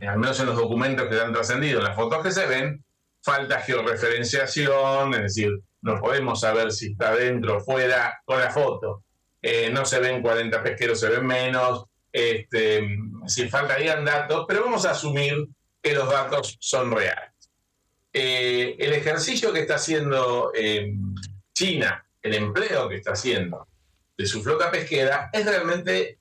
al 0.08 0.18
menos 0.18 0.38
en 0.40 0.46
los 0.46 0.56
documentos 0.56 1.08
que 1.08 1.20
han 1.20 1.32
trascendido, 1.32 1.78
en 1.78 1.84
las 1.84 1.96
fotos 1.96 2.22
que 2.22 2.32
se 2.32 2.46
ven, 2.46 2.84
falta 3.22 3.60
georreferenciación, 3.60 5.14
es 5.14 5.22
decir, 5.22 5.50
no 5.82 6.00
podemos 6.00 6.40
saber 6.40 6.72
si 6.72 6.92
está 6.92 7.14
dentro 7.14 7.58
o 7.58 7.60
fuera 7.60 8.20
con 8.24 8.40
la 8.40 8.50
foto. 8.50 9.04
Eh, 9.42 9.70
no 9.70 9.84
se 9.84 10.00
ven 10.00 10.22
40 10.22 10.62
pesqueros, 10.62 11.00
se 11.00 11.08
ven 11.08 11.26
menos. 11.26 11.84
Este, 12.12 12.98
si 13.26 13.48
faltarían 13.48 14.04
datos, 14.04 14.44
pero 14.48 14.64
vamos 14.64 14.84
a 14.84 14.90
asumir 14.90 15.46
que 15.80 15.94
los 15.94 16.10
datos 16.10 16.56
son 16.60 16.90
reales. 16.90 17.29
Eh, 18.12 18.76
el 18.78 18.92
ejercicio 18.92 19.52
que 19.52 19.60
está 19.60 19.76
haciendo 19.76 20.50
eh, 20.54 20.92
China, 21.52 22.04
el 22.20 22.34
empleo 22.34 22.88
que 22.88 22.96
está 22.96 23.12
haciendo 23.12 23.68
de 24.18 24.26
su 24.26 24.42
flota 24.42 24.70
pesquera, 24.70 25.30
es 25.32 25.46
realmente, 25.46 26.18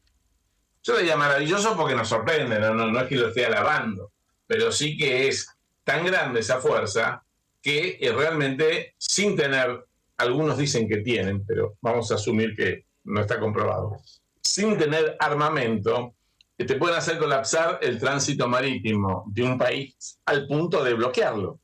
yo 0.84 0.98
diría 0.98 1.18
maravilloso 1.18 1.76
porque 1.76 1.96
nos 1.96 2.08
sorprende, 2.08 2.60
no, 2.60 2.74
no, 2.74 3.00
es 3.02 3.08
que 3.08 3.16
lo 3.16 3.30
esté 3.30 3.46
alabando, 3.46 4.12
pero 4.46 4.72
sí 4.72 4.96
que 4.96 5.28
es 5.28 5.50
tan 5.84 6.06
grande 6.06 6.42
esa 6.42 6.62
fuerza 6.62 7.24
que 7.62 7.98
eh, 8.00 8.12
realmente 8.14 8.94
sin 8.98 9.36
tener, 9.36 9.86
algunos 10.18 10.58
dicen 10.58 10.88
que 10.88 10.98
tienen, 10.98 11.44
pero 11.46 11.76
vamos 11.82 12.12
a 12.12 12.16
asumir 12.16 12.56
que 12.56 12.86
no 13.06 13.22
está 13.22 13.40
comprobado, 13.40 13.98
sin 14.42 14.78
tener 14.78 15.18
armamento, 15.20 16.14
te 16.56 16.76
pueden 16.76 16.98
hacer 16.98 17.18
colapsar 17.18 17.80
el 17.82 17.98
tránsito 18.00 18.48
marítimo 18.48 19.26
de 19.28 19.44
un 19.44 19.58
país 19.58 20.20
al 20.26 20.46
punto 20.46 20.84
de 20.84 20.94
bloquearlo 20.94 21.60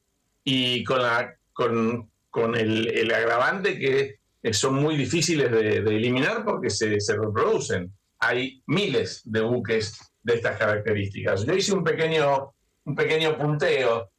y 0.45 0.83
con, 0.83 1.01
la, 1.01 1.35
con, 1.51 2.09
con 2.29 2.55
el, 2.55 2.87
el, 2.87 3.11
agravante 3.11 3.77
que 3.77 4.19
son 4.53 4.75
muy 4.75 4.95
difíciles 4.95 5.51
de, 5.51 5.77
eliminar 5.77 6.45
porque 6.45 6.69
se, 6.69 7.01
se, 7.01 7.17
reproducen. 7.17 7.91
Hay 8.19 8.61
miles 8.67 9.21
de 9.25 9.41
buques 9.41 9.99
de 10.21 10.35
estas 10.35 10.57
características. 10.57 11.45
Yo 11.45 11.53
hice 11.53 11.73
un 11.73 11.83
pequeño, 11.83 12.53
un 12.85 12.95
pequeño 12.95 13.37
punteo 13.37 14.11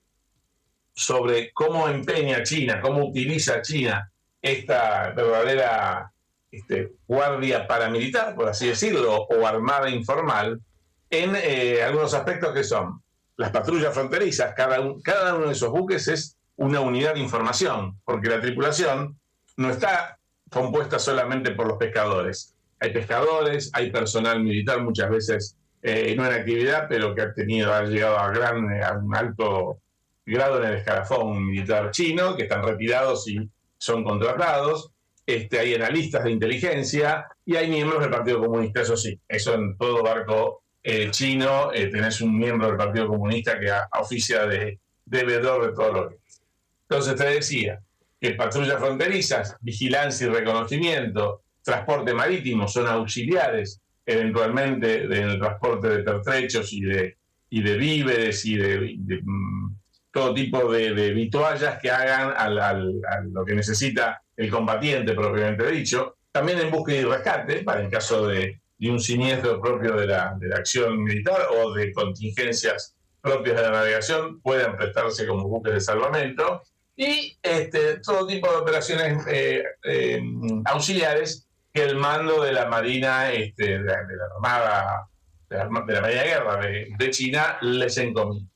sobre 0.92 1.52
cómo 1.52 1.88
empeña 1.88 2.42
China, 2.42 2.80
cómo 2.82 3.06
utiliza 3.06 3.62
China 3.62 4.10
esta 4.42 5.10
verdadera 5.10 6.12
este, 6.50 6.92
guardia 7.06 7.66
paramilitar, 7.66 8.34
por 8.34 8.48
así 8.48 8.68
decirlo, 8.68 9.14
o 9.14 9.46
armada 9.46 9.88
informal, 9.90 10.60
en 11.08 11.36
eh, 11.36 11.82
algunos 11.82 12.14
aspectos 12.14 12.52
que 12.52 12.64
son 12.64 13.00
las 13.36 13.50
patrullas 13.50 13.94
fronterizas. 13.94 14.54
Cada, 14.54 14.78
cada 15.02 15.34
uno 15.34 15.46
de 15.46 15.52
esos 15.52 15.70
buques 15.70 16.08
es 16.08 16.36
una 16.56 16.80
unidad 16.80 17.14
de 17.14 17.20
información, 17.20 18.00
porque 18.04 18.28
la 18.28 18.40
tripulación 18.40 19.18
no 19.56 19.70
está 19.70 20.18
compuesta 20.50 20.98
solamente 20.98 21.50
por 21.52 21.66
los 21.66 21.76
pescadores. 21.76 22.54
Hay 22.80 22.92
pescadores, 22.92 23.70
hay 23.72 23.90
personal 23.90 24.42
militar 24.42 24.82
muchas 24.82 25.10
veces 25.10 25.56
eh, 25.82 26.14
no 26.16 26.26
en 26.26 26.32
actividad, 26.32 26.86
pero 26.88 27.14
que 27.14 27.22
ha 27.22 27.32
tenido, 27.32 27.80
llegado 27.84 28.18
a, 28.18 28.30
gran, 28.30 28.82
a 28.82 28.92
un 28.94 29.14
alto 29.14 29.78
grado 30.24 30.62
en 30.62 30.70
el 30.70 30.76
escalafón 30.78 31.46
militar 31.46 31.90
chino, 31.90 32.36
que 32.36 32.44
están 32.44 32.62
retirados 32.62 33.28
y 33.28 33.48
son 33.78 34.02
contratados. 34.02 34.90
Este, 35.24 35.58
hay 35.58 35.74
analistas 35.74 36.24
de 36.24 36.30
inteligencia 36.30 37.26
y 37.44 37.56
hay 37.56 37.68
miembros 37.68 38.00
del 38.00 38.10
Partido 38.10 38.40
Comunista, 38.40 38.82
eso 38.82 38.96
sí, 38.96 39.18
eso 39.28 39.54
en 39.54 39.76
todo 39.76 40.02
barco 40.02 40.62
eh, 40.88 41.10
chino 41.10 41.72
eh, 41.72 41.88
tenés 41.88 42.20
un 42.20 42.38
miembro 42.38 42.68
del 42.68 42.76
Partido 42.76 43.08
Comunista 43.08 43.58
que 43.58 43.72
oficia 43.98 44.46
de, 44.46 44.78
de 45.04 45.24
veedor 45.24 45.66
de 45.66 45.72
todo 45.72 45.92
lo 45.92 46.08
que 46.08 46.14
es. 46.14 46.40
Entonces 46.88 47.16
te 47.16 47.24
decía 47.24 47.80
que 48.20 48.34
patrullas 48.34 48.78
fronterizas, 48.78 49.56
vigilancia 49.60 50.28
y 50.28 50.30
reconocimiento, 50.30 51.42
transporte 51.60 52.14
marítimo 52.14 52.68
son 52.68 52.86
auxiliares 52.86 53.80
eventualmente 54.06 55.08
del 55.08 55.40
transporte 55.40 55.88
de 55.88 56.04
pertrechos 56.04 56.72
y 56.72 56.82
de, 56.82 57.16
y 57.50 57.62
de 57.62 57.76
víveres 57.76 58.44
y 58.44 58.56
de, 58.56 58.96
mm, 59.24 59.74
todo 60.12 60.32
tipo 60.34 60.70
de, 60.70 60.94
de, 60.94 61.10
vituallas 61.10 61.80
que 61.80 61.90
hagan 61.90 62.32
al, 62.36 62.60
a 62.60 63.20
lo 63.24 63.44
que 63.44 63.56
necesita 63.56 64.22
el 64.36 64.48
combatiente 64.48 65.14
propiamente 65.14 65.68
dicho. 65.68 66.18
También 66.30 66.60
en 66.60 66.70
búsqueda 66.70 67.00
y 67.00 67.04
rescate, 67.04 67.64
para 67.64 67.82
el 67.82 67.90
caso 67.90 68.28
de, 68.78 68.90
un 68.90 69.00
siniestro 69.00 69.60
propio 69.60 69.94
de 69.96 70.06
la, 70.06 70.34
de 70.38 70.48
la 70.48 70.56
acción 70.56 71.02
militar 71.02 71.48
o 71.50 71.72
de 71.72 71.92
contingencias 71.92 72.96
propias 73.26 73.56
de 73.56 73.62
la 73.62 73.70
navegación, 73.70 74.40
puedan 74.40 74.76
prestarse 74.76 75.26
como 75.26 75.48
buques 75.48 75.74
de 75.74 75.80
salvamento. 75.80 76.62
Y 76.94 77.36
este, 77.42 77.98
todo 77.98 78.26
tipo 78.26 78.50
de 78.50 78.56
operaciones 78.56 79.26
eh, 79.26 79.64
eh, 79.84 80.22
auxiliares 80.64 81.46
que 81.72 81.82
el 81.82 81.96
mando 81.96 82.42
de 82.42 82.52
la 82.52 82.66
Marina, 82.66 83.30
este, 83.32 83.78
de, 83.78 83.84
la, 83.84 83.98
Armada, 84.34 85.08
de 85.50 85.56
la, 85.58 85.68
Marina 85.68 86.06
de 86.06 86.14
Guerra 86.14 86.60
de, 86.98 87.10
China 87.10 87.58
les 87.60 87.98
encomienda. 87.98 88.50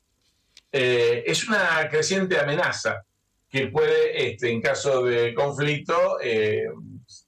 Eh, 0.72 1.24
es 1.26 1.48
una 1.48 1.88
creciente 1.90 2.38
amenaza 2.38 3.02
que 3.50 3.66
puede, 3.66 4.30
este, 4.30 4.50
en 4.50 4.62
caso 4.62 5.02
de 5.02 5.35
conflicto, 5.35 6.18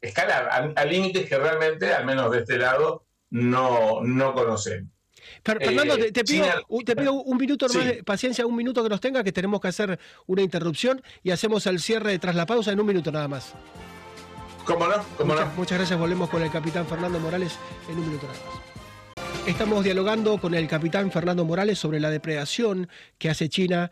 escalar 0.00 0.74
a, 0.76 0.84
límites 0.84 1.28
que 1.28 1.36
realmente, 1.36 1.92
al 1.92 2.04
menos 2.04 2.30
de 2.30 2.38
este 2.38 2.58
lado, 2.58 3.04
no, 3.30 4.02
no 4.02 4.34
conocemos. 4.34 4.90
Fernando, 5.44 5.96
te, 5.96 6.20
eh, 6.20 6.24
pido, 6.96 7.14
un 7.14 7.36
minuto 7.36 7.66
más 7.66 7.84
de 7.84 8.04
paciencia, 8.04 8.46
un 8.46 8.56
minuto 8.56 8.82
que 8.82 8.88
nos 8.88 9.00
tenga, 9.00 9.24
que 9.24 9.32
tenemos 9.32 9.60
que 9.60 9.68
hacer 9.68 9.98
una 10.26 10.42
interrupción 10.42 11.02
y 11.22 11.30
hacemos 11.30 11.66
el 11.66 11.80
cierre 11.80 12.18
tras 12.18 12.34
la 12.34 12.46
pausa 12.46 12.72
en 12.72 12.80
un 12.80 12.86
minuto 12.86 13.10
nada 13.10 13.28
más. 13.28 13.54
¿Cómo 14.64 14.86
no? 14.86 15.04
¿Cómo 15.16 15.32
muchas, 15.32 15.48
no? 15.48 15.54
muchas 15.56 15.78
gracias. 15.78 15.98
Volvemos 15.98 16.30
con 16.30 16.42
el 16.42 16.50
capitán 16.50 16.86
Fernando 16.86 17.18
Morales 17.18 17.58
en 17.88 17.98
un 17.98 18.06
minuto 18.06 18.26
nada 18.26 18.38
más. 18.38 18.72
Estamos 19.46 19.82
dialogando 19.82 20.38
con 20.38 20.54
el 20.54 20.68
capitán 20.68 21.10
Fernando 21.10 21.44
Morales 21.44 21.78
sobre 21.78 21.98
la 21.98 22.10
depredación 22.10 22.88
que 23.18 23.28
hace 23.28 23.48
China 23.48 23.90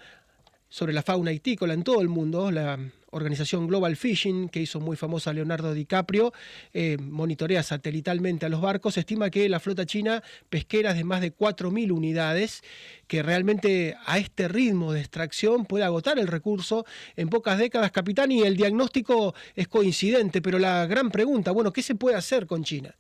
sobre 0.68 0.92
la 0.92 1.03
fauna 1.03 1.33
itícola 1.33 1.74
en 1.74 1.83
todo 1.83 2.00
el 2.00 2.09
mundo. 2.09 2.53
La 2.53 2.79
organización 3.11 3.66
Global 3.66 3.96
Fishing, 3.96 4.49
que 4.49 4.61
hizo 4.61 4.81
muy 4.81 4.96
famosa 4.96 5.33
Leonardo 5.33 5.75
DiCaprio, 5.75 6.33
eh, 6.73 6.96
monitorea 7.01 7.62
satelitalmente 7.62 8.46
a 8.46 8.49
los 8.49 8.61
barcos, 8.61 8.96
estima 8.96 9.31
que 9.31 9.49
la 9.49 9.61
flota 9.61 9.87
china 9.87 10.23
pesquera 10.49 10.90
es 10.90 10.96
de 10.96 11.05
más 11.05 11.20
de 11.20 11.35
4.000 11.35 11.92
unidades, 11.92 12.62
que 13.07 13.23
realmente 13.23 13.96
a 14.07 14.18
este 14.18 14.49
ritmo 14.49 14.92
de 14.92 15.01
extracción 15.01 15.66
puede 15.66 15.85
agotar 15.85 16.18
el 16.18 16.27
recurso 16.27 16.85
en 17.16 17.29
pocas 17.29 17.59
décadas, 17.59 17.90
capitán, 17.90 18.33
y 18.33 18.42
el 18.42 18.57
diagnóstico 18.57 19.35
es 19.55 19.68
coincidente, 19.68 20.40
pero 20.42 20.59
la 20.59 20.87
gran 20.87 21.11
pregunta, 21.11 21.51
bueno, 21.51 21.73
¿qué 21.73 21.83
se 21.83 21.94
puede 21.94 22.16
hacer 22.16 22.46
con 22.46 22.64
China? 22.64 22.94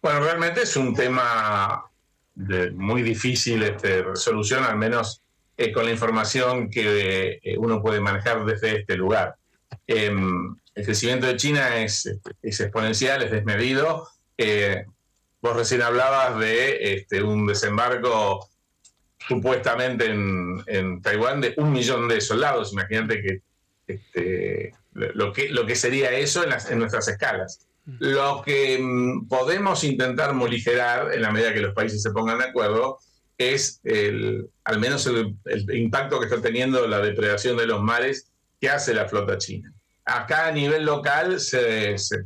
Bueno, 0.00 0.20
realmente 0.20 0.62
es 0.62 0.76
un 0.76 0.94
tema 0.94 1.84
muy 2.74 3.02
difícil 3.02 3.62
este, 3.64 4.02
resolución, 4.02 4.64
al 4.64 4.76
menos 4.76 5.22
eh, 5.60 5.72
con 5.72 5.84
la 5.84 5.90
información 5.90 6.70
que 6.70 7.40
eh, 7.42 7.58
uno 7.58 7.82
puede 7.82 8.00
manejar 8.00 8.44
desde 8.44 8.76
este 8.76 8.96
lugar. 8.96 9.34
Em, 9.88 10.56
el 10.72 10.84
crecimiento 10.84 11.26
de 11.26 11.36
China 11.36 11.82
es, 11.82 12.08
es 12.40 12.60
exponencial, 12.60 13.24
es 13.24 13.32
desmedido. 13.32 14.08
Eh, 14.36 14.84
vos 15.42 15.56
recién 15.56 15.82
hablabas 15.82 16.38
de 16.38 16.94
este, 16.94 17.24
un 17.24 17.44
desembarco 17.48 18.48
supuestamente 19.18 20.06
en, 20.06 21.02
Taiwán 21.02 21.40
de 21.40 21.54
un 21.56 21.72
millón 21.72 22.06
de 22.06 22.20
soldados. 22.20 22.72
Imagínate 22.72 23.20
que, 23.20 23.42
este, 23.88 24.74
lo, 24.92 25.32
que 25.32 25.48
lo 25.48 25.66
que 25.66 25.74
sería 25.74 26.12
eso 26.12 26.44
en, 26.44 26.52
en 26.70 26.78
nuestras 26.78 27.08
escalas. 27.08 27.66
Mm. 27.84 27.96
Lo 27.98 28.42
que 28.42 28.78
mm, 28.80 29.26
podemos 29.26 29.82
intentar 29.82 30.34
moligerar 30.34 31.12
en 31.12 31.22
la 31.22 31.32
medida 31.32 31.52
que 31.52 31.62
los 31.62 31.74
países 31.74 32.00
se 32.00 32.12
pongan 32.12 32.38
de 32.38 32.44
acuerdo 32.44 33.00
es 33.38 33.80
el, 33.84 34.50
al 34.64 34.80
menos 34.80 35.06
el, 35.06 35.36
impacto 35.74 36.18
que 36.18 36.26
está 36.26 36.42
teniendo 36.42 36.86
la 36.88 36.98
depredación 36.98 37.56
de 37.56 37.66
los 37.66 37.80
mares 37.80 38.26
que 38.60 38.68
hace 38.68 38.92
la 38.92 39.08
flota 39.08 39.38
china. 39.38 39.72
Acá 40.04 40.48
a 40.48 40.52
nivel 40.52 40.84
local 40.84 41.38
se, 41.38 41.96
se, 41.96 42.24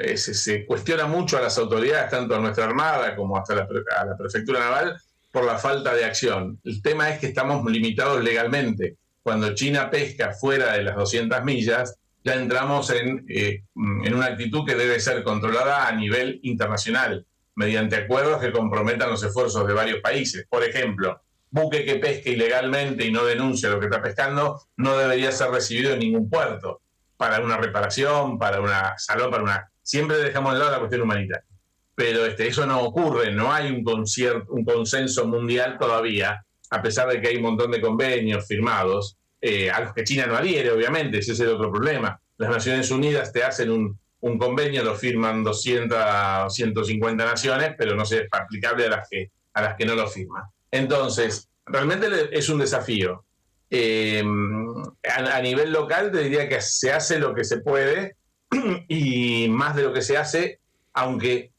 eh, 0.00 0.66
cuestiona 0.66 1.06
mucho 1.06 1.38
a 1.38 1.42
las 1.42 1.56
autoridades, 1.56 2.10
tanto 2.10 2.34
a 2.34 2.40
nuestra 2.40 2.64
Armada 2.64 3.14
como 3.14 3.38
hasta 3.38 3.54
la, 3.54 3.68
a 3.96 4.04
la 4.04 4.16
Prefectura 4.16 4.58
Naval, 4.58 5.00
por 5.30 5.44
la 5.44 5.56
falta 5.56 5.94
de 5.94 6.04
acción. 6.04 6.58
El 6.64 6.82
tema 6.82 7.10
es 7.10 7.20
que 7.20 7.26
estamos 7.28 7.64
limitados 7.70 8.22
legalmente. 8.22 8.96
Cuando 9.22 9.54
China 9.54 9.90
pesca 9.90 10.32
fuera 10.32 10.72
de 10.72 10.82
las 10.82 10.96
200 10.96 11.44
millas, 11.44 11.94
ya 12.24 12.34
entramos 12.34 12.90
en, 12.90 13.24
eh, 13.28 13.62
en 13.76 14.14
una 14.14 14.26
actitud 14.26 14.66
que 14.66 14.74
debe 14.74 14.98
ser 14.98 15.22
controlada 15.22 15.86
a 15.86 15.92
nivel 15.92 16.40
internacional 16.42 17.24
mediante 17.58 17.96
acuerdos 17.96 18.40
que 18.40 18.52
comprometan 18.52 19.10
los 19.10 19.22
esfuerzos 19.24 19.66
de 19.66 19.74
varios 19.74 20.00
países. 20.00 20.46
Por 20.48 20.62
ejemplo, 20.62 21.20
buque 21.50 21.84
que 21.84 21.96
pesque 21.96 22.30
ilegalmente 22.30 23.04
y 23.04 23.10
no 23.10 23.24
denuncia 23.24 23.68
lo 23.68 23.80
que 23.80 23.86
está 23.86 24.00
pescando 24.00 24.62
no 24.76 24.96
debería 24.96 25.32
ser 25.32 25.50
recibido 25.50 25.92
en 25.92 25.98
ningún 25.98 26.30
puerto 26.30 26.82
para 27.16 27.40
una 27.40 27.56
reparación, 27.56 28.38
para 28.38 28.60
una 28.60 28.96
salud, 28.96 29.28
para 29.28 29.42
una... 29.42 29.68
Siempre 29.82 30.18
dejamos 30.18 30.52
de 30.52 30.60
lado 30.60 30.70
la 30.70 30.78
cuestión 30.78 31.02
humanitaria. 31.02 31.44
Pero 31.96 32.24
este, 32.26 32.46
eso 32.46 32.64
no 32.64 32.80
ocurre, 32.80 33.32
no 33.32 33.52
hay 33.52 33.72
un, 33.72 33.82
concierto, 33.82 34.52
un 34.52 34.64
consenso 34.64 35.26
mundial 35.26 35.78
todavía, 35.80 36.44
a 36.70 36.80
pesar 36.80 37.08
de 37.08 37.20
que 37.20 37.26
hay 37.26 37.36
un 37.38 37.42
montón 37.42 37.72
de 37.72 37.80
convenios 37.80 38.46
firmados, 38.46 39.16
eh, 39.40 39.68
a 39.68 39.80
los 39.80 39.92
que 39.94 40.04
China 40.04 40.26
no 40.26 40.36
adhiere, 40.36 40.70
obviamente, 40.70 41.18
ese 41.18 41.32
es 41.32 41.40
el 41.40 41.48
otro 41.48 41.72
problema. 41.72 42.20
Las 42.36 42.50
Naciones 42.50 42.88
Unidas 42.92 43.32
te 43.32 43.42
hacen 43.42 43.72
un, 43.72 43.98
un 44.20 44.38
convenio 44.38 44.82
lo 44.82 44.94
firman 44.94 45.44
200, 45.44 46.52
150 46.52 47.24
naciones, 47.24 47.74
pero 47.78 47.94
no 47.94 48.02
es 48.02 48.14
aplicable 48.30 48.86
a 48.86 48.90
las 48.90 49.08
que, 49.08 49.30
a 49.54 49.62
las 49.62 49.76
que 49.76 49.86
no 49.86 49.94
lo 49.94 50.08
firman. 50.08 50.44
Entonces, 50.70 51.48
realmente 51.66 52.06
es 52.36 52.48
un 52.48 52.58
desafío. 52.58 53.24
Eh, 53.70 54.24
a, 55.14 55.40
nivel 55.42 55.72
local 55.72 56.10
te 56.10 56.20
diría 56.20 56.48
que 56.48 56.60
se 56.60 56.90
hace 56.90 57.18
lo 57.18 57.34
que 57.34 57.44
se 57.44 57.60
puede 57.60 58.16
y 58.88 59.48
más 59.50 59.76
de 59.76 59.82
lo 59.82 59.92
que 59.92 60.02
se 60.02 60.16
hace, 60.16 60.60
aunque 60.94 61.52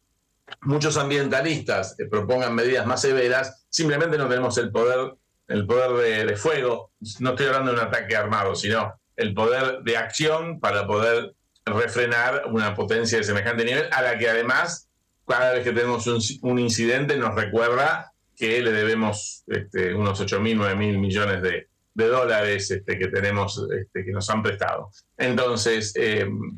muchos 0.61 0.97
ambientalistas 0.97 1.95
propongan 2.09 2.55
medidas 2.55 2.85
más 2.87 3.01
severas, 3.01 3.65
simplemente 3.69 4.17
no 4.17 4.27
tenemos 4.27 4.57
el 4.57 4.71
poder, 4.71 5.13
el 5.47 5.65
poder 5.65 6.25
de 6.25 6.35
fuego. 6.35 6.91
No 7.19 7.31
estoy 7.31 7.45
hablando 7.45 7.71
de 7.71 7.77
un 7.77 7.87
ataque 7.87 8.15
armado, 8.15 8.55
sino 8.55 8.99
el 9.15 9.33
poder 9.33 9.83
de 9.83 9.97
acción 9.97 10.59
para 10.59 10.87
poder 10.87 11.35
refrenar 11.73 12.43
una 12.47 12.75
potencia 12.75 13.17
de 13.17 13.23
semejante 13.23 13.65
nivel, 13.65 13.87
a 13.91 14.01
la 14.01 14.17
que 14.17 14.29
además, 14.29 14.89
cada 15.27 15.53
vez 15.53 15.63
que 15.63 15.71
tenemos 15.71 16.07
un, 16.41 16.59
incidente, 16.59 17.17
nos 17.17 17.35
recuerda 17.35 18.11
que 18.35 18.61
le 18.61 18.71
debemos 18.71 19.43
este, 19.47 19.93
unos 19.93 20.19
8 20.19 20.39
mil, 20.39 20.57
9 20.57 20.75
mil 20.75 20.97
millones 20.97 21.41
de, 21.41 21.67
dólares 21.93 22.71
este, 22.71 22.97
que 22.97 23.07
tenemos, 23.07 23.61
este, 23.77 24.05
que 24.05 24.11
nos 24.11 24.29
han 24.29 24.41
prestado. 24.41 24.89
Entonces, 25.17 25.91
em, 25.95 26.57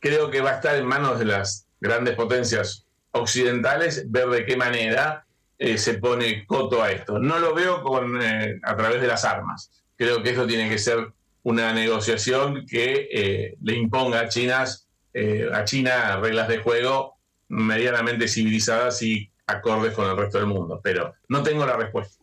creo 0.00 0.30
que 0.30 0.40
va 0.40 0.50
a 0.50 0.54
estar 0.56 0.74
en 0.74 0.84
manos 0.84 1.20
de 1.20 1.26
las 1.26 1.68
grandes 1.80 2.16
potencias 2.16 2.86
occidentales 3.12 4.10
ver 4.10 4.28
de 4.28 4.44
qué 4.44 4.56
manera 4.56 5.24
eh, 5.58 5.78
se 5.78 5.94
pone 5.94 6.44
coto 6.46 6.82
a 6.82 6.90
esto. 6.90 7.18
No 7.18 7.38
lo 7.38 7.54
veo 7.54 7.82
con, 7.82 8.20
eh, 8.20 8.58
a 8.62 8.76
través 8.76 9.00
de 9.00 9.06
las 9.06 9.24
armas. 9.24 9.70
Creo 9.96 10.22
que 10.22 10.30
eso 10.30 10.46
tiene 10.46 10.68
que 10.68 10.78
ser 10.78 11.12
una 11.42 11.72
negociación 11.72 12.66
que 12.66 13.08
eh, 13.12 13.56
le 13.62 13.74
imponga 13.74 14.20
a, 14.20 14.28
Chinas, 14.28 14.88
eh, 15.14 15.48
a 15.52 15.64
China 15.64 16.18
reglas 16.20 16.48
de 16.48 16.58
juego 16.58 17.16
medianamente 17.48 18.28
civilizadas 18.28 19.02
y 19.02 19.30
acordes 19.46 19.92
con 19.94 20.08
el 20.08 20.16
resto 20.16 20.38
del 20.38 20.46
mundo. 20.46 20.80
Pero 20.82 21.14
no 21.28 21.42
tengo 21.42 21.66
la 21.66 21.76
respuesta. 21.76 22.22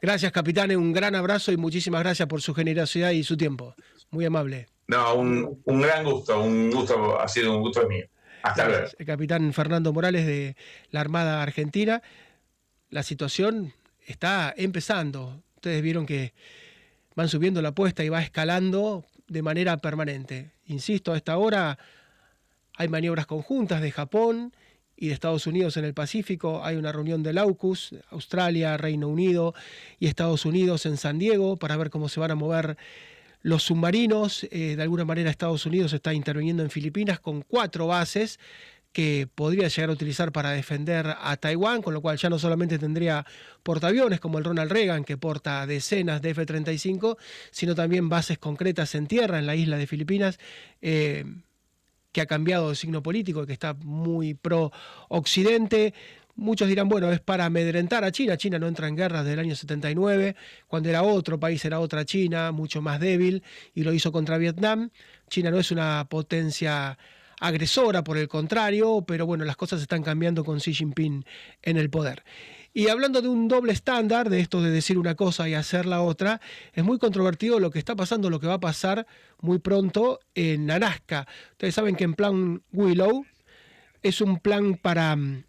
Gracias, 0.00 0.30
capitán. 0.30 0.74
Un 0.76 0.92
gran 0.92 1.14
abrazo 1.14 1.52
y 1.52 1.56
muchísimas 1.56 2.02
gracias 2.02 2.28
por 2.28 2.42
su 2.42 2.54
generosidad 2.54 3.10
y 3.10 3.24
su 3.24 3.36
tiempo. 3.36 3.74
Muy 4.10 4.24
amable. 4.24 4.68
No, 4.88 5.14
un, 5.14 5.80
gran 5.80 6.04
gusto, 6.04 6.40
un 6.40 6.70
gusto, 6.70 7.20
ha 7.20 7.26
sido 7.26 7.56
un 7.56 7.62
gusto 7.62 7.88
mío. 7.88 8.06
Hasta 8.42 8.68
luego. 8.68 8.88
El 8.98 9.06
capitán 9.06 9.52
Fernando 9.52 9.92
Morales 9.92 10.26
de 10.26 10.56
la 10.90 11.00
Armada 11.00 11.42
Argentina. 11.42 12.02
La 12.90 13.02
situación 13.02 13.72
está 14.06 14.54
empezando. 14.56 15.42
Ustedes 15.56 15.82
vieron 15.82 16.06
que 16.06 16.34
van 17.16 17.28
subiendo 17.28 17.60
la 17.62 17.70
apuesta 17.70 18.04
y 18.04 18.08
va 18.08 18.22
escalando 18.22 19.04
de 19.26 19.42
manera 19.42 19.78
permanente. 19.78 20.52
Insisto, 20.66 21.12
a 21.12 21.16
esta 21.16 21.36
hora 21.38 21.78
hay 22.76 22.88
maniobras 22.88 23.26
conjuntas 23.26 23.80
de 23.80 23.90
Japón 23.90 24.52
y 24.96 25.08
de 25.08 25.14
Estados 25.14 25.46
Unidos 25.46 25.76
en 25.78 25.84
el 25.84 25.94
Pacífico. 25.94 26.62
Hay 26.62 26.76
una 26.76 26.92
reunión 26.92 27.22
del 27.22 27.38
AUKUS, 27.38 27.94
Australia, 28.10 28.76
Reino 28.76 29.08
Unido 29.08 29.54
y 29.98 30.06
Estados 30.06 30.44
Unidos 30.44 30.86
en 30.86 30.98
San 30.98 31.18
Diego 31.18 31.56
para 31.56 31.76
ver 31.76 31.90
cómo 31.90 32.08
se 32.08 32.20
van 32.20 32.30
a 32.30 32.34
mover 32.34 32.76
los 33.42 33.62
submarinos. 33.62 34.44
Eh, 34.50 34.76
de 34.76 34.82
alguna 34.82 35.04
manera 35.04 35.30
Estados 35.30 35.66
Unidos 35.66 35.92
está 35.94 36.12
interviniendo 36.12 36.62
en 36.62 36.70
Filipinas 36.70 37.18
con 37.18 37.42
cuatro 37.42 37.86
bases 37.86 38.38
que 38.96 39.28
podría 39.34 39.68
llegar 39.68 39.90
a 39.90 39.92
utilizar 39.92 40.32
para 40.32 40.52
defender 40.52 41.16
a 41.20 41.36
Taiwán, 41.36 41.82
con 41.82 41.92
lo 41.92 42.00
cual 42.00 42.16
ya 42.16 42.30
no 42.30 42.38
solamente 42.38 42.78
tendría 42.78 43.26
portaaviones 43.62 44.20
como 44.20 44.38
el 44.38 44.44
Ronald 44.44 44.72
Reagan, 44.72 45.04
que 45.04 45.18
porta 45.18 45.66
decenas 45.66 46.22
de 46.22 46.30
F-35, 46.30 47.18
sino 47.50 47.74
también 47.74 48.08
bases 48.08 48.38
concretas 48.38 48.94
en 48.94 49.06
tierra 49.06 49.38
en 49.38 49.44
la 49.44 49.54
isla 49.54 49.76
de 49.76 49.86
Filipinas. 49.86 50.38
Eh, 50.80 51.26
que 52.10 52.22
ha 52.22 52.26
cambiado 52.26 52.70
de 52.70 52.74
signo 52.74 53.02
político, 53.02 53.44
que 53.44 53.52
está 53.52 53.74
muy 53.74 54.32
pro-occidente. 54.32 55.92
Muchos 56.34 56.66
dirán, 56.66 56.88
bueno, 56.88 57.12
es 57.12 57.20
para 57.20 57.44
amedrentar 57.44 58.02
a 58.02 58.10
China. 58.10 58.38
China 58.38 58.58
no 58.58 58.66
entra 58.66 58.88
en 58.88 58.96
guerra 58.96 59.22
desde 59.22 59.34
el 59.34 59.40
año 59.40 59.56
79, 59.56 60.36
cuando 60.68 60.88
era 60.88 61.02
otro 61.02 61.38
país, 61.38 61.62
era 61.66 61.80
otra 61.80 62.06
China, 62.06 62.50
mucho 62.50 62.80
más 62.80 62.98
débil, 62.98 63.42
y 63.74 63.82
lo 63.82 63.92
hizo 63.92 64.10
contra 64.10 64.38
Vietnam. 64.38 64.88
China 65.28 65.50
no 65.50 65.58
es 65.58 65.70
una 65.70 66.06
potencia 66.08 66.96
agresora, 67.40 68.02
por 68.02 68.18
el 68.18 68.28
contrario, 68.28 69.04
pero 69.06 69.26
bueno, 69.26 69.44
las 69.44 69.56
cosas 69.56 69.80
están 69.80 70.02
cambiando 70.02 70.44
con 70.44 70.58
Xi 70.58 70.74
Jinping 70.74 71.24
en 71.62 71.76
el 71.76 71.90
poder. 71.90 72.22
Y 72.72 72.88
hablando 72.88 73.22
de 73.22 73.28
un 73.28 73.48
doble 73.48 73.72
estándar, 73.72 74.28
de 74.28 74.40
esto 74.40 74.60
de 74.60 74.70
decir 74.70 74.98
una 74.98 75.14
cosa 75.14 75.48
y 75.48 75.54
hacer 75.54 75.86
la 75.86 76.02
otra, 76.02 76.42
es 76.74 76.84
muy 76.84 76.98
controvertido 76.98 77.58
lo 77.58 77.70
que 77.70 77.78
está 77.78 77.96
pasando, 77.96 78.28
lo 78.28 78.38
que 78.38 78.46
va 78.46 78.54
a 78.54 78.60
pasar 78.60 79.06
muy 79.40 79.58
pronto 79.58 80.20
en 80.34 80.70
Alaska. 80.70 81.26
Ustedes 81.52 81.74
saben 81.74 81.96
que 81.96 82.04
en 82.04 82.12
plan 82.12 82.62
Willow 82.72 83.24
es 84.02 84.20
un 84.20 84.38
plan 84.38 84.74
para 84.74 85.16
mm, 85.16 85.44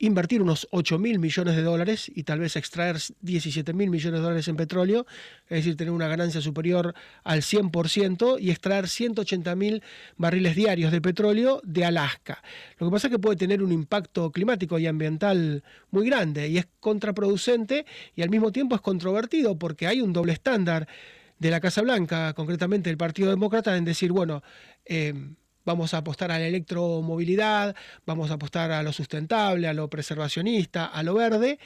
invertir 0.00 0.40
unos 0.40 0.66
8 0.70 0.98
mil 0.98 1.18
millones 1.18 1.54
de 1.54 1.62
dólares 1.62 2.10
y 2.12 2.22
tal 2.22 2.40
vez 2.40 2.56
extraer 2.56 2.96
17 3.20 3.74
mil 3.74 3.90
millones 3.90 4.18
de 4.18 4.24
dólares 4.24 4.48
en 4.48 4.56
petróleo, 4.56 5.06
es 5.44 5.58
decir, 5.58 5.76
tener 5.76 5.92
una 5.92 6.08
ganancia 6.08 6.40
superior 6.40 6.94
al 7.22 7.42
100% 7.42 8.40
y 8.40 8.50
extraer 8.50 8.88
180 8.88 9.54
mil 9.56 9.82
barriles 10.16 10.56
diarios 10.56 10.90
de 10.90 11.02
petróleo 11.02 11.60
de 11.64 11.84
Alaska. 11.84 12.42
Lo 12.78 12.86
que 12.86 12.92
pasa 12.92 13.08
es 13.08 13.12
que 13.12 13.18
puede 13.18 13.36
tener 13.36 13.62
un 13.62 13.72
impacto 13.72 14.32
climático 14.32 14.78
y 14.78 14.86
ambiental 14.86 15.62
muy 15.90 16.06
grande 16.06 16.48
y 16.48 16.56
es 16.56 16.66
contraproducente 16.80 17.84
y 18.16 18.22
al 18.22 18.30
mismo 18.30 18.52
tiempo 18.52 18.74
es 18.74 18.80
controvertido 18.80 19.58
porque 19.58 19.86
hay 19.86 20.00
un 20.00 20.14
doble 20.14 20.32
estándar 20.32 20.88
de 21.38 21.50
la 21.50 21.60
Casa 21.60 21.82
Blanca, 21.82 22.32
concretamente 22.32 22.88
el 22.88 22.96
Partido 22.96 23.28
Demócrata, 23.28 23.76
en 23.76 23.84
decir, 23.84 24.12
bueno, 24.12 24.42
eh, 24.86 25.12
vamos 25.64 25.94
a 25.94 25.98
apostar 25.98 26.30
a 26.32 26.38
la 26.38 26.46
electromovilidad, 26.46 27.74
vamos 28.06 28.30
a 28.30 28.34
apostar 28.34 28.72
a 28.72 28.82
lo 28.82 28.92
sustentable, 28.92 29.68
a 29.68 29.74
lo 29.74 29.88
preservacionista, 29.88 30.86
a 30.86 31.02
lo 31.02 31.14
verde. 31.14 31.58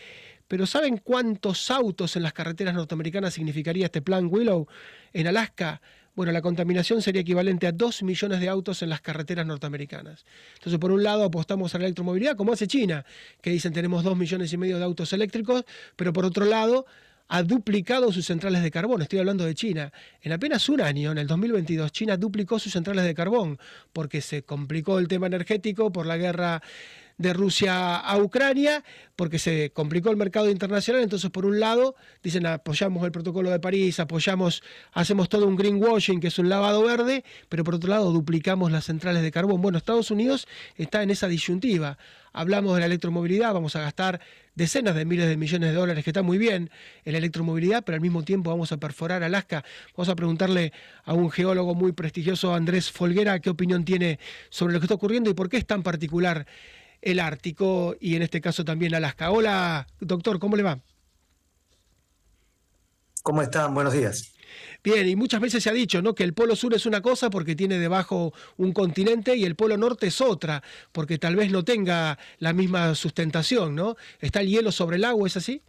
Pero 0.48 0.66
¿saben 0.66 0.98
cuántos 0.98 1.70
autos 1.70 2.16
en 2.16 2.22
las 2.22 2.32
carreteras 2.32 2.74
norteamericanas 2.74 3.34
significaría 3.34 3.86
este 3.86 4.02
plan 4.02 4.28
Willow? 4.30 4.66
En 5.12 5.26
Alaska, 5.26 5.80
bueno, 6.14 6.30
la 6.30 6.42
contaminación 6.42 7.02
sería 7.02 7.22
equivalente 7.22 7.66
a 7.66 7.72
2 7.72 8.04
millones 8.04 8.40
de 8.40 8.48
autos 8.48 8.82
en 8.82 8.90
las 8.90 9.00
carreteras 9.00 9.46
norteamericanas. 9.46 10.24
Entonces, 10.54 10.78
por 10.78 10.92
un 10.92 11.02
lado, 11.02 11.24
apostamos 11.24 11.74
a 11.74 11.78
la 11.78 11.84
electromovilidad, 11.86 12.36
como 12.36 12.52
hace 12.52 12.68
China, 12.68 13.04
que 13.40 13.50
dicen 13.50 13.72
tenemos 13.72 14.04
2 14.04 14.16
millones 14.16 14.52
y 14.52 14.56
medio 14.56 14.78
de 14.78 14.84
autos 14.84 15.12
eléctricos, 15.12 15.64
pero 15.96 16.12
por 16.12 16.24
otro 16.24 16.44
lado, 16.44 16.86
ha 17.28 17.42
duplicado 17.42 18.12
sus 18.12 18.26
centrales 18.26 18.62
de 18.62 18.70
carbón. 18.70 19.02
Estoy 19.02 19.18
hablando 19.18 19.44
de 19.44 19.54
China. 19.54 19.92
En 20.20 20.32
apenas 20.32 20.68
un 20.68 20.80
año, 20.80 21.12
en 21.12 21.18
el 21.18 21.26
2022, 21.26 21.92
China 21.92 22.16
duplicó 22.16 22.58
sus 22.58 22.72
centrales 22.72 23.04
de 23.04 23.14
carbón 23.14 23.58
porque 23.92 24.20
se 24.20 24.42
complicó 24.42 24.98
el 24.98 25.08
tema 25.08 25.26
energético 25.26 25.90
por 25.90 26.06
la 26.06 26.16
guerra 26.16 26.62
de 27.16 27.32
Rusia 27.32 27.96
a 27.96 28.18
Ucrania, 28.18 28.82
porque 29.14 29.38
se 29.38 29.70
complicó 29.70 30.10
el 30.10 30.16
mercado 30.16 30.50
internacional. 30.50 31.02
Entonces, 31.02 31.30
por 31.30 31.46
un 31.46 31.60
lado, 31.60 31.94
dicen 32.22 32.44
apoyamos 32.46 33.04
el 33.04 33.12
protocolo 33.12 33.50
de 33.50 33.60
París, 33.60 34.00
apoyamos, 34.00 34.62
hacemos 34.92 35.28
todo 35.28 35.46
un 35.46 35.56
greenwashing, 35.56 36.20
que 36.20 36.28
es 36.28 36.38
un 36.38 36.48
lavado 36.48 36.82
verde, 36.82 37.24
pero 37.48 37.62
por 37.62 37.76
otro 37.76 37.90
lado, 37.90 38.10
duplicamos 38.10 38.72
las 38.72 38.84
centrales 38.84 39.22
de 39.22 39.30
carbón. 39.30 39.62
Bueno, 39.62 39.78
Estados 39.78 40.10
Unidos 40.10 40.48
está 40.76 41.02
en 41.02 41.10
esa 41.10 41.28
disyuntiva. 41.28 41.98
Hablamos 42.32 42.74
de 42.74 42.80
la 42.80 42.86
electromovilidad, 42.86 43.54
vamos 43.54 43.76
a 43.76 43.80
gastar 43.80 44.20
decenas 44.54 44.94
de 44.94 45.04
miles 45.04 45.28
de 45.28 45.36
millones 45.36 45.70
de 45.70 45.74
dólares, 45.74 46.04
que 46.04 46.10
está 46.10 46.22
muy 46.22 46.38
bien 46.38 46.70
en 47.04 47.12
la 47.12 47.18
electromovilidad, 47.18 47.84
pero 47.84 47.96
al 47.96 48.00
mismo 48.00 48.22
tiempo 48.22 48.50
vamos 48.50 48.72
a 48.72 48.76
perforar 48.76 49.22
Alaska. 49.22 49.64
Vamos 49.96 50.08
a 50.08 50.16
preguntarle 50.16 50.72
a 51.04 51.12
un 51.12 51.30
geólogo 51.30 51.74
muy 51.74 51.92
prestigioso, 51.92 52.54
Andrés 52.54 52.90
Folguera, 52.90 53.38
qué 53.40 53.50
opinión 53.50 53.84
tiene 53.84 54.18
sobre 54.50 54.74
lo 54.74 54.80
que 54.80 54.86
está 54.86 54.94
ocurriendo 54.94 55.30
y 55.30 55.34
por 55.34 55.48
qué 55.48 55.56
es 55.56 55.66
tan 55.66 55.82
particular 55.82 56.46
el 57.02 57.20
Ártico 57.20 57.96
y 58.00 58.16
en 58.16 58.22
este 58.22 58.40
caso 58.40 58.64
también 58.64 58.94
Alaska. 58.94 59.30
Hola, 59.30 59.86
doctor, 60.00 60.38
¿cómo 60.38 60.56
le 60.56 60.62
va? 60.62 60.78
¿Cómo 63.22 63.42
están? 63.42 63.74
Buenos 63.74 63.92
días. 63.92 64.33
Bien, 64.82 65.08
y 65.08 65.16
muchas 65.16 65.40
veces 65.40 65.62
se 65.62 65.70
ha 65.70 65.72
dicho 65.72 66.02
¿no? 66.02 66.14
que 66.14 66.24
el 66.24 66.34
Polo 66.34 66.56
Sur 66.56 66.74
es 66.74 66.86
una 66.86 67.00
cosa 67.00 67.30
porque 67.30 67.56
tiene 67.56 67.78
debajo 67.78 68.32
un 68.56 68.72
continente 68.72 69.36
y 69.36 69.44
el 69.44 69.56
Polo 69.56 69.76
Norte 69.76 70.08
es 70.08 70.20
otra, 70.20 70.62
porque 70.92 71.18
tal 71.18 71.36
vez 71.36 71.50
no 71.50 71.64
tenga 71.64 72.18
la 72.38 72.52
misma 72.52 72.94
sustentación, 72.94 73.74
¿no? 73.74 73.96
¿Está 74.20 74.40
el 74.40 74.48
hielo 74.48 74.72
sobre 74.72 74.96
el 74.96 75.04
agua, 75.04 75.26
es 75.26 75.36
así? 75.36 75.62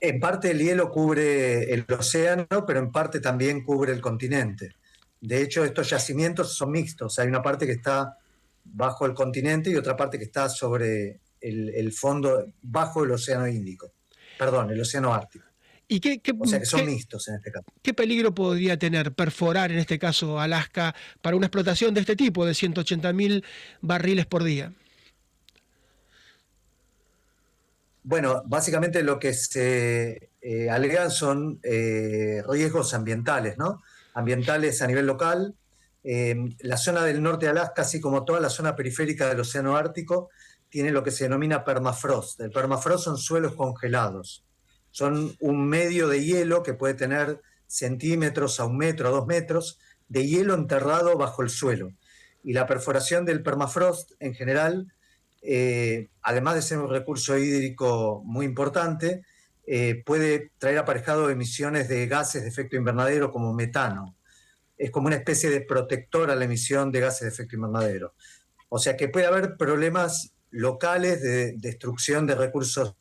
En 0.00 0.20
parte 0.20 0.50
el 0.50 0.58
hielo 0.58 0.90
cubre 0.90 1.72
el 1.72 1.86
océano, 1.88 2.46
pero 2.66 2.78
en 2.78 2.92
parte 2.92 3.20
también 3.20 3.64
cubre 3.64 3.92
el 3.92 4.00
continente. 4.00 4.74
De 5.20 5.40
hecho, 5.40 5.64
estos 5.64 5.88
yacimientos 5.88 6.54
son 6.54 6.70
mixtos. 6.70 7.18
Hay 7.18 7.28
una 7.28 7.42
parte 7.42 7.64
que 7.64 7.72
está 7.72 8.18
bajo 8.64 9.06
el 9.06 9.14
continente 9.14 9.70
y 9.70 9.76
otra 9.76 9.96
parte 9.96 10.18
que 10.18 10.24
está 10.24 10.50
sobre 10.50 11.20
el, 11.40 11.92
fondo, 11.92 12.52
bajo 12.60 13.04
el 13.04 13.12
Océano 13.12 13.46
Índico. 13.46 13.92
Perdón, 14.38 14.70
el 14.70 14.80
Océano 14.80 15.14
Ártico. 15.14 15.46
¿Y 15.86 16.00
qué, 16.00 16.20
o 16.38 16.46
sea 16.46 16.60
que 16.60 16.66
son 16.66 16.86
mixtos 16.86 17.28
en 17.28 17.34
este 17.36 17.52
caso. 17.52 17.66
¿Qué 17.82 17.92
peligro 17.92 18.34
podría 18.34 18.78
tener 18.78 19.12
perforar, 19.12 19.70
en 19.70 19.78
este 19.78 19.98
caso, 19.98 20.40
Alaska 20.40 20.94
para 21.20 21.36
una 21.36 21.46
explotación 21.46 21.92
de 21.92 22.00
este 22.00 22.16
tipo, 22.16 22.46
de 22.46 22.54
180 22.54 23.12
mil 23.12 23.44
barriles 23.80 24.26
por 24.26 24.44
día? 24.44 24.72
Bueno, 28.02 28.42
básicamente 28.46 29.02
lo 29.02 29.18
que 29.18 29.34
se 29.34 30.30
eh, 30.40 30.70
alegan 30.70 31.10
son 31.10 31.60
eh, 31.62 32.42
riesgos 32.48 32.94
ambientales, 32.94 33.56
¿no? 33.58 33.82
Ambientales 34.14 34.80
a 34.82 34.86
nivel 34.86 35.06
local, 35.06 35.54
Em, 36.06 36.54
la 36.60 36.76
zona 36.76 37.02
del 37.02 37.22
norte 37.22 37.46
de 37.46 37.52
Alaska, 37.52 37.80
así 37.80 37.98
como 37.98 38.26
toda 38.26 38.38
la 38.38 38.50
zona 38.50 38.76
periférica 38.76 39.26
del 39.26 39.40
Océano 39.40 39.74
Ártico, 39.74 40.28
tiene 40.68 40.90
lo 40.90 41.02
que 41.02 41.10
se 41.10 41.24
denomina 41.24 41.64
permafrost. 41.64 42.40
El 42.40 42.50
permafrost 42.50 43.04
son 43.04 43.16
suelos 43.16 43.54
congelados. 43.54 44.43
Son 44.94 45.34
un 45.40 45.68
medio 45.68 46.06
de 46.06 46.24
hielo 46.24 46.62
que 46.62 46.72
puede 46.72 46.94
tener 46.94 47.40
centímetros 47.66 48.60
a 48.60 48.64
un 48.64 48.76
metro, 48.76 49.08
a 49.08 49.10
dos 49.10 49.26
metros, 49.26 49.80
de 50.06 50.24
hielo 50.24 50.54
enterrado 50.54 51.18
bajo 51.18 51.42
el 51.42 51.50
suelo. 51.50 51.92
Y 52.44 52.52
la 52.52 52.68
perforación 52.68 53.24
del 53.24 53.42
permafrost 53.42 54.12
en 54.20 54.34
general, 54.34 54.92
eh, 55.42 56.10
además 56.22 56.54
de 56.54 56.62
ser 56.62 56.78
un 56.78 56.88
recurso 56.88 57.36
hídrico 57.36 58.22
muy 58.24 58.46
importante, 58.46 59.24
eh, 59.66 60.00
puede 60.06 60.52
traer 60.58 60.78
aparejado 60.78 61.28
emisiones 61.28 61.88
de 61.88 62.06
gases 62.06 62.44
de 62.44 62.48
efecto 62.48 62.76
invernadero 62.76 63.32
como 63.32 63.52
metano, 63.52 64.16
es 64.78 64.92
como 64.92 65.08
una 65.08 65.16
especie 65.16 65.50
de 65.50 65.62
protector 65.62 66.30
a 66.30 66.36
la 66.36 66.44
emisión 66.44 66.92
de 66.92 67.00
gases 67.00 67.22
de 67.22 67.28
efecto 67.30 67.56
invernadero. 67.56 68.14
O 68.68 68.78
sea 68.78 68.96
que 68.96 69.08
puede 69.08 69.26
haber 69.26 69.56
problemas 69.56 70.34
locales 70.52 71.20
de 71.20 71.54
destrucción 71.56 72.28
de 72.28 72.36
recursos. 72.36 72.94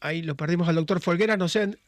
Ahí 0.00 0.22
lo 0.22 0.34
perdimos 0.36 0.68
al 0.68 0.74
doctor 0.76 1.00
Folguera, 1.00 1.36
no 1.36 1.48
sé, 1.48 1.78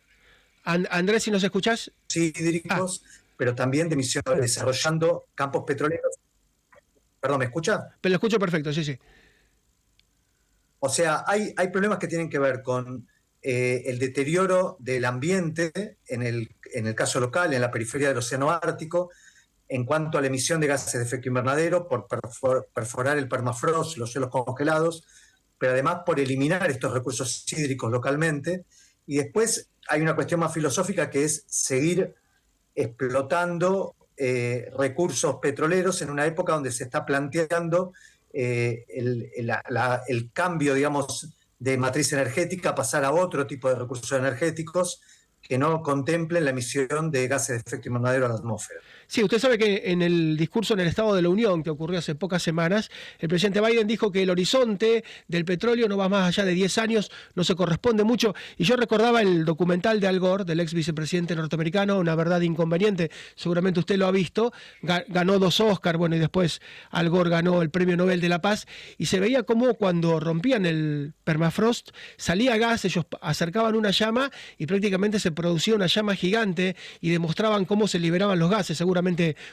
Andrés, 0.64 1.24
si 1.24 1.30
nos 1.30 1.42
escuchás. 1.42 1.90
Sí, 2.06 2.32
hídricos, 2.36 3.02
ah. 3.04 3.32
pero 3.36 3.54
también 3.54 3.88
de 3.88 3.96
desarrollando 3.96 5.26
campos 5.34 5.64
petroleros. 5.66 6.16
Perdón, 7.20 7.40
¿me 7.40 7.44
escucha? 7.46 7.88
Pero 8.00 8.10
lo 8.10 8.16
escucho 8.16 8.38
perfecto, 8.38 8.72
sí, 8.72 8.84
sí. 8.84 8.98
O 10.80 10.88
sea, 10.88 11.24
hay, 11.26 11.54
hay 11.56 11.68
problemas 11.68 11.98
que 11.98 12.08
tienen 12.08 12.28
que 12.28 12.38
ver 12.38 12.62
con 12.62 13.08
eh, 13.40 13.82
el 13.86 13.98
deterioro 13.98 14.76
del 14.78 15.04
ambiente 15.04 15.98
en 16.06 16.22
el, 16.22 16.54
en 16.74 16.86
el 16.86 16.94
caso 16.94 17.20
local, 17.20 17.52
en 17.52 17.60
la 17.60 17.70
periferia 17.70 18.08
del 18.08 18.18
Océano 18.18 18.50
Ártico, 18.50 19.10
en 19.68 19.84
cuanto 19.84 20.18
a 20.18 20.20
la 20.20 20.26
emisión 20.26 20.60
de 20.60 20.66
gases 20.66 20.92
de 20.92 21.02
efecto 21.02 21.28
invernadero 21.28 21.88
por 21.88 22.06
perforar 22.74 23.18
el 23.18 23.28
permafrost, 23.28 23.96
los 23.96 24.12
suelos 24.12 24.30
congelados, 24.30 25.04
pero 25.62 25.74
además 25.74 25.98
por 26.04 26.18
eliminar 26.18 26.68
estos 26.68 26.92
recursos 26.92 27.44
hídricos 27.52 27.88
localmente. 27.88 28.64
Y 29.06 29.18
después 29.18 29.68
hay 29.86 30.00
una 30.00 30.16
cuestión 30.16 30.40
más 30.40 30.52
filosófica 30.52 31.08
que 31.08 31.22
es 31.22 31.44
seguir 31.46 32.16
explotando 32.74 33.94
eh, 34.16 34.68
recursos 34.76 35.36
petroleros 35.40 36.02
en 36.02 36.10
una 36.10 36.26
época 36.26 36.54
donde 36.54 36.72
se 36.72 36.82
está 36.82 37.06
planteando 37.06 37.92
eh, 38.32 38.86
el, 38.88 39.30
el, 39.36 40.32
cambio, 40.32 40.74
digamos, 40.74 41.32
de 41.60 41.78
matriz 41.78 42.12
energética, 42.12 42.74
pasar 42.74 43.04
a 43.04 43.12
otro 43.12 43.46
tipo 43.46 43.68
de 43.68 43.76
recursos 43.76 44.18
energéticos 44.18 45.00
que 45.40 45.58
no 45.58 45.80
contemplen 45.80 46.44
la 46.44 46.50
emisión 46.50 47.12
de 47.12 47.28
gases 47.28 47.62
de 47.62 47.62
efecto 47.68 47.88
invernadero 47.88 48.26
a 48.26 48.30
la 48.30 48.34
atmósfera. 48.34 48.80
Sí, 49.12 49.22
usted 49.22 49.40
sabe 49.40 49.58
que 49.58 49.82
en 49.92 50.00
el 50.00 50.38
discurso 50.38 50.72
en 50.72 50.80
el 50.80 50.86
Estado 50.86 51.14
de 51.14 51.20
la 51.20 51.28
Unión 51.28 51.62
que 51.62 51.68
ocurrió 51.68 51.98
hace 51.98 52.14
pocas 52.14 52.42
semanas, 52.42 52.90
el 53.18 53.28
presidente 53.28 53.60
Biden 53.60 53.86
dijo 53.86 54.10
que 54.10 54.22
el 54.22 54.30
horizonte 54.30 55.04
del 55.28 55.44
petróleo 55.44 55.86
no 55.86 55.98
va 55.98 56.08
más 56.08 56.28
allá 56.28 56.46
de 56.46 56.54
10 56.54 56.78
años, 56.78 57.10
no 57.34 57.44
se 57.44 57.54
corresponde 57.54 58.04
mucho. 58.04 58.34
Y 58.56 58.64
yo 58.64 58.74
recordaba 58.74 59.20
el 59.20 59.44
documental 59.44 60.00
de 60.00 60.06
Al 60.06 60.18
Gore, 60.18 60.44
del 60.44 60.60
ex 60.60 60.72
vicepresidente 60.72 61.36
norteamericano, 61.36 61.98
Una 61.98 62.14
verdad 62.14 62.40
inconveniente, 62.40 63.10
seguramente 63.34 63.80
usted 63.80 63.98
lo 63.98 64.06
ha 64.06 64.12
visto, 64.12 64.50
ganó 64.80 65.38
dos 65.38 65.60
Oscars, 65.60 65.98
bueno, 65.98 66.16
y 66.16 66.18
después 66.18 66.62
Al 66.90 67.10
Gore 67.10 67.28
ganó 67.28 67.60
el 67.60 67.68
Premio 67.68 67.98
Nobel 67.98 68.22
de 68.22 68.30
la 68.30 68.40
Paz, 68.40 68.66
y 68.96 69.04
se 69.04 69.20
veía 69.20 69.42
como 69.42 69.74
cuando 69.74 70.20
rompían 70.20 70.64
el 70.64 71.12
permafrost, 71.22 71.90
salía 72.16 72.56
gas, 72.56 72.86
ellos 72.86 73.04
acercaban 73.20 73.74
una 73.74 73.90
llama 73.90 74.30
y 74.56 74.64
prácticamente 74.64 75.20
se 75.20 75.32
producía 75.32 75.74
una 75.74 75.86
llama 75.86 76.14
gigante 76.14 76.76
y 77.02 77.10
demostraban 77.10 77.66
cómo 77.66 77.86
se 77.88 77.98
liberaban 77.98 78.38
los 78.38 78.48
gases, 78.48 78.78
seguramente 78.78 79.01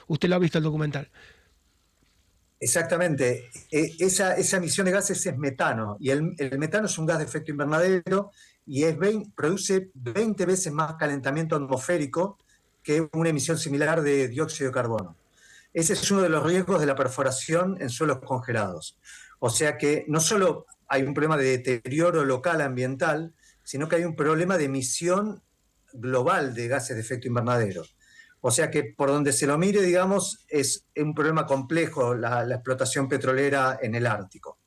usted 0.08 0.30
lo 0.30 0.36
ha 0.36 0.40
visto 0.40 0.58
el 0.58 0.64
documental. 0.64 1.10
Exactamente. 2.60 3.50
E, 3.72 3.96
esa, 4.00 4.36
emisión 4.36 4.86
de 4.86 4.92
gases 4.92 5.26
es 5.26 5.38
metano 5.38 5.98
y 6.00 6.10
el, 6.10 6.36
metano 6.58 6.88
es 6.88 6.98
un 6.98 7.06
gas 7.06 7.20
de 7.20 7.26
efecto 7.26 7.52
invernadero 7.52 8.32
y 8.66 8.84
es 8.84 8.98
produce 9.36 9.90
20 9.94 10.46
veces 10.46 10.74
más 10.74 10.96
calentamiento 10.96 11.56
atmosférico 11.56 12.38
que 12.84 13.08
una 13.14 13.30
emisión 13.30 13.58
similar 13.58 14.02
de 14.02 14.28
dióxido 14.28 14.70
de 14.70 14.74
carbono. 14.74 15.16
Ese 15.74 15.94
es 15.94 16.12
uno 16.12 16.22
de 16.22 16.30
los 16.30 16.44
riesgos 16.44 16.80
de 16.80 16.88
la 16.88 16.96
perforación 16.96 17.78
en 17.80 17.90
suelos 17.90 18.20
congelados. 18.20 18.98
O 19.40 19.50
sea 19.50 19.78
que 19.78 20.06
no 20.08 20.20
solo 20.20 20.66
hay 20.88 21.04
un 21.04 21.14
problema 21.14 21.38
de 21.38 21.58
deterioro 21.58 22.26
local 22.26 22.62
ambiental, 22.62 23.34
sino 23.64 23.88
que 23.88 23.98
hay 23.98 24.04
un 24.04 24.16
problema 24.16 24.58
de 24.58 24.66
emisión 24.66 25.42
global 25.94 26.54
de 26.54 26.68
gases 26.68 26.96
de 26.96 27.02
efecto 27.02 27.28
invernadero. 27.28 27.84
O 28.42 28.52
sea 28.52 28.72
que 28.72 28.84
por 28.84 29.10
donde 29.10 29.34
se 29.34 29.48
lo 29.48 29.58
mire, 29.58 29.82
digamos, 29.82 30.46
es 30.48 30.86
un 30.96 31.14
problema 31.14 31.46
complejo 31.46 32.16
la, 32.16 32.44
explotación 32.44 33.10
petrolera 33.10 33.80
en 33.82 33.96
el 33.96 34.08
Ártico. 34.08 34.58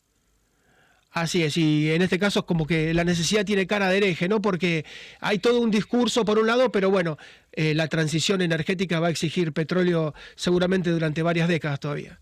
Así 1.12 1.42
es, 1.42 1.58
y 1.58 1.90
en 1.90 2.00
este 2.00 2.18
caso 2.18 2.40
es 2.40 2.46
como 2.46 2.66
que 2.66 2.94
la 2.94 3.04
necesidad 3.04 3.44
tiene 3.44 3.66
cara 3.66 3.88
de 3.90 3.98
hereje, 3.98 4.28
¿no? 4.28 4.40
Porque 4.40 4.86
hay 5.20 5.38
todo 5.38 5.60
un 5.60 5.70
discurso 5.70 6.24
por 6.24 6.38
un 6.38 6.46
lado, 6.46 6.72
pero 6.72 6.90
bueno, 6.90 7.18
eh, 7.52 7.74
la 7.74 7.86
transición 7.88 8.40
energética 8.40 8.98
va 8.98 9.08
a 9.08 9.10
exigir 9.10 9.52
petróleo 9.52 10.14
seguramente 10.36 10.90
durante 10.90 11.22
varias 11.22 11.48
décadas 11.48 11.80
todavía. 11.80 12.18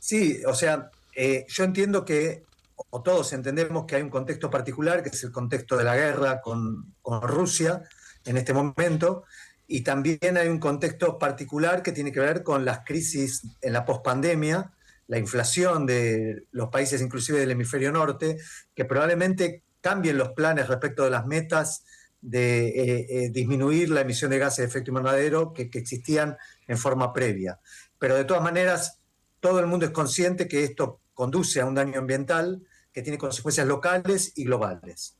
Sí, 0.00 0.40
o 0.44 0.54
sea, 0.54 0.90
eh, 1.14 1.46
yo 1.48 1.64
entiendo 1.64 2.04
que, 2.04 2.42
o 2.90 3.00
todos 3.02 3.32
entendemos 3.32 3.86
que 3.86 3.96
hay 3.96 4.02
un 4.02 4.10
contexto 4.10 4.50
particular, 4.50 5.02
que 5.02 5.10
es 5.10 5.22
el 5.22 5.30
contexto 5.30 5.76
de 5.76 5.84
la 5.84 5.94
guerra 5.94 6.40
con, 6.40 6.94
con 7.00 7.22
Rusia 7.22 7.82
en 8.24 8.36
este 8.36 8.52
momento, 8.52 9.24
y 9.66 9.82
también 9.82 10.36
hay 10.36 10.48
un 10.48 10.58
contexto 10.58 11.18
particular 11.18 11.82
que 11.82 11.92
tiene 11.92 12.12
que 12.12 12.20
ver 12.20 12.42
con 12.42 12.64
las 12.64 12.80
crisis 12.84 13.42
en 13.60 13.72
la 13.72 13.84
pospandemia, 13.84 14.72
la 15.06 15.18
inflación 15.18 15.86
de 15.86 16.44
los 16.50 16.68
países 16.68 17.00
inclusive 17.00 17.40
del 17.40 17.50
hemisferio 17.50 17.92
norte, 17.92 18.38
que 18.74 18.84
probablemente 18.84 19.62
cambien 19.80 20.18
los 20.18 20.32
planes 20.32 20.68
respecto 20.68 21.04
de 21.04 21.10
las 21.10 21.26
metas 21.26 21.84
de 22.20 22.68
eh, 22.68 23.06
eh, 23.10 23.30
disminuir 23.30 23.90
la 23.90 24.00
emisión 24.00 24.30
de 24.30 24.38
gases 24.38 24.58
de 24.58 24.64
efecto 24.64 24.90
invernadero 24.90 25.52
que, 25.52 25.68
que 25.68 25.78
existían 25.78 26.36
en 26.66 26.78
forma 26.78 27.12
previa. 27.12 27.60
Pero 27.98 28.16
de 28.16 28.24
todas 28.24 28.42
maneras, 28.42 29.00
todo 29.40 29.60
el 29.60 29.66
mundo 29.66 29.84
es 29.84 29.92
consciente 29.92 30.48
que 30.48 30.64
esto 30.64 31.00
conduce 31.12 31.60
a 31.60 31.66
un 31.66 31.74
daño 31.74 31.98
ambiental 31.98 32.62
que 32.92 33.02
tiene 33.02 33.18
consecuencias 33.18 33.66
locales 33.66 34.32
y 34.36 34.44
globales. 34.44 35.18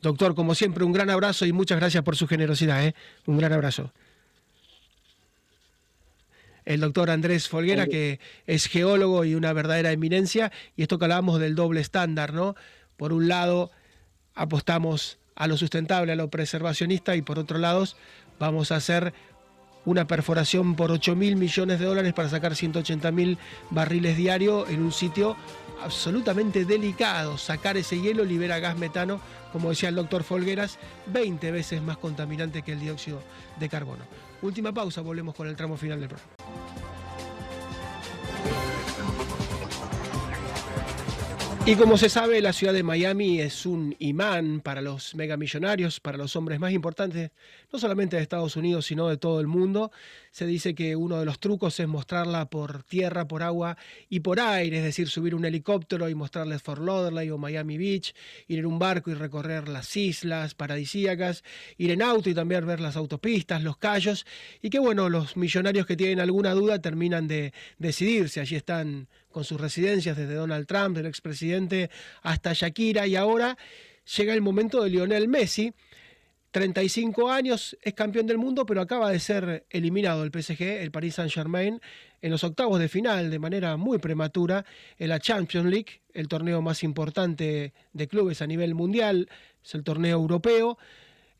Doctor, 0.00 0.34
como 0.34 0.54
siempre, 0.54 0.84
un 0.84 0.92
gran 0.92 1.10
abrazo 1.10 1.46
y 1.46 1.52
muchas 1.52 1.78
gracias 1.78 2.02
por 2.02 2.16
su 2.16 2.26
generosidad. 2.26 2.84
¿eh? 2.84 2.94
Un 3.26 3.38
gran 3.38 3.52
abrazo. 3.52 3.92
El 6.64 6.80
doctor 6.80 7.10
Andrés 7.10 7.48
Folguera, 7.48 7.86
que 7.86 8.20
es 8.46 8.66
geólogo 8.66 9.24
y 9.24 9.34
una 9.34 9.52
verdadera 9.52 9.92
eminencia, 9.92 10.50
y 10.76 10.82
esto 10.82 10.98
que 10.98 11.04
hablábamos 11.04 11.38
del 11.38 11.54
doble 11.54 11.80
estándar, 11.80 12.32
¿no? 12.32 12.54
Por 12.96 13.12
un 13.12 13.28
lado, 13.28 13.70
apostamos 14.34 15.18
a 15.36 15.46
lo 15.46 15.58
sustentable, 15.58 16.12
a 16.12 16.16
lo 16.16 16.30
preservacionista, 16.30 17.16
y 17.16 17.22
por 17.22 17.38
otro 17.38 17.58
lado, 17.58 17.84
vamos 18.38 18.72
a 18.72 18.76
hacer 18.76 19.12
una 19.84 20.06
perforación 20.06 20.76
por 20.76 20.90
8 20.90 21.14
mil 21.16 21.36
millones 21.36 21.78
de 21.78 21.84
dólares 21.84 22.12
para 22.14 22.28
sacar 22.28 22.56
180 22.56 23.10
mil 23.12 23.38
barriles 23.70 24.16
diarios 24.16 24.68
en 24.70 24.82
un 24.82 24.92
sitio 24.92 25.36
absolutamente 25.82 26.64
delicado. 26.64 27.36
Sacar 27.36 27.76
ese 27.76 28.00
hielo 28.00 28.24
libera 28.24 28.58
gas 28.58 28.78
metano, 28.78 29.20
como 29.54 29.68
decía 29.68 29.88
el 29.88 29.94
doctor 29.94 30.24
Folgueras, 30.24 30.80
20 31.06 31.52
veces 31.52 31.80
más 31.80 31.96
contaminante 31.96 32.62
que 32.62 32.72
el 32.72 32.80
dióxido 32.80 33.22
de 33.60 33.68
carbono. 33.68 34.02
Última 34.42 34.74
pausa, 34.74 35.00
volvemos 35.00 35.32
con 35.32 35.46
el 35.46 35.54
tramo 35.54 35.76
final 35.76 36.00
del 36.00 36.08
programa. 36.08 36.32
Y 41.66 41.76
como 41.76 41.96
se 41.96 42.08
sabe, 42.08 42.42
la 42.42 42.52
ciudad 42.52 42.72
de 42.72 42.82
Miami 42.82 43.40
es 43.40 43.64
un 43.64 43.94
imán 44.00 44.60
para 44.60 44.82
los 44.82 45.14
megamillonarios, 45.14 46.00
para 46.00 46.18
los 46.18 46.34
hombres 46.34 46.58
más 46.58 46.72
importantes, 46.72 47.30
no 47.72 47.78
solamente 47.78 48.16
de 48.16 48.22
Estados 48.22 48.56
Unidos, 48.56 48.86
sino 48.86 49.08
de 49.08 49.18
todo 49.18 49.40
el 49.40 49.46
mundo. 49.46 49.92
Se 50.34 50.46
dice 50.46 50.74
que 50.74 50.96
uno 50.96 51.20
de 51.20 51.24
los 51.24 51.38
trucos 51.38 51.78
es 51.78 51.86
mostrarla 51.86 52.46
por 52.50 52.82
tierra, 52.82 53.28
por 53.28 53.44
agua 53.44 53.78
y 54.08 54.18
por 54.18 54.40
aire, 54.40 54.78
es 54.78 54.82
decir, 54.82 55.08
subir 55.08 55.32
un 55.32 55.44
helicóptero 55.44 56.08
y 56.08 56.16
mostrarles 56.16 56.60
Fort 56.60 56.82
Lauderdale 56.82 57.30
o 57.30 57.38
Miami 57.38 57.78
Beach, 57.78 58.12
ir 58.48 58.58
en 58.58 58.66
un 58.66 58.80
barco 58.80 59.12
y 59.12 59.14
recorrer 59.14 59.68
las 59.68 59.96
islas 59.96 60.56
paradisíacas, 60.56 61.44
ir 61.78 61.92
en 61.92 62.02
auto 62.02 62.30
y 62.30 62.34
también 62.34 62.66
ver 62.66 62.80
las 62.80 62.96
autopistas, 62.96 63.62
los 63.62 63.76
callos, 63.76 64.26
y 64.60 64.70
que 64.70 64.80
bueno, 64.80 65.08
los 65.08 65.36
millonarios 65.36 65.86
que 65.86 65.96
tienen 65.96 66.18
alguna 66.18 66.52
duda 66.52 66.80
terminan 66.80 67.28
de 67.28 67.52
decidirse. 67.78 68.40
Allí 68.40 68.56
están 68.56 69.06
con 69.30 69.44
sus 69.44 69.60
residencias 69.60 70.16
desde 70.16 70.34
Donald 70.34 70.66
Trump, 70.66 70.96
del 70.96 71.06
expresidente, 71.06 71.90
hasta 72.22 72.54
Shakira, 72.54 73.06
y 73.06 73.14
ahora 73.14 73.56
llega 74.16 74.34
el 74.34 74.42
momento 74.42 74.82
de 74.82 74.90
Lionel 74.90 75.28
Messi. 75.28 75.72
35 76.54 77.32
años, 77.32 77.76
es 77.82 77.94
campeón 77.94 78.28
del 78.28 78.38
mundo, 78.38 78.64
pero 78.64 78.80
acaba 78.80 79.10
de 79.10 79.18
ser 79.18 79.66
eliminado 79.70 80.22
el 80.22 80.30
PSG, 80.30 80.62
el 80.62 80.92
Paris 80.92 81.16
Saint-Germain, 81.16 81.80
en 82.22 82.30
los 82.30 82.44
octavos 82.44 82.78
de 82.78 82.88
final 82.88 83.28
de 83.28 83.40
manera 83.40 83.76
muy 83.76 83.98
prematura 83.98 84.64
en 84.96 85.08
la 85.08 85.18
Champions 85.18 85.68
League, 85.68 86.02
el 86.12 86.28
torneo 86.28 86.62
más 86.62 86.84
importante 86.84 87.72
de 87.92 88.06
clubes 88.06 88.40
a 88.40 88.46
nivel 88.46 88.76
mundial, 88.76 89.28
es 89.64 89.74
el 89.74 89.82
torneo 89.82 90.16
europeo. 90.16 90.78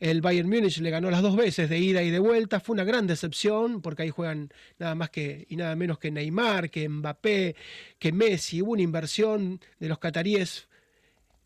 El 0.01 0.21
Bayern 0.21 0.49
Múnich 0.49 0.79
le 0.79 0.91
ganó 0.91 1.13
las 1.13 1.23
dos 1.23 1.37
veces 1.37 1.71
de 1.71 1.79
ida 1.79 2.03
y 2.03 2.11
de 2.11 2.19
vuelta. 2.19 2.59
Fue 2.59 2.75
una 2.75 2.83
gran 2.83 3.07
decepción 3.07 3.83
porque 3.83 4.03
ahí 4.03 4.11
juegan 4.11 4.51
nada 4.81 4.97
más 4.97 5.11
que 5.11 5.47
y 5.49 5.55
nada 5.55 5.77
menos 5.77 6.01
que 6.01 6.11
Neymar, 6.11 6.71
que 6.71 6.89
Mbappé, 6.89 7.55
que 8.01 8.11
Messi. 8.11 8.63
Hubo 8.63 8.73
una 8.73 8.83
inversión 8.83 9.61
de 9.79 9.89
los 9.89 10.01
cataríes, 10.01 10.67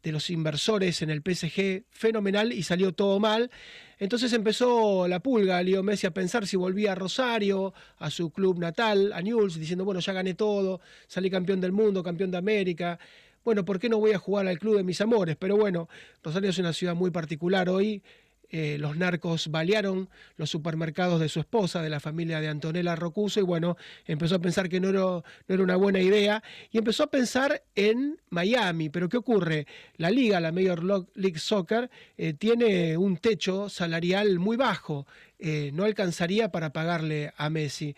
de 0.03 0.13
los 0.13 0.31
inversores 0.31 1.03
en 1.03 1.11
el 1.11 1.23
PSG 1.23 1.85
fenomenal 1.91 2.53
y 2.53 2.63
salió 2.63 2.93
todo 2.93 3.19
mal. 3.21 3.51
Entonces 3.99 4.33
empezó 4.33 5.09
la 5.09 5.21
pulga, 5.21 5.63
Leo 5.63 5.83
Messi, 5.83 6.07
a 6.07 6.13
pensar 6.13 6.47
si 6.47 6.57
volvía 6.57 6.93
a 6.93 6.95
Rosario, 6.95 7.75
a 7.99 8.11
su 8.11 8.31
club 8.31 8.59
natal, 8.59 9.13
a 9.13 9.21
Newell's, 9.21 9.59
diciendo, 9.59 9.85
bueno, 9.85 10.01
ya 10.01 10.13
gané 10.13 10.35
todo, 10.35 10.81
salí 11.07 11.31
campeón 11.31 11.61
del 11.61 11.73
mundo, 11.73 12.03
campeón 12.03 12.31
de 12.31 12.39
América. 12.39 12.99
Bueno, 13.45 13.65
¿por 13.65 13.79
qué 13.79 13.89
no 13.89 13.99
voy 13.99 14.13
a 14.13 14.19
jugar 14.19 14.47
al 14.47 14.59
club 14.59 14.77
de 14.77 14.85
mis 14.85 15.01
amores? 15.01 15.37
Pero 15.37 15.57
bueno, 15.57 15.89
Rosario 16.23 16.51
es 16.51 16.59
una 16.59 16.73
ciudad 16.73 16.95
muy 16.95 17.11
particular 17.11 17.69
hoy 17.69 18.03
eh, 18.51 18.77
los 18.79 18.97
narcos 18.97 19.49
balearon 19.49 20.09
los 20.37 20.51
supermercados 20.51 21.21
de 21.21 21.29
su 21.29 21.41
esposa, 21.41 21.83
de 21.83 21.91
la 21.91 22.01
familia 22.01 22.41
de 22.41 22.49
Antonella 22.49 22.97
Rocuso, 22.97 23.41
y 23.41 23.43
bueno, 23.43 23.77
empezó 24.07 24.37
a 24.37 24.39
pensar 24.39 24.69
que 24.69 24.81
no 24.81 24.89
era, 24.89 25.01
no 25.01 25.25
era 25.47 25.63
una 25.63 25.77
buena 25.77 26.01
idea, 26.01 26.43
y 26.71 26.79
empezó 26.79 27.05
a 27.05 27.11
pensar 27.11 27.63
en 27.75 28.19
Miami. 28.31 28.89
Pero 28.89 29.09
¿qué 29.09 29.19
ocurre? 29.19 29.67
La 29.97 30.11
liga, 30.11 30.41
la 30.41 30.53
Major 30.53 30.83
League 31.15 31.39
Soccer, 31.39 31.91
eh, 32.17 32.35
tiene 32.35 32.97
un 32.97 33.19
techo 33.19 33.69
salarial 33.69 34.39
muy 34.39 34.57
bajo, 34.57 35.07
eh, 35.39 35.71
no 35.75 35.85
alcanzaría 35.85 36.51
para 36.51 36.73
pagarle 36.73 37.33
a 37.37 37.51
Messi. 37.51 37.95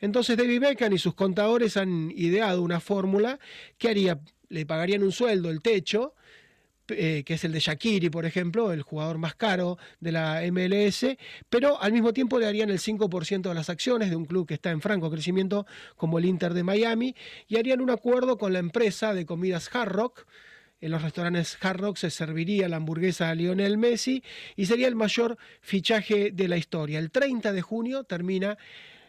Entonces 0.00 0.36
David 0.36 0.60
Beckham 0.60 0.92
y 0.92 0.98
sus 0.98 1.14
contadores 1.14 1.76
han 1.76 2.12
ideado 2.14 2.62
una 2.62 2.80
fórmula 2.80 3.38
que 3.78 3.88
haría, 3.88 4.20
le 4.48 4.64
pagarían 4.64 5.02
un 5.02 5.12
sueldo, 5.12 5.50
el 5.50 5.60
techo, 5.60 6.14
eh, 6.90 7.22
que 7.24 7.34
es 7.34 7.44
el 7.44 7.52
de 7.52 7.60
Shakiri, 7.60 8.10
por 8.10 8.26
ejemplo, 8.26 8.72
el 8.72 8.82
jugador 8.82 9.18
más 9.18 9.34
caro 9.34 9.78
de 10.00 10.12
la 10.12 10.42
MLS, 10.50 11.06
pero 11.48 11.80
al 11.80 11.92
mismo 11.92 12.12
tiempo 12.12 12.38
le 12.38 12.46
harían 12.46 12.70
el 12.70 12.78
5% 12.78 13.42
de 13.42 13.54
las 13.54 13.70
acciones 13.70 14.10
de 14.10 14.16
un 14.16 14.24
club 14.24 14.46
que 14.46 14.54
está 14.54 14.70
en 14.70 14.80
franco 14.80 15.10
crecimiento 15.10 15.66
como 15.96 16.18
el 16.18 16.24
Inter 16.24 16.54
de 16.54 16.62
Miami 16.62 17.14
y 17.46 17.56
harían 17.56 17.80
un 17.80 17.90
acuerdo 17.90 18.38
con 18.38 18.52
la 18.52 18.58
empresa 18.58 19.14
de 19.14 19.26
comidas 19.26 19.68
Hard 19.74 19.92
Rock. 19.92 20.26
En 20.80 20.92
los 20.92 21.02
restaurantes 21.02 21.58
Hard 21.60 21.80
Rock 21.80 21.96
se 21.96 22.10
serviría 22.10 22.68
la 22.68 22.76
hamburguesa 22.76 23.30
a 23.30 23.34
Lionel 23.34 23.78
Messi 23.78 24.22
y 24.54 24.66
sería 24.66 24.86
el 24.86 24.94
mayor 24.94 25.36
fichaje 25.60 26.30
de 26.30 26.48
la 26.48 26.56
historia. 26.56 26.98
El 26.98 27.10
30 27.10 27.52
de 27.52 27.62
junio 27.62 28.04
termina 28.04 28.56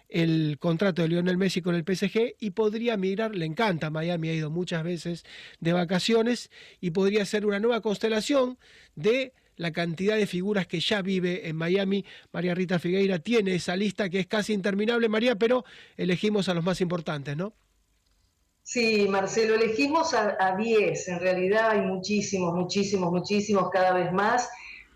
el 0.09 0.57
contrato 0.59 1.03
de 1.03 1.07
Lionel 1.07 1.37
Messi 1.37 1.61
con 1.61 1.75
el 1.75 1.83
PSG 1.83 2.35
y 2.39 2.51
podría 2.51 2.97
migrar, 2.97 3.35
le 3.35 3.45
encanta 3.45 3.91
Miami, 3.91 4.29
ha 4.29 4.33
ido 4.33 4.49
muchas 4.49 4.83
veces 4.83 5.23
de 5.59 5.71
vacaciones 5.71 6.49
y 6.81 6.91
podría 6.91 7.25
ser 7.25 7.45
una 7.45 7.59
nueva 7.59 7.81
constelación 7.81 8.57
de 8.95 9.33
la 9.55 9.71
cantidad 9.71 10.15
de 10.15 10.25
figuras 10.25 10.67
que 10.67 10.79
ya 10.79 11.01
vive 11.01 11.47
en 11.47 11.55
Miami. 11.55 12.05
María 12.31 12.55
Rita 12.55 12.79
Figueira 12.79 13.19
tiene 13.19 13.55
esa 13.55 13.75
lista 13.75 14.09
que 14.09 14.21
es 14.21 14.27
casi 14.27 14.53
interminable, 14.53 15.09
María, 15.09 15.35
pero 15.35 15.63
elegimos 15.95 16.49
a 16.49 16.53
los 16.53 16.63
más 16.63 16.81
importantes, 16.81 17.37
¿no? 17.37 17.53
Sí, 18.63 19.07
Marcelo, 19.09 19.55
elegimos 19.55 20.13
a 20.13 20.55
10, 20.55 21.07
en 21.07 21.19
realidad 21.19 21.71
hay 21.71 21.81
muchísimos, 21.81 22.53
muchísimos, 22.53 23.11
muchísimos 23.11 23.69
cada 23.71 23.93
vez 23.93 24.11
más. 24.13 24.49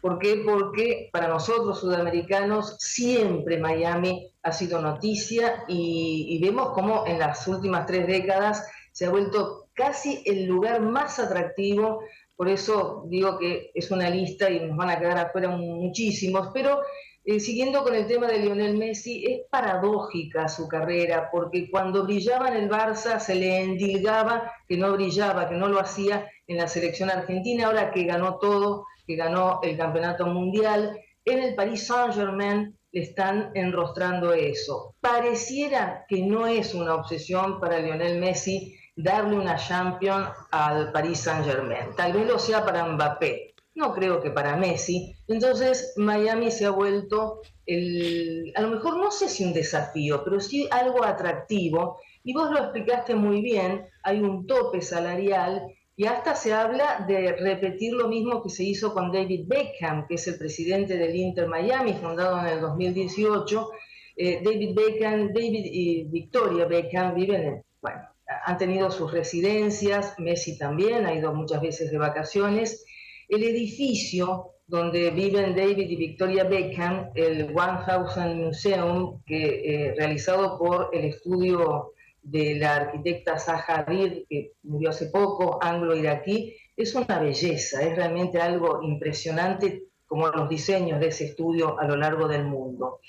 ¿Por 0.04 0.20
qué? 0.20 0.44
Porque 0.46 1.08
para 1.14 1.30
nosotros 1.30 1.80
sudamericanos 1.80 2.76
siempre 2.78 3.58
Miami 3.58 4.30
ha 4.42 4.52
sido 4.52 4.82
noticia 4.82 5.64
y, 5.70 6.38
vemos 6.44 6.74
cómo 6.74 7.08
en 7.08 7.20
las 7.20 7.48
últimas 7.48 7.86
tres 7.86 8.06
décadas 8.06 8.68
se 8.92 9.06
ha 9.06 9.10
vuelto 9.10 9.70
casi 9.72 10.22
el 10.26 10.44
lugar 10.44 10.82
más 10.82 11.20
atractivo. 11.20 12.02
Por 12.36 12.50
eso 12.50 13.06
digo 13.08 13.40
que 13.40 13.72
es 13.74 13.92
una 13.92 14.10
lista 14.10 14.50
y 14.50 14.60
nos 14.60 14.76
van 14.76 14.90
a 14.90 15.00
quedar 15.00 15.18
afuera 15.20 15.48
muchísimos, 15.48 16.50
pero 16.54 16.82
eh, 17.24 17.40
siguiendo 17.40 17.82
con 17.82 17.96
el 17.96 18.06
tema 18.06 18.28
de 18.28 18.40
Lionel 18.40 18.78
Messi, 18.78 19.24
es 19.26 19.48
paradójica 19.50 20.50
su 20.50 20.68
carrera, 20.68 21.30
porque 21.32 21.72
cuando 21.72 22.04
brillaba 22.04 22.50
en 22.50 22.56
el 22.56 22.70
Barça 22.70 23.22
se 23.22 23.36
le 23.36 23.62
endilgaba 23.62 24.52
que 24.68 24.76
no 24.76 24.92
brillaba, 24.92 25.48
que 25.48 25.56
no 25.56 25.70
lo 25.70 25.80
hacía 25.80 26.30
en 26.48 26.58
la 26.58 26.68
selección 26.68 27.10
argentina, 27.10 27.68
ahora 27.68 27.94
que 27.94 28.04
ganó 28.04 28.38
todo, 28.40 28.86
que 29.06 29.16
ganó 29.16 29.60
el 29.64 29.78
campeonato 29.78 30.26
mundial, 30.28 31.00
en 31.26 31.40
el 31.40 31.56
Paris 31.56 31.88
Saint-Germain 31.88 32.78
le 32.92 33.02
están 33.02 33.52
enrostrando 33.56 34.34
eso. 34.34 34.96
Pareciera 35.00 36.06
que 36.08 36.22
no 36.22 36.46
es 36.48 36.74
una 36.74 36.96
obsesión 36.96 37.60
para 37.60 37.80
Lionel 37.80 38.20
Messi 38.20 38.76
darle 38.96 39.38
una 39.38 39.56
champion 39.56 40.28
al 40.52 40.92
Paris 40.92 41.20
Saint-Germain. 41.22 41.96
Tal 41.96 42.14
vez 42.14 42.28
lo 42.28 42.38
sea 42.38 42.64
para 42.64 42.86
Mbappé, 42.86 43.54
no 43.76 43.94
creo 43.94 44.22
que 44.22 44.32
para 44.32 44.56
Messi. 44.56 45.16
Entonces 45.28 45.94
Miami 45.98 46.52
se 46.52 46.66
ha 46.66 46.70
vuelto, 46.70 47.42
el, 47.66 48.54
a 48.56 48.62
lo 48.62 48.70
mejor 48.70 48.98
no 48.98 49.12
sé 49.12 49.30
si 49.30 49.44
un 49.44 49.54
desafío, 49.54 50.24
pero 50.24 50.40
sí 50.40 50.68
algo 50.70 51.04
atractivo. 51.04 52.00
Y 52.24 52.34
vos 52.34 52.52
lo 52.52 52.60
explicaste 52.60 53.16
muy 53.16 53.42
bien, 53.42 53.86
hay 54.04 54.20
un 54.20 54.46
tope 54.46 54.82
salarial 54.82 55.64
y 55.96 56.06
hasta 56.06 56.36
se 56.36 56.54
habla 56.54 57.06
de 57.08 57.34
repetir 57.34 57.94
lo 57.94 58.08
mismo 58.08 58.42
que 58.42 58.50
se 58.50 58.64
hizo 58.64 58.94
con 58.94 59.12
David 59.12 59.46
Beckham, 59.48 60.08
que 60.08 60.16
es 60.16 60.28
el 60.28 60.38
presidente 60.38 60.98
del 60.98 61.16
Inter 61.16 61.48
Miami, 61.48 61.94
fundado 61.94 62.40
en 62.40 62.48
el 62.48 62.62
2018. 62.62 63.70
Eh, 64.16 64.42
David 64.44 64.76
Beckham, 64.76 65.28
David 65.34 65.66
y 65.66 66.04
Victoria 66.06 66.66
Beckham 66.66 67.14
viven 67.14 67.44
en, 67.44 67.64
bueno, 67.82 68.02
han 68.46 68.58
tenido 68.58 68.90
sus 68.90 69.12
residencias, 69.12 70.16
Messi 70.18 70.58
también, 70.58 71.06
ha 71.06 71.14
ido 71.14 71.34
muchas 71.34 71.62
veces 71.62 71.92
de 71.92 71.98
vacaciones. 72.00 72.84
El 73.30 73.44
edificio 73.44 74.54
donde 74.66 75.12
viven 75.12 75.56
David 75.56 75.90
y 75.90 75.96
Victoria 75.96 76.44
Beckham, 76.44 77.12
el 77.14 77.56
One 77.56 77.80
Thousand 77.86 78.42
Museum, 78.42 79.22
que, 79.26 79.62
eh, 79.66 79.94
realizado 79.96 80.58
por 80.58 80.90
el 80.94 81.06
estudio 81.06 81.94
de 82.24 82.56
la 82.56 82.76
arquitecta 82.76 83.38
Zaha 83.38 83.86
Hadid, 83.86 84.24
que 84.30 84.54
murió 84.64 84.90
hace 84.90 85.08
poco, 85.08 85.60
anglo-iraquí, 85.62 86.56
es 86.76 86.96
una 86.96 87.20
belleza, 87.20 87.84
es 87.84 87.96
realmente 87.96 88.40
algo 88.42 88.82
impresionante 88.82 89.84
como 90.06 90.28
los 90.28 90.50
diseños 90.50 91.00
de 91.00 91.08
ese 91.08 91.26
estudio 91.26 91.80
a 91.80 91.86
lo 91.86 91.96
largo 91.96 92.28
del 92.28 92.46
mundo. 92.46 93.00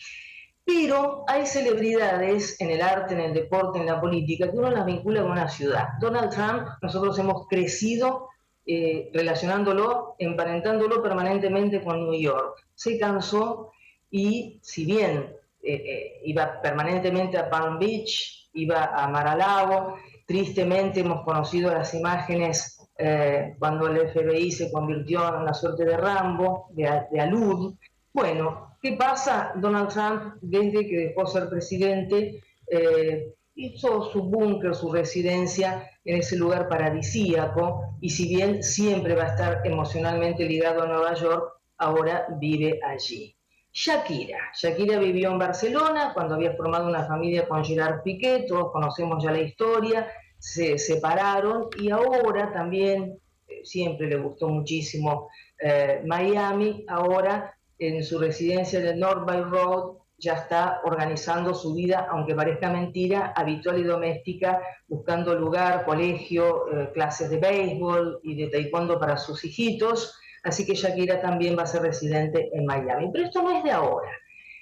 Pero 0.64 1.24
hay 1.28 1.46
celebridades 1.46 2.60
en 2.60 2.70
el 2.70 2.80
arte, 2.80 3.14
en 3.14 3.20
el 3.20 3.34
deporte, 3.34 3.78
en 3.78 3.86
la 3.86 4.00
política, 4.00 4.50
que 4.50 4.56
uno 4.56 4.70
las 4.70 4.86
vincula 4.86 5.22
con 5.22 5.32
una 5.32 5.48
ciudad. 5.48 5.88
Donald 6.00 6.30
Trump, 6.30 6.68
nosotros 6.80 7.18
hemos 7.18 7.46
crecido 7.48 8.28
eh, 8.66 9.10
relacionándolo, 9.12 10.16
emparentándolo 10.18 11.02
permanentemente 11.02 11.82
con 11.82 12.08
New 12.08 12.18
York. 12.18 12.66
Se 12.74 12.98
cansó 12.98 13.72
y 14.10 14.58
si 14.62 14.86
bien 14.86 15.36
eh, 15.62 15.74
eh, 15.74 16.20
iba 16.24 16.62
permanentemente 16.62 17.36
a 17.36 17.50
Palm 17.50 17.78
Beach, 17.78 18.43
iba 18.54 18.84
a 18.84 19.08
Mar-a-Lago. 19.08 19.96
Tristemente 20.26 21.00
hemos 21.00 21.22
conocido 21.22 21.72
las 21.72 21.92
imágenes 21.94 22.78
eh, 22.96 23.56
cuando 23.58 23.88
el 23.88 24.08
FBI 24.08 24.50
se 24.50 24.70
convirtió 24.70 25.28
en 25.28 25.42
una 25.42 25.54
suerte 25.54 25.84
de 25.84 25.96
Rambo, 25.96 26.68
de, 26.70 27.20
alud. 27.20 27.74
Bueno, 28.12 28.76
¿qué 28.80 28.92
pasa? 28.92 29.52
Donald 29.56 29.88
Trump, 29.88 30.34
desde 30.40 30.86
que 30.86 30.96
dejó 31.08 31.26
ser 31.26 31.48
presidente, 31.48 32.40
eh, 32.68 33.34
hizo 33.56 34.10
su 34.10 34.22
búnker, 34.22 34.74
su 34.74 34.92
residencia 34.92 35.90
en 36.04 36.18
ese 36.18 36.36
lugar 36.36 36.68
paradisíaco, 36.68 37.96
y 38.00 38.10
si 38.10 38.28
bien 38.28 38.62
siempre 38.62 39.14
va 39.14 39.24
a 39.24 39.28
estar 39.28 39.60
emocionalmente 39.64 40.44
ligado 40.44 40.82
a 40.82 40.86
Nueva 40.86 41.14
York, 41.14 41.54
ahora 41.78 42.26
vive 42.38 42.80
allí. 42.84 43.34
Shakira. 43.74 44.52
Shakira 44.54 44.98
vivió 45.00 45.32
en 45.32 45.38
Barcelona 45.38 46.12
cuando 46.14 46.36
había 46.36 46.54
formado 46.54 46.86
una 46.86 47.06
familia 47.06 47.48
con 47.48 47.64
Gerard 47.64 48.02
Piqué, 48.04 48.46
todos 48.48 48.70
conocemos 48.70 49.22
ya 49.22 49.32
la 49.32 49.40
historia, 49.40 50.06
se 50.38 50.78
separaron 50.78 51.68
y 51.76 51.90
ahora 51.90 52.52
también, 52.52 53.18
eh, 53.48 53.62
siempre 53.64 54.06
le 54.06 54.16
gustó 54.16 54.48
muchísimo 54.48 55.28
eh, 55.58 56.02
Miami, 56.06 56.84
ahora 56.86 57.52
en 57.76 58.04
su 58.04 58.20
residencia 58.20 58.78
de 58.78 58.94
North 58.94 59.26
Bay 59.26 59.40
Road 59.40 59.96
ya 60.18 60.34
está 60.34 60.80
organizando 60.84 61.52
su 61.52 61.74
vida, 61.74 62.06
aunque 62.08 62.36
parezca 62.36 62.70
mentira, 62.70 63.32
habitual 63.34 63.80
y 63.80 63.82
doméstica, 63.82 64.62
buscando 64.86 65.34
lugar, 65.34 65.84
colegio, 65.84 66.68
eh, 66.70 66.90
clases 66.94 67.28
de 67.28 67.38
béisbol 67.38 68.20
y 68.22 68.36
de 68.36 68.46
taekwondo 68.46 69.00
para 69.00 69.16
sus 69.16 69.44
hijitos 69.44 70.16
así 70.44 70.64
que 70.64 70.74
Shakira 70.74 71.20
también 71.20 71.56
va 71.58 71.62
a 71.62 71.66
ser 71.66 71.82
residente 71.82 72.50
en 72.52 72.66
Miami. 72.66 73.10
Pero 73.12 73.24
esto 73.24 73.42
no 73.42 73.50
es 73.56 73.64
de 73.64 73.72
ahora. 73.72 74.10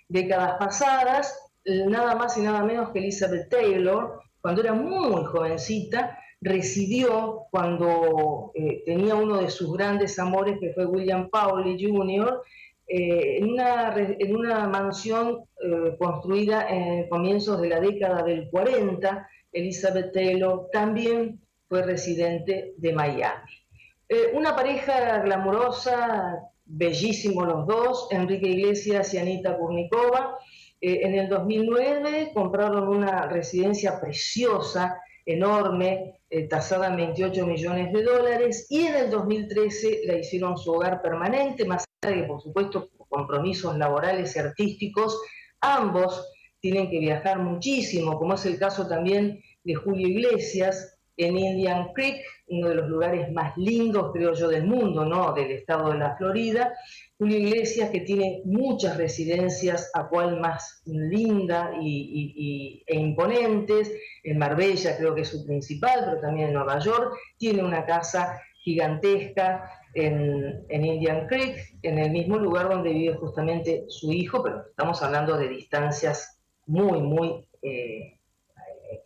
Décadas 0.09 0.57
pasadas, 0.59 1.39
nada 1.65 2.15
más 2.15 2.37
y 2.37 2.41
nada 2.41 2.63
menos 2.63 2.91
que 2.91 3.01
Elizabeth 3.01 3.49
Taylor, 3.51 4.21
cuando 4.41 4.63
era 4.63 4.73
muy 4.73 5.25
jovencita, 5.25 6.19
residió 6.41 7.47
cuando 7.51 8.51
eh, 8.55 8.83
tenía 8.85 9.15
uno 9.15 9.39
de 9.39 9.51
sus 9.51 9.73
grandes 9.73 10.19
amores, 10.19 10.59
que 10.59 10.73
fue 10.73 10.87
William 10.87 11.31
Pauli 11.31 11.77
Jr., 11.81 12.43
eh, 12.89 13.39
en, 13.39 14.37
una, 14.37 14.67
mansión 14.67 15.45
eh, 15.63 15.97
construida 15.99 16.69
en 16.69 17.09
comienzos 17.09 17.61
de 17.61 17.69
la 17.69 17.81
década 17.81 18.23
del 18.23 18.51
40. 18.51 19.29
Elizabeth 19.53 20.13
Taylor 20.13 20.69
también 20.73 21.41
fue 21.69 21.83
residente 21.83 22.75
de 22.77 22.93
Miami. 22.93 23.62
Eh, 24.09 24.33
una 24.35 24.55
pareja 24.55 25.21
glamurosa, 25.21 26.53
bellísimos 26.65 27.47
los 27.47 27.67
dos, 27.67 28.09
Enrique 28.11 28.49
Iglesias 28.49 29.13
y 29.15 29.19
Anita 29.19 29.57
Kurnikova. 29.57 30.39
Eh, 30.81 31.01
en 31.03 31.15
el 31.15 31.29
2009 31.29 32.33
compraron 32.35 32.89
una 32.89 33.27
residencia 33.27 34.01
preciosa, 34.01 35.01
enorme, 35.25 36.21
eh, 36.29 36.49
tasada 36.49 36.89
en 36.89 36.97
28 36.97 37.47
millones 37.47 37.93
de 37.93 38.03
dólares, 38.03 38.67
y 38.69 38.87
en 38.87 38.95
el 38.97 39.11
2013 39.11 40.01
la 40.07 40.19
hicieron 40.19 40.59
su 40.59 40.73
hogar 40.73 41.01
permanente, 41.01 41.65
más 41.65 41.85
allá 42.03 42.17
de 42.17 42.23
que, 42.23 42.29
por 42.29 42.43
supuesto, 42.43 42.91
compromisos 43.09 43.77
laborales 43.77 44.35
y 44.35 44.39
artísticos, 44.41 45.21
ambos 45.61 46.29
tienen 46.61 46.91
que 46.91 46.99
viajar 46.99 47.39
muchísimo, 47.39 48.19
como 48.19 48.35
es 48.35 48.47
el 48.47 48.59
caso 48.59 48.89
también 48.89 49.41
de 49.63 49.75
Julio 49.75 50.09
Iglesias, 50.09 50.99
en 51.17 51.37
Indian 51.37 51.93
Creek, 51.93 52.25
uno 52.53 52.69
de 52.69 52.75
los 52.75 52.89
lugares 52.89 53.33
más 53.33 53.57
lindos, 53.57 54.13
creo 54.13 54.35
yo, 54.35 54.49
del 54.49 54.67
mundo, 54.67 55.05
¿no? 55.05 55.33
Del 55.33 55.51
estado 55.53 55.91
de 55.91 55.99
la 55.99 56.17
Florida. 56.17 56.73
Julio 57.19 57.39
Iglesias, 57.39 57.91
que 57.91 58.01
tiene 58.01 58.43
muchas 58.45 58.97
residencias, 58.97 59.91
a 59.95 60.09
cual 60.09 60.39
más 60.39 60.83
linda 60.85 61.73
y, 61.81 62.83
e 62.87 62.97
imponentes. 62.97 63.93
En 64.23 64.39
Marbella 64.39 64.97
creo 64.97 65.15
que 65.15 65.23
es 65.23 65.29
su 65.29 65.47
principal, 65.47 66.05
pero 66.05 66.21
también 66.21 66.49
en 66.49 66.55
Nueva 66.55 66.79
York. 66.79 67.15
Tiene 67.39 67.63
una 67.63 67.87
casa 67.87 68.41
gigantesca 68.63 69.71
en, 69.95 70.67
Indian 70.71 71.27
Creek, 71.27 71.57
en 71.83 71.99
el 71.99 72.11
mismo 72.11 72.37
lugar 72.37 72.69
donde 72.69 72.93
vive 72.93 73.15
justamente 73.15 73.85
su 73.89 74.13
hijo, 74.13 74.43
pero 74.43 74.67
estamos 74.69 75.03
hablando 75.03 75.37
de 75.37 75.49
distancias 75.49 76.41
muy, 76.67 77.01
muy 77.01 77.49
eh, 77.63 78.19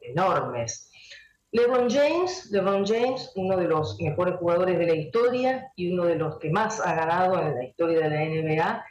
enormes. 0.02 0.90
LeBron 1.56 1.88
James, 1.88 2.50
LeBron 2.50 2.84
James, 2.84 3.32
uno 3.34 3.56
de 3.56 3.66
los 3.66 3.98
mejores 3.98 4.34
jugadores 4.34 4.78
de 4.78 4.86
la 4.88 4.94
historia 4.94 5.72
y 5.74 5.90
uno 5.90 6.04
de 6.04 6.16
los 6.16 6.38
que 6.38 6.50
más 6.50 6.80
ha 6.80 6.94
ganado 6.94 7.40
en 7.40 7.54
la 7.54 7.64
historia 7.64 8.00
de 8.00 8.10
la 8.10 8.24
NBA, 8.26 8.84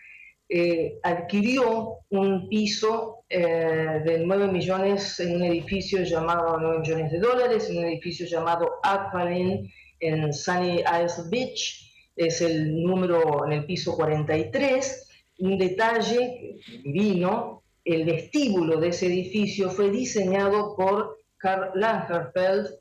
eh, 0.50 0.98
adquirió 1.04 2.00
un 2.10 2.50
piso 2.50 3.24
eh, 3.30 4.02
de 4.04 4.24
9 4.26 4.48
millones 4.48 5.20
en 5.20 5.36
un 5.36 5.44
edificio 5.44 6.02
llamado 6.02 6.58
9 6.60 6.80
millones 6.80 7.12
de 7.12 7.20
dólares, 7.20 7.70
en 7.70 7.78
un 7.78 7.86
edificio 7.86 8.26
llamado 8.26 8.80
Aqualin 8.82 9.72
en 10.00 10.34
Sunny 10.34 10.80
Isles 10.80 11.30
Beach, 11.30 11.92
es 12.16 12.42
el 12.42 12.82
número 12.82 13.46
en 13.46 13.52
el 13.52 13.66
piso 13.68 13.96
43, 13.96 15.08
un 15.38 15.60
detalle 15.60 16.58
divino, 16.84 17.62
el 17.84 18.06
vestíbulo 18.06 18.80
de 18.80 18.88
ese 18.88 19.06
edificio 19.06 19.70
fue 19.70 19.92
diseñado 19.92 20.76
por 20.76 21.25
Karl 21.46 22.80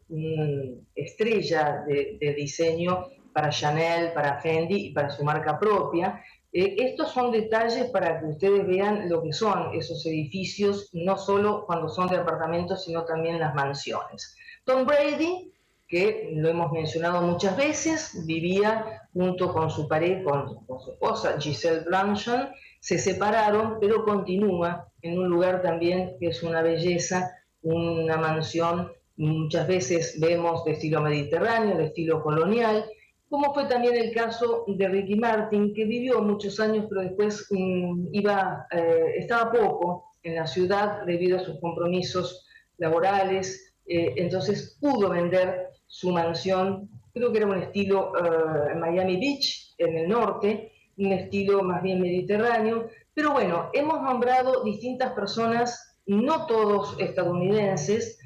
estrella 0.95 1.85
de, 1.87 2.17
de 2.19 2.35
diseño 2.35 3.09
para 3.35 3.51
Chanel, 3.51 4.13
para 4.13 4.41
Fendi 4.41 4.87
y 4.87 4.93
para 4.93 5.11
su 5.11 5.23
marca 5.23 5.59
propia, 5.59 6.23
eh, 6.57 6.77
estos 6.79 7.11
son 7.11 7.33
detalles 7.33 7.91
para 7.91 8.21
que 8.21 8.27
ustedes 8.27 8.65
vean 8.65 9.09
lo 9.09 9.23
que 9.23 9.33
son 9.33 9.75
esos 9.75 10.07
edificios, 10.07 10.89
no 10.93 11.17
solo 11.19 11.67
cuando 11.67 11.89
son 11.89 12.07
de 12.07 12.17
apartamentos, 12.17 12.85
sino 12.85 13.05
también 13.05 13.41
las 13.41 13.57
mansiones. 13.57 14.37
Tom 14.65 14.87
Brady, 14.87 15.53
que 15.89 16.31
lo 16.33 16.49
hemos 16.49 16.71
mencionado 16.71 17.23
muchas 17.23 17.57
veces, 17.57 18.25
vivía 18.25 19.03
junto 19.13 19.53
con 19.53 19.69
su 19.69 19.89
pareja, 19.89 20.23
con, 20.23 20.81
su 20.81 20.93
esposa 20.93 21.41
Giselle 21.41 21.81
Blanchon, 21.81 22.49
se 22.79 22.99
separaron, 22.99 23.79
pero 23.81 24.05
continúa 24.05 24.89
en 25.03 25.19
un 25.19 25.29
lugar 25.29 25.61
también 25.61 26.17
que 26.21 26.29
es 26.29 26.43
una 26.45 26.63
belleza, 26.63 27.33
una 27.65 28.17
mansión, 28.17 28.93
muchas 29.17 29.67
veces 29.67 30.19
vemos 30.21 30.65
de 30.65 30.73
estilo 30.73 31.01
mediterráneo, 31.01 31.77
de 31.77 31.87
estilo 31.87 32.23
colonial, 32.23 32.85
como 33.29 33.53
fue 33.53 33.65
también 33.65 33.97
el 33.97 34.13
caso 34.13 34.65
de 34.69 34.89
Ricky 34.89 35.17
Martin, 35.17 35.75
que 35.75 35.85
vivió 35.85 36.21
muchos 36.23 36.61
años, 36.61 36.87
pero 36.89 37.01
después 37.01 37.47
mm, 37.51 38.09
iba, 38.13 38.67
eh, 38.71 39.15
estaba 39.19 39.51
poco 39.51 40.13
en 40.23 40.37
la 40.37 40.47
ciudad 40.47 41.05
debido 41.05 41.39
a 41.39 41.45
sus 41.45 41.59
compromisos 41.59 42.47
laborales, 42.79 43.75
eh, 43.87 44.15
entonces 44.17 44.79
pudo 44.81 45.11
vender 45.11 45.69
su 45.87 46.13
mansión, 46.13 46.89
creo 47.13 47.33
que 47.33 47.39
era 47.39 47.47
un 47.47 47.63
estilo 47.63 48.13
eh, 48.17 48.75
Miami 48.77 49.17
Beach, 49.17 49.75
en 49.79 49.99
el 49.99 50.09
norte, 50.09 50.73
un 50.97 51.13
estilo 51.13 51.63
más 51.63 51.83
bien 51.83 52.01
mediterráneo, 52.01 52.89
pero 53.15 53.33
bueno, 53.33 53.71
hemos 53.73 54.01
nombrado 54.03 54.63
distintas 54.65 55.13
personas, 55.13 55.94
no 56.07 56.47
todos 56.47 56.97
estadounidenses, 56.99 58.19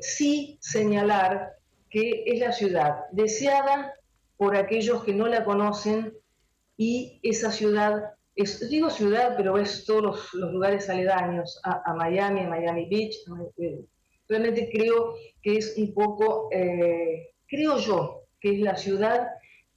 sí 0.00 0.58
señalar 0.60 1.56
que 1.90 2.24
es 2.26 2.40
la 2.40 2.52
ciudad 2.52 3.04
deseada 3.12 3.94
por 4.36 4.56
aquellos 4.56 5.04
que 5.04 5.14
no 5.14 5.26
la 5.28 5.44
conocen 5.44 6.12
y 6.76 7.20
esa 7.22 7.50
ciudad, 7.50 8.12
es, 8.34 8.68
digo 8.68 8.90
ciudad, 8.90 9.34
pero 9.36 9.58
es 9.58 9.84
todos 9.86 10.02
los, 10.34 10.52
lugares 10.52 10.90
aledaños 10.90 11.58
a, 11.64 11.94
Miami, 11.94 12.40
a 12.40 12.48
Miami 12.48 12.86
Beach. 12.88 13.14
Eh, 13.56 13.80
realmente 14.28 14.68
creo 14.70 15.14
que 15.42 15.56
es 15.56 15.74
un 15.78 15.94
poco, 15.94 16.48
eh, 16.52 17.30
creo 17.46 17.78
yo, 17.78 18.24
que 18.40 18.56
es 18.56 18.60
la 18.60 18.76
ciudad 18.76 19.28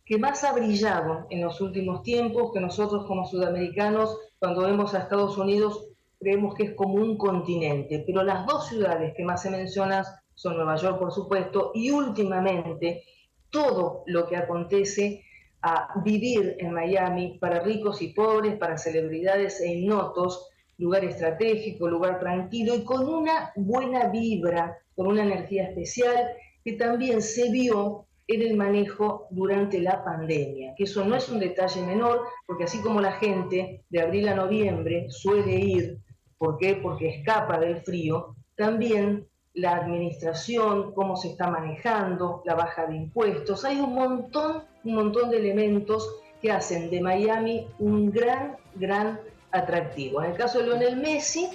que 0.06 0.18
más 0.18 0.44
ha 0.44 0.54
brillado 0.54 1.28
en 1.30 1.42
los 1.42 1.62
últimos 1.62 2.02
tiempos, 2.04 2.52
que 2.52 2.60
nosotros 2.60 3.06
como 3.06 3.26
sudamericanos, 3.26 4.18
cuando 4.40 4.64
vemos 4.64 4.94
a 4.94 5.00
Estados 5.00 5.38
Unidos, 5.38 5.89
creemos 6.20 6.54
que 6.56 6.64
es 6.64 6.74
como 6.76 6.96
un 6.96 7.18
continente, 7.18 8.04
pero 8.06 8.24
las 8.24 8.46
dos 8.46 8.68
ciudades 8.68 9.14
que 9.16 9.24
más 9.24 9.42
se 9.42 9.50
mencionan 9.50 10.04
son 10.36 10.56
Nueva 10.56 10.76
York, 10.76 11.00
por 11.00 11.12
supuesto, 11.12 11.72
y 11.74 11.92
últimamente 11.92 13.04
todo 13.50 14.04
lo 14.06 14.28
que 14.28 14.38
acontece 14.38 15.24
a 15.62 16.00
vivir 16.04 16.56
en 16.60 16.74
Miami 16.74 17.38
para 17.40 17.62
ricos 17.62 18.02
y 18.02 18.10
pobres, 18.10 18.56
para 18.58 18.78
celebridades 18.78 19.60
e 19.62 19.74
ignotos, 19.74 20.50
lugar 20.78 21.04
estratégico, 21.04 21.90
lugar 21.90 22.20
tranquilo 22.20 22.76
y 22.76 22.84
con 22.84 23.08
una 23.08 23.52
buena 23.56 24.08
vibra, 24.08 24.78
con 24.96 25.08
una 25.08 25.24
energía 25.24 25.64
especial 25.64 26.30
que 26.64 26.74
también 26.74 27.22
se 27.22 27.52
vio 27.52 28.06
en 28.28 28.42
el 28.44 28.56
manejo 28.56 29.28
durante 29.32 29.82
la 29.82 30.04
pandemia, 30.04 30.76
que 30.78 30.84
eso 30.84 31.04
no 31.04 31.16
es 31.16 31.28
un 31.30 31.40
detalle 31.40 31.82
menor, 31.82 32.22
porque 32.46 32.66
así 32.66 32.80
como 32.80 33.02
la 33.02 33.14
gente 33.14 33.84
de 33.90 34.02
abril 34.02 34.28
a 34.30 34.36
noviembre 34.36 35.08
suele 35.10 35.56
ir, 35.56 35.98
¿por 36.40 36.58
qué? 36.58 36.80
Porque 36.82 37.10
escapa 37.10 37.60
del 37.60 37.82
frío, 37.82 38.36
también 38.56 39.28
la 39.54 39.76
administración, 39.76 40.94
cómo 40.94 41.16
se 41.16 41.30
está 41.30 41.50
manejando, 41.50 42.42
la 42.46 42.56
baja 42.56 42.88
de 42.88 42.96
impuestos. 42.96 43.66
Hay 43.66 43.80
un 43.80 43.94
montón, 43.94 44.64
un 44.84 44.96
montón 44.96 45.30
de 45.30 45.38
elementos 45.38 46.10
que 46.42 46.52
hacen 46.52 46.90
de 46.90 47.02
Miami 47.02 47.68
un 47.78 48.10
gran, 48.10 48.56
gran 48.76 49.20
atractivo. 49.52 50.24
En 50.24 50.32
el 50.32 50.38
caso 50.38 50.60
de 50.60 50.66
Lionel 50.66 50.98
Messi, 50.98 51.50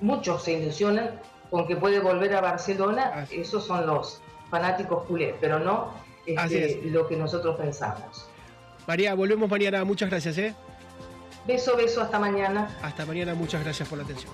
muchos 0.00 0.42
se 0.42 0.54
ilusionan 0.54 1.20
con 1.50 1.66
que 1.66 1.76
puede 1.76 2.00
volver 2.00 2.34
a 2.34 2.40
Barcelona. 2.40 3.26
Esos 3.30 3.64
son 3.64 3.86
los 3.86 4.20
fanáticos 4.50 5.04
culés, 5.04 5.34
pero 5.40 5.58
no 5.60 5.92
este, 6.26 6.80
lo 6.86 7.06
que 7.06 7.16
nosotros 7.16 7.56
pensamos. 7.56 8.28
María, 8.86 9.14
volvemos 9.14 9.48
mañana. 9.48 9.84
Muchas 9.84 10.10
gracias. 10.10 10.38
¿eh? 10.38 10.54
Beso, 11.46 11.76
beso, 11.76 12.02
hasta 12.02 12.18
mañana. 12.18 12.68
Hasta 12.82 13.06
mañana, 13.06 13.34
muchas 13.34 13.62
gracias 13.62 13.88
por 13.88 13.98
la 13.98 14.04
atención. 14.04 14.32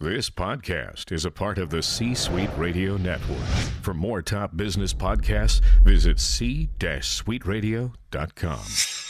This 0.00 0.30
podcast 0.30 1.12
is 1.12 1.24
a 1.24 1.30
part 1.30 1.58
of 1.58 1.70
the 1.70 1.80
C 1.80 2.12
Suite 2.14 2.50
Radio 2.56 2.96
Network. 2.96 3.38
For 3.82 3.94
more 3.94 4.20
top 4.20 4.56
business 4.56 4.92
podcasts, 4.92 5.60
visit 5.84 6.18
c-suiteradio.com. 6.18 9.01